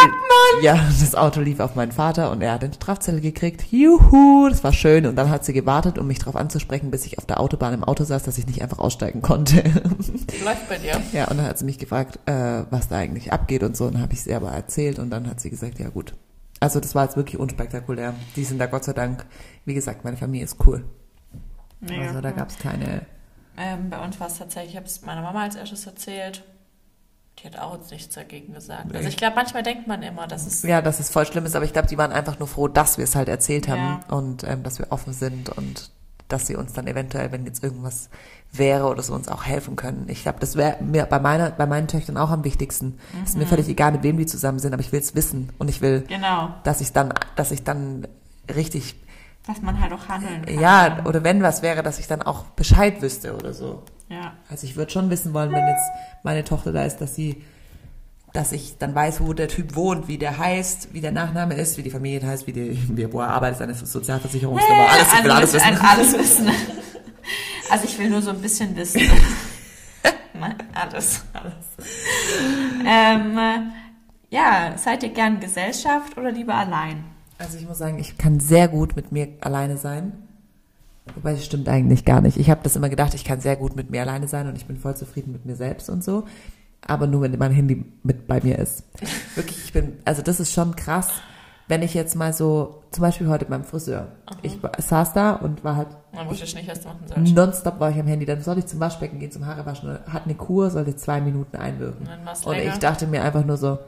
[0.62, 3.64] ja, das Auto lief auf meinen Vater und er hat den Strafzettel gekriegt.
[3.70, 7.18] Juhu, das war schön und dann hat sie gewartet, um mich darauf anzusprechen, bis ich
[7.18, 9.62] auf der Autobahn im Auto saß, dass ich nicht einfach aussteigen konnte.
[10.44, 11.00] Läuft bei dir.
[11.12, 13.86] Ja, und dann hat sie mich gefragt, äh, was da eigentlich abgeht und so.
[13.86, 16.14] Und dann habe ich sie aber erzählt und dann hat sie gesagt, ja gut.
[16.60, 18.14] Also das war jetzt wirklich unspektakulär.
[18.36, 19.24] Die sind da Gott sei Dank,
[19.64, 20.84] wie gesagt, meine Familie ist cool.
[21.80, 22.34] Mega also da cool.
[22.36, 23.02] gab es keine.
[23.56, 26.44] Ähm, bei uns war es tatsächlich, ich habe es meiner Mama als erstes erzählt.
[27.38, 28.92] Die hat auch jetzt nichts dagegen gesagt.
[28.94, 31.54] Also ich glaube, manchmal denkt man immer, dass es Ja, dass es voll schlimm ist,
[31.54, 34.16] aber ich glaube, die waren einfach nur froh, dass wir es halt erzählt haben Ja.
[34.16, 35.90] und ähm, dass wir offen sind und
[36.26, 38.10] dass sie uns dann eventuell, wenn jetzt irgendwas
[38.52, 40.06] wäre oder so, uns auch helfen können.
[40.08, 42.98] Ich glaube, das wäre mir bei meiner, bei meinen Töchtern auch am wichtigsten.
[43.24, 45.50] Es ist mir völlig egal, mit wem die zusammen sind, aber ich will es wissen
[45.58, 48.06] und ich will, genau, dass ich dann, dass ich dann
[48.54, 48.96] richtig
[49.48, 50.60] dass man halt auch handeln kann.
[50.60, 53.82] Ja, oder wenn was wäre, dass ich dann auch Bescheid wüsste oder so.
[54.08, 54.34] ja.
[54.50, 55.90] Also ich würde schon wissen wollen, wenn jetzt
[56.22, 57.42] meine Tochter da ist, dass sie,
[58.34, 61.78] dass ich dann weiß, wo der Typ wohnt, wie der heißt, wie der Nachname ist,
[61.78, 65.52] wie die Familie heißt, wie, die, wo er arbeitet, seine Sozialversicherungsnummer, alles, ich will alles
[65.54, 65.80] will wissen.
[65.80, 66.50] alles wissen.
[67.70, 69.02] Also ich will nur so ein bisschen wissen.
[70.72, 71.88] Alles, alles.
[72.86, 73.58] Ähm, äh,
[74.30, 77.02] ja, seid ihr gern Gesellschaft oder lieber allein?
[77.38, 80.12] Also ich muss sagen, ich kann sehr gut mit mir alleine sein.
[81.14, 82.36] Wobei das stimmt eigentlich gar nicht.
[82.36, 84.66] Ich habe das immer gedacht, ich kann sehr gut mit mir alleine sein und ich
[84.66, 86.24] bin voll zufrieden mit mir selbst und so.
[86.86, 88.84] Aber nur wenn mein Handy mit bei mir ist.
[89.34, 91.08] Wirklich, ich bin, also das ist schon krass,
[91.66, 94.08] wenn ich jetzt mal so, zum Beispiel heute beim Friseur.
[94.42, 97.34] Ich war- saß da und war halt Man wusste nicht, was du machen sollst.
[97.34, 98.26] nonstop war ich am Handy.
[98.26, 99.98] Dann sollte ich zum Waschbecken gehen, zum Haarewaschen.
[100.08, 102.06] Hat eine Kur, sollte zwei Minuten einwirken.
[102.44, 102.72] Und länger.
[102.72, 103.78] ich dachte mir einfach nur so,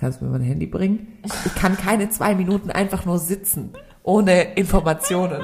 [0.00, 1.18] kannst du mir mein Handy bringen?
[1.44, 3.72] Ich kann keine zwei Minuten einfach nur sitzen,
[4.02, 5.42] ohne Informationen.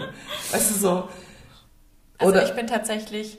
[0.50, 1.08] Weißt du so?
[2.18, 3.38] Also Oder- ich bin tatsächlich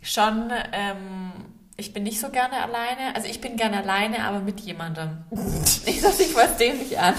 [0.00, 1.32] schon, ähm,
[1.76, 3.14] ich bin nicht so gerne alleine.
[3.14, 5.18] Also ich bin gerne alleine, aber mit jemandem.
[5.86, 7.14] Ich sag nicht was dämlich an.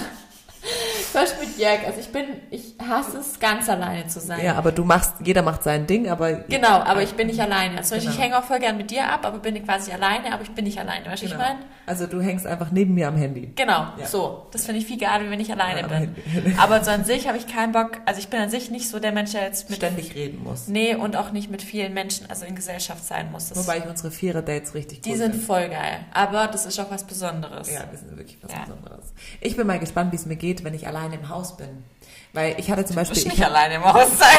[1.12, 1.86] Zum Beispiel mit Jörg.
[1.86, 4.44] Also ich bin, ich hasse es, ganz alleine zu sein.
[4.44, 7.78] Ja, aber du machst, jeder macht sein Ding, aber Genau, aber ich bin nicht alleine.
[7.78, 8.24] Also Beispiel, ich Genau.
[8.28, 10.78] hänge auch voll gern mit dir ab, aber bin quasi alleine, aber ich bin nicht
[10.78, 11.06] alleine.
[11.06, 11.40] Weißt du, Genau.
[11.40, 11.58] ich meine?
[11.86, 13.52] Also du hängst einfach neben mir am Handy.
[13.56, 14.06] Genau, Ja.
[14.06, 14.46] so.
[14.52, 16.14] Das finde ich viel geiler, wenn ich alleine Ja, bin.
[16.58, 18.98] aber- so an sich habe ich keinen Bock, also ich bin an sich nicht so
[19.00, 20.68] der Mensch, der jetzt mit Ständig reden muss.
[20.68, 23.48] Nee, und auch nicht mit vielen Menschen, also in Gesellschaft sein muss.
[23.48, 26.00] Das, Wobei ich unsere Vierer-Dates richtig die sind voll geil.
[26.12, 27.70] Aber das ist auch was Besonderes.
[27.72, 28.60] Ja, das ist wirklich was Ja.
[28.64, 29.12] Besonderes.
[29.40, 31.84] Ich bin mal gespannt, wie es mir geht, wenn ich alleine im Haus bin.
[32.32, 33.14] Weil ich hatte zum Du Beispiel...
[33.16, 34.38] musst ich nicht hab- alleine im Haus sein.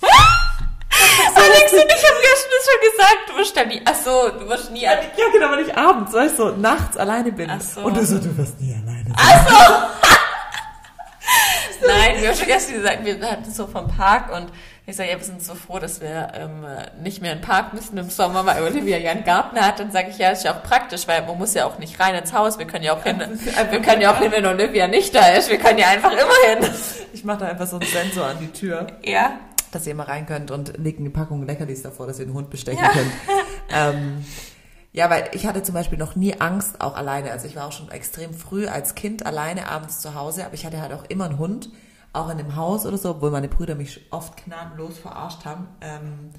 [1.34, 4.48] Alex und ich haben gestern das schon gesagt, du wirst da nie, ach so, du
[4.48, 7.50] wirst nie, alle- Ja, genau, wenn ich abends, weißt du, so, nachts alleine bin.
[7.50, 7.80] Ach so.
[7.82, 9.88] Und du so, du wirst nie alleine sein.
[11.86, 14.46] Nein, wir haben schon gestern gesagt, wir hatten so vom Park und
[14.86, 16.64] ich sage, ja, wir sind so froh, dass wir ähm,
[17.02, 19.78] nicht mehr in den Park müssen im Sommer, weil Olivia ja einen Garten hat.
[19.80, 22.14] Dann sage ich, ja, ist ja auch praktisch, weil man muss ja auch nicht rein
[22.14, 22.58] ins Haus.
[22.58, 23.18] Wir können ja auch hin,
[23.70, 25.50] wir können ja auch hin, wenn Olivia nicht da ist.
[25.50, 26.70] Wir können ja einfach immer hin.
[27.12, 29.32] Ich mache da einfach so einen Sensor an die Tür, Ja,
[29.72, 32.48] dass ihr mal rein könnt und legt eine Packung Leckerlis davor, dass ihr den Hund
[32.48, 32.88] bestechen Ja.
[32.90, 33.12] könnt.
[33.70, 34.24] ähm,
[34.98, 37.30] ja, weil ich hatte zum Beispiel noch nie Angst, auch alleine.
[37.30, 40.66] Also ich war auch schon extrem früh als Kind alleine abends zu Hause, aber ich
[40.66, 41.70] hatte halt auch immer einen Hund.
[42.12, 45.68] auch in dem Haus oder so, obwohl meine Brüder mich oft gnadenlos verarscht haben.
[45.82, 46.30] Ähm,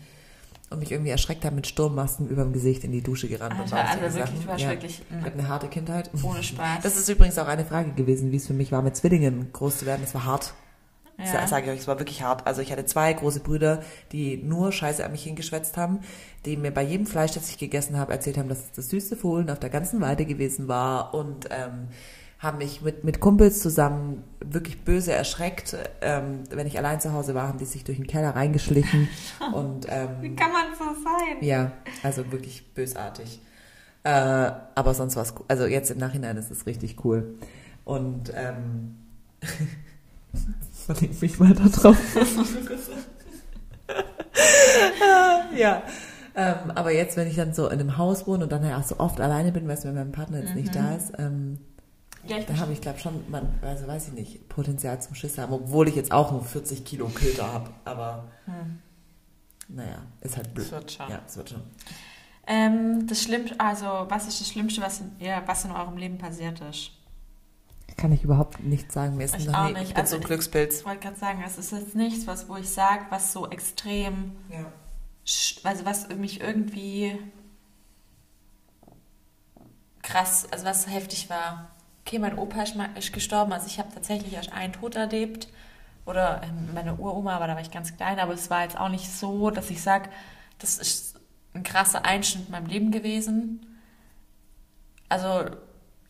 [0.72, 3.58] und mich irgendwie erschreckt haben mit Sturmmasken über dem Gesicht in die Dusche gerannt.
[3.58, 4.46] Alter, und also wirklich, Sachen.
[4.46, 4.70] du hast ja.
[4.72, 6.10] wirklich, Ich hatte eine harte Kindheit.
[6.22, 6.84] Ohne Spaß.
[6.84, 9.78] Das ist übrigens auch eine Frage gewesen, wie es für mich war, mit Zwillingen groß
[9.78, 10.02] zu werden.
[10.04, 10.54] Es war hart.
[11.24, 11.48] Ja.
[11.48, 12.48] Sage ich euch, es war wirklich hart.
[12.48, 16.00] Also ich hatte zwei große Brüder, die nur Scheiße an mich hingeschwätzt haben,
[16.46, 19.18] die mir bei jedem Fleisch, das ich gegessen habe, erzählt haben, dass es das süßeste
[19.18, 21.90] Fohlen auf der ganzen Weide gewesen war und ähm,
[22.40, 25.76] haben mich mit, mit Kumpels zusammen wirklich böse erschreckt.
[26.02, 29.10] Ähm, wenn ich allein zu Hause war, haben die sich durch den Keller reingeschlichen
[29.54, 29.92] und Wie
[30.28, 31.38] ähm, kann man so sein?
[31.42, 33.42] ja, also wirklich bösartig.
[34.04, 37.36] Äh, aber sonst was, also jetzt im Nachhinein ist es richtig cool.
[37.84, 38.96] Und ähm,
[40.96, 41.98] verlinke mich mal da drauf.
[45.56, 45.84] ja.
[46.36, 48.84] Ähm, aber jetzt, wenn ich dann so in einem Haus wohne und dann ja auch
[48.84, 51.60] so oft alleine bin, weil es mit meinem Partner jetzt nicht da ist, ähm,
[52.26, 55.38] Ja, ich da habe ich, glaube schon, man, also weiß ich nicht, Potenzial zum Schiss
[55.38, 57.70] haben, obwohl ich jetzt auch nur 40 Kilo Köter habe.
[57.86, 58.80] Aber Hm.
[59.68, 60.66] naja, ist halt blöd.
[60.66, 61.10] Das wird schon.
[61.10, 61.62] Ja, es wird schon.
[62.48, 66.18] Ähm, das Schlimmste, also was ist das Schlimmste, was in, ja, was in eurem Leben
[66.18, 66.92] passiert ist?
[68.00, 69.18] Kann ich überhaupt nicht sagen.
[69.18, 69.84] Mir ist Ich noch auch nie, nicht.
[69.84, 70.80] ich bin Also so ich- Glückspilz.
[70.80, 74.36] Ich wollte gerade sagen, es ist jetzt nichts, was, wo ich sage, was so extrem,
[74.50, 74.66] Ja.
[75.64, 77.20] also was mich irgendwie
[80.02, 81.70] krass, also was heftig war.
[82.06, 82.64] Okay, mein Opa
[82.98, 85.48] ist gestorben, also ich habe tatsächlich erst einen Tod erlebt.
[86.06, 88.90] Oder ähm, meine Uroma, aber da war ich ganz klein, aber es war jetzt auch
[88.90, 90.10] nicht so, dass ich sage,
[90.58, 91.20] das ist
[91.54, 93.66] ein krasser Einschnitt in meinem Leben gewesen.
[95.08, 95.52] Also,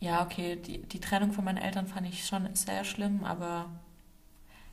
[0.00, 3.66] ja, okay, die, die Trennung von meinen Eltern fand ich schon sehr schlimm, aber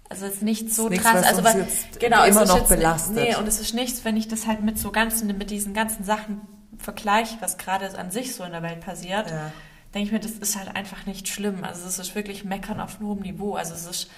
[0.10, 1.16] also jetzt nicht so Ist nichts, krass.
[1.22, 1.68] was also weil,
[2.00, 3.16] genau, immer es ist noch jetzt, belastet.
[3.16, 6.06] Nee, und es ist nichts, wenn ich das halt mit so ganzen, mit diesen ganzen
[6.06, 6.42] Sachen
[6.78, 9.52] vergleiche, was gerade an sich so in der Welt passiert, Ja.
[9.94, 11.66] denke ich mir, das ist halt einfach nicht schlimm.
[11.66, 13.56] Also es ist wirklich Meckern auf hohem Niveau.
[13.56, 14.10] Also es ist,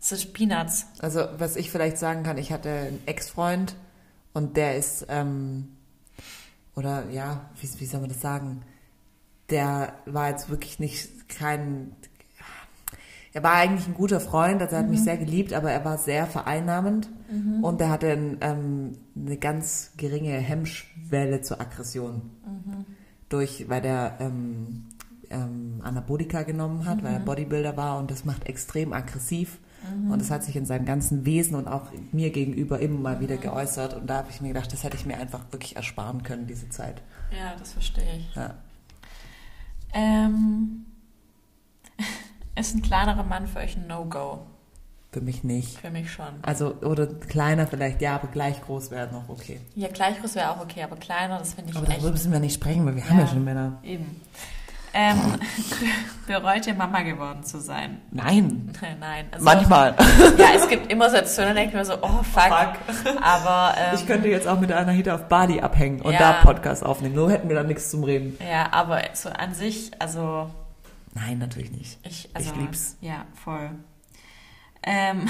[0.00, 0.86] es ist Peanuts.
[0.98, 3.74] Also, was ich vielleicht sagen kann, ich hatte einen Ex-Freund
[4.34, 5.68] und der ist, ähm,
[6.76, 8.62] oder ja, wie, wie soll man das sagen?
[9.50, 11.92] Der war jetzt wirklich nicht kein,
[13.32, 15.98] er war eigentlich ein guter Freund, also er hat mich sehr geliebt, aber er war
[15.98, 17.10] sehr vereinnahmend
[17.62, 22.30] und er hatte ein, ähm, eine ganz geringe Hemmschwelle zur Aggression.
[23.28, 24.84] Durch, weil der ähm,
[25.30, 29.58] ähm, Anabolika genommen hat, weil er Bodybuilder war und das macht extrem aggressiv.
[30.08, 33.36] Und das hat sich in seinem ganzen Wesen und auch mir gegenüber immer mal wieder
[33.36, 33.94] geäußert.
[33.94, 36.70] Und da habe ich mir gedacht, das hätte ich mir einfach wirklich ersparen können, diese
[36.70, 37.02] Zeit.
[37.30, 38.34] Ja, das verstehe ich.
[38.34, 38.54] Ja.
[39.94, 40.84] Ähm,
[42.56, 44.40] ist ein kleinerer Mann für euch ein No-Go?
[45.12, 45.78] Für mich nicht.
[45.78, 46.26] Für mich schon.
[46.42, 49.60] Also, oder kleiner vielleicht, ja, aber gleich groß wäre noch okay.
[49.76, 51.98] Ja, gleich groß wäre auch okay, aber kleiner, das finde ich Aber echt.
[51.98, 53.28] darüber müssen wir nicht sprechen, weil wir haben ja Ja.
[53.30, 53.78] schon Männer.
[53.84, 54.20] Eben.
[54.96, 55.18] Ähm,
[56.28, 58.00] bereut ihr Mama geworden zu sein?
[58.12, 58.72] Nein.
[59.00, 59.26] Nein.
[59.32, 59.94] Also, Manchmal.
[60.38, 62.78] Ja, es gibt immer Situationen, da denke ich mir so, oh fuck.
[63.20, 66.18] Aber ähm, Ich könnte jetzt auch mit einer Hita auf Bali abhängen und Ja.
[66.18, 67.14] da Podcast aufnehmen.
[67.16, 68.38] Nur hätten wir da nichts zum Reden.
[68.48, 70.48] ja, aber so an sich, also
[71.14, 71.98] Nein, natürlich nicht.
[72.04, 72.96] ich, also, Ich lieb's.
[73.00, 73.70] Ja, voll.
[74.82, 75.28] Ähm,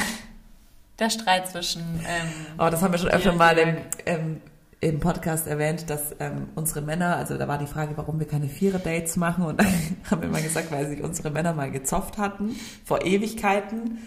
[0.99, 1.83] der Streit zwischen.
[2.07, 3.77] Ähm, Aber das haben wir schon öfter mal im,
[4.07, 4.37] Jörg.
[4.85, 8.49] Im Podcast erwähnt, dass ähm, unsere Männer, also da war die Frage, warum wir keine
[8.49, 9.63] Vierer-Dates machen und
[10.11, 12.55] haben wir mal gesagt, weil sich unsere Männer mal gezofft hatten
[12.85, 13.99] vor Ewigkeiten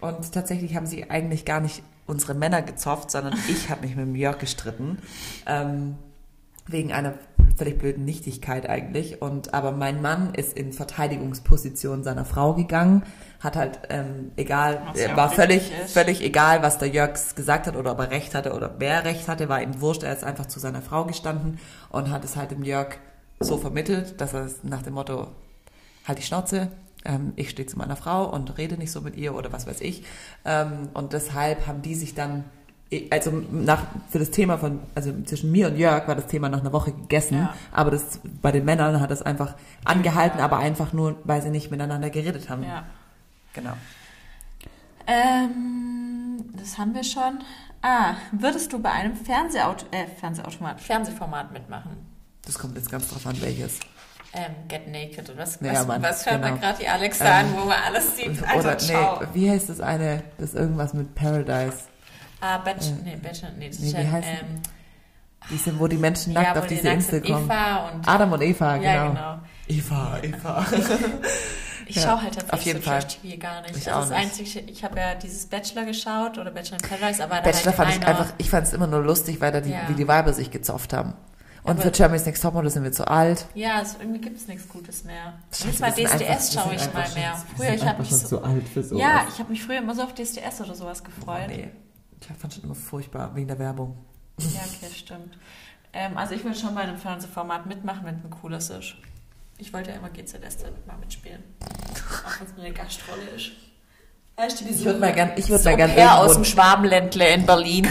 [0.00, 4.06] und tatsächlich haben sie eigentlich gar nicht unsere Männer gezofft, sondern ich habe mich mit
[4.06, 4.98] dem Jörg gestritten.
[5.46, 5.96] Ähm,
[6.66, 7.14] wegen einer
[7.56, 9.22] völlig blöden Nichtigkeit eigentlich.
[9.22, 13.02] Und aber mein Mann ist in Verteidigungsposition seiner Frau gegangen,
[13.40, 15.92] hat halt ähm, egal, ja war völlig ist.
[15.92, 19.28] völlig egal, was der Jörgs gesagt hat oder ob er recht hatte oder wer recht
[19.28, 20.02] hatte, war ihm wurscht.
[20.02, 21.58] Er ist einfach zu seiner Frau gestanden
[21.90, 22.98] und hat es halt dem Jörg
[23.40, 25.28] so vermittelt, dass er es nach dem Motto
[26.06, 26.68] halt die Schnauze.
[27.04, 29.80] Ähm, ich stehe zu meiner Frau und rede nicht so mit ihr oder was weiß
[29.80, 30.04] ich.
[30.44, 32.44] Ähm, und deshalb haben die sich dann
[33.10, 36.60] also nach, für das Thema von, also zwischen mir und Jörg war das Thema nach
[36.60, 37.54] einer Woche gegessen, Ja.
[37.72, 39.54] aber das, bei den Männern hat das einfach
[39.84, 42.62] angehalten, aber einfach nur, weil sie nicht miteinander geredet haben.
[42.62, 42.84] ja.
[43.54, 43.72] Genau.
[45.06, 47.38] Ähm, das haben wir schon.
[47.82, 51.92] Ah, würdest du bei einem Fernsehauto äh, Fernsehautomat, Fernsehformat mitmachen?
[52.44, 53.78] Das kommt jetzt ganz drauf an, welches.
[54.32, 55.58] Ähm, Get Naked oder was?
[55.60, 56.60] Ja, was, Mann, was hört da genau.
[56.60, 58.42] gerade die Alexa Ähm, an, wo man alles sieht?
[58.46, 61.78] Also, Oder, nee, wie heißt das eine, das irgendwas mit Paradise?
[62.40, 64.62] Ah, Batch, äh, nee, Batch, nee, das nee, ist wie ja, heißt ähm,
[65.50, 67.44] Diese, wo die Menschen ja, nackt wo auf die diese Insel sind, kommen.
[67.46, 68.86] Eva und Adam und Eva, genau.
[68.88, 69.38] ja, genau.
[69.68, 70.66] Eva, Eva.
[71.88, 73.00] Ich Ja, schaue halt tatsächlich auf jeden so Fall.
[73.00, 73.76] Trash-TV gar nicht.
[73.76, 74.18] Ich also auch das nicht.
[74.42, 77.76] Einzige, ich habe ja dieses Bachelor geschaut oder Bachelor in Paradise, aber da Bachelor halt
[77.76, 79.88] fand ich einfach, ich fand es immer nur lustig, weil da die, Ja.
[79.88, 81.14] wie die Weiber sich gezofft haben.
[81.62, 83.46] Und für Germany's Next Topmodel sind wir zu alt.
[83.54, 85.34] Ja, es, irgendwie gibt es nichts Gutes mehr.
[85.64, 87.44] Jetzt mal sind DSDS einfach- schaue sind ich mal mehr.
[87.56, 89.00] Früher, sind ich habe mich schon so, zu alt für sowas.
[89.02, 91.46] ja, ich habe mich früher immer so auf DSDS oder sowas gefreut.
[91.48, 91.68] Nee,
[92.20, 93.96] ich fand schon immer furchtbar, wegen der Werbung.
[94.38, 95.36] Ja, okay, stimmt.
[95.92, 98.94] Ähm, also ich will schon bei einem Fernsehformat mitmachen, wenn es ein cooles ist.
[99.58, 101.42] Ich wollte ja immer GZSZ mal mitspielen.
[102.26, 103.52] Auch wenn es nur eine Gastrolle ist.
[104.36, 106.44] Weißt du, Ich würde mal gern, ich würde so mal gern Au-pair aus irgendwo, dem
[106.44, 107.88] Schwabenländle in Berlin.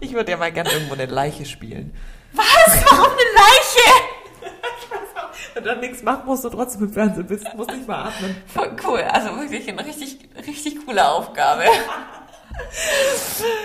[0.00, 1.92] ich würde ja mal gern irgendwo eine Leiche spielen.
[2.32, 2.84] Was?
[2.88, 4.52] Warum eine Leiche?
[5.54, 8.36] Wenn du dann nichts machen musst, du trotzdem im Fernsehen bist, musst nicht mal atmen.
[8.46, 9.00] Voll cool.
[9.02, 11.64] Also wirklich eine richtig, richtig coole Aufgabe.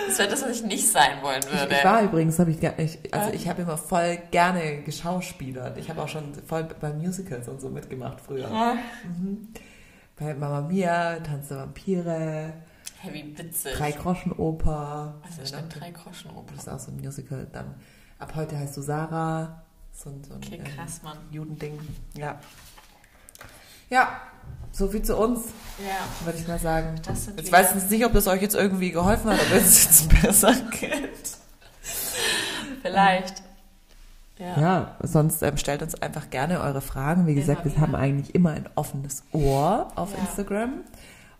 [0.06, 1.74] Das wäre das, was ich nicht sein wollen würde.
[1.74, 5.78] Ich war übrigens, habe ich gar nicht, also ich habe immer voll gerne geschauspielert.
[5.78, 8.50] Ich habe auch schon voll bei Musicals und so mitgemacht früher.
[8.50, 8.76] Ja.
[10.16, 12.52] Bei Mama Mia, Tanz der Vampire,
[13.02, 13.72] Hey, wie witzig.
[13.76, 15.14] Drei Groschen Oper.
[15.26, 16.52] Was ist denn drei Groschen Oper?
[16.54, 17.46] Das ist auch so ein Musical.
[17.50, 17.74] Dann
[18.18, 19.62] ab heute heißt du Sarah.
[19.90, 21.16] So ein, so ein Okay, ähm, krass, Mann.
[21.30, 21.78] Judending.
[22.14, 22.38] Ja.
[23.88, 24.20] Ja,
[24.72, 25.40] so viel zu uns,
[25.78, 26.26] Ja.
[26.26, 27.00] würde ich mal sagen.
[27.36, 30.08] Jetzt weiß ich nicht, ob das euch jetzt irgendwie geholfen hat, ob ihr es jetzt
[30.22, 31.08] besser kennt.
[32.82, 33.42] Vielleicht.
[34.38, 34.58] Ja.
[34.60, 37.26] Ja, sonst ähm, stellt uns einfach gerne eure Fragen.
[37.26, 37.82] Wie gesagt, wir wieder.
[37.82, 40.18] haben eigentlich immer ein offenes Ohr auf Ja.
[40.20, 40.72] Instagram.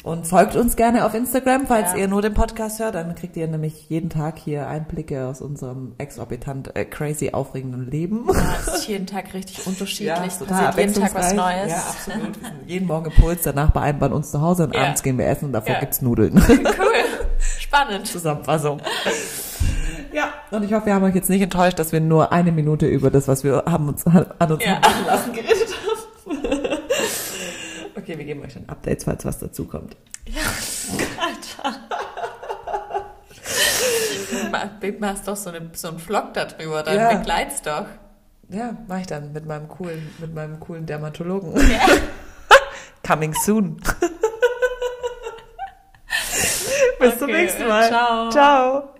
[0.02, 1.98] Und folgt uns gerne auf Instagram, falls Ja.
[1.98, 2.94] ihr nur den Podcast hört.
[2.94, 8.24] Dann kriegt ihr nämlich jeden Tag hier Einblicke aus unserem exorbitant äh, crazy aufregenden Leben.
[8.32, 10.06] Ja, es ist jeden Tag richtig unterschiedlich.
[10.08, 10.14] Ja,
[10.46, 11.34] passiert jeden Tag was.
[11.34, 11.70] Neues.
[11.70, 12.38] Ja, absolut.
[12.66, 14.84] Jeden Morgen Impuls, danach beeinbaren uns zu Hause und Ja.
[14.84, 15.80] abends gehen wir essen und davor Ja.
[15.80, 16.34] gibt's Nudeln.
[16.48, 17.04] Cool.
[17.58, 18.06] Spannend.
[18.06, 18.80] Zusammenfassung.
[20.12, 22.86] Ja, und ich hoffe, wir haben euch jetzt nicht enttäuscht, dass wir nur eine Minute
[22.86, 24.80] über das, was wir haben uns an uns Ja.
[25.06, 25.68] lassen, geredet
[26.26, 26.59] haben.
[28.00, 29.96] Okay, wir geben euch dann Updates, falls was dazukommt.
[31.18, 31.78] Alter.
[34.80, 37.14] Du machst doch so, eine, so einen Vlog darüber, dann Ja.
[37.14, 37.86] begleit's doch.
[38.48, 41.56] Ja, mache ich dann mit meinem coolen, mit meinem coolen Dermatologen.
[41.70, 41.80] Ja.
[43.06, 43.76] Coming soon.
[47.00, 47.88] Bis zum Okay, nächsten Mal.
[47.88, 48.30] ciao.
[48.30, 48.94] Ciao.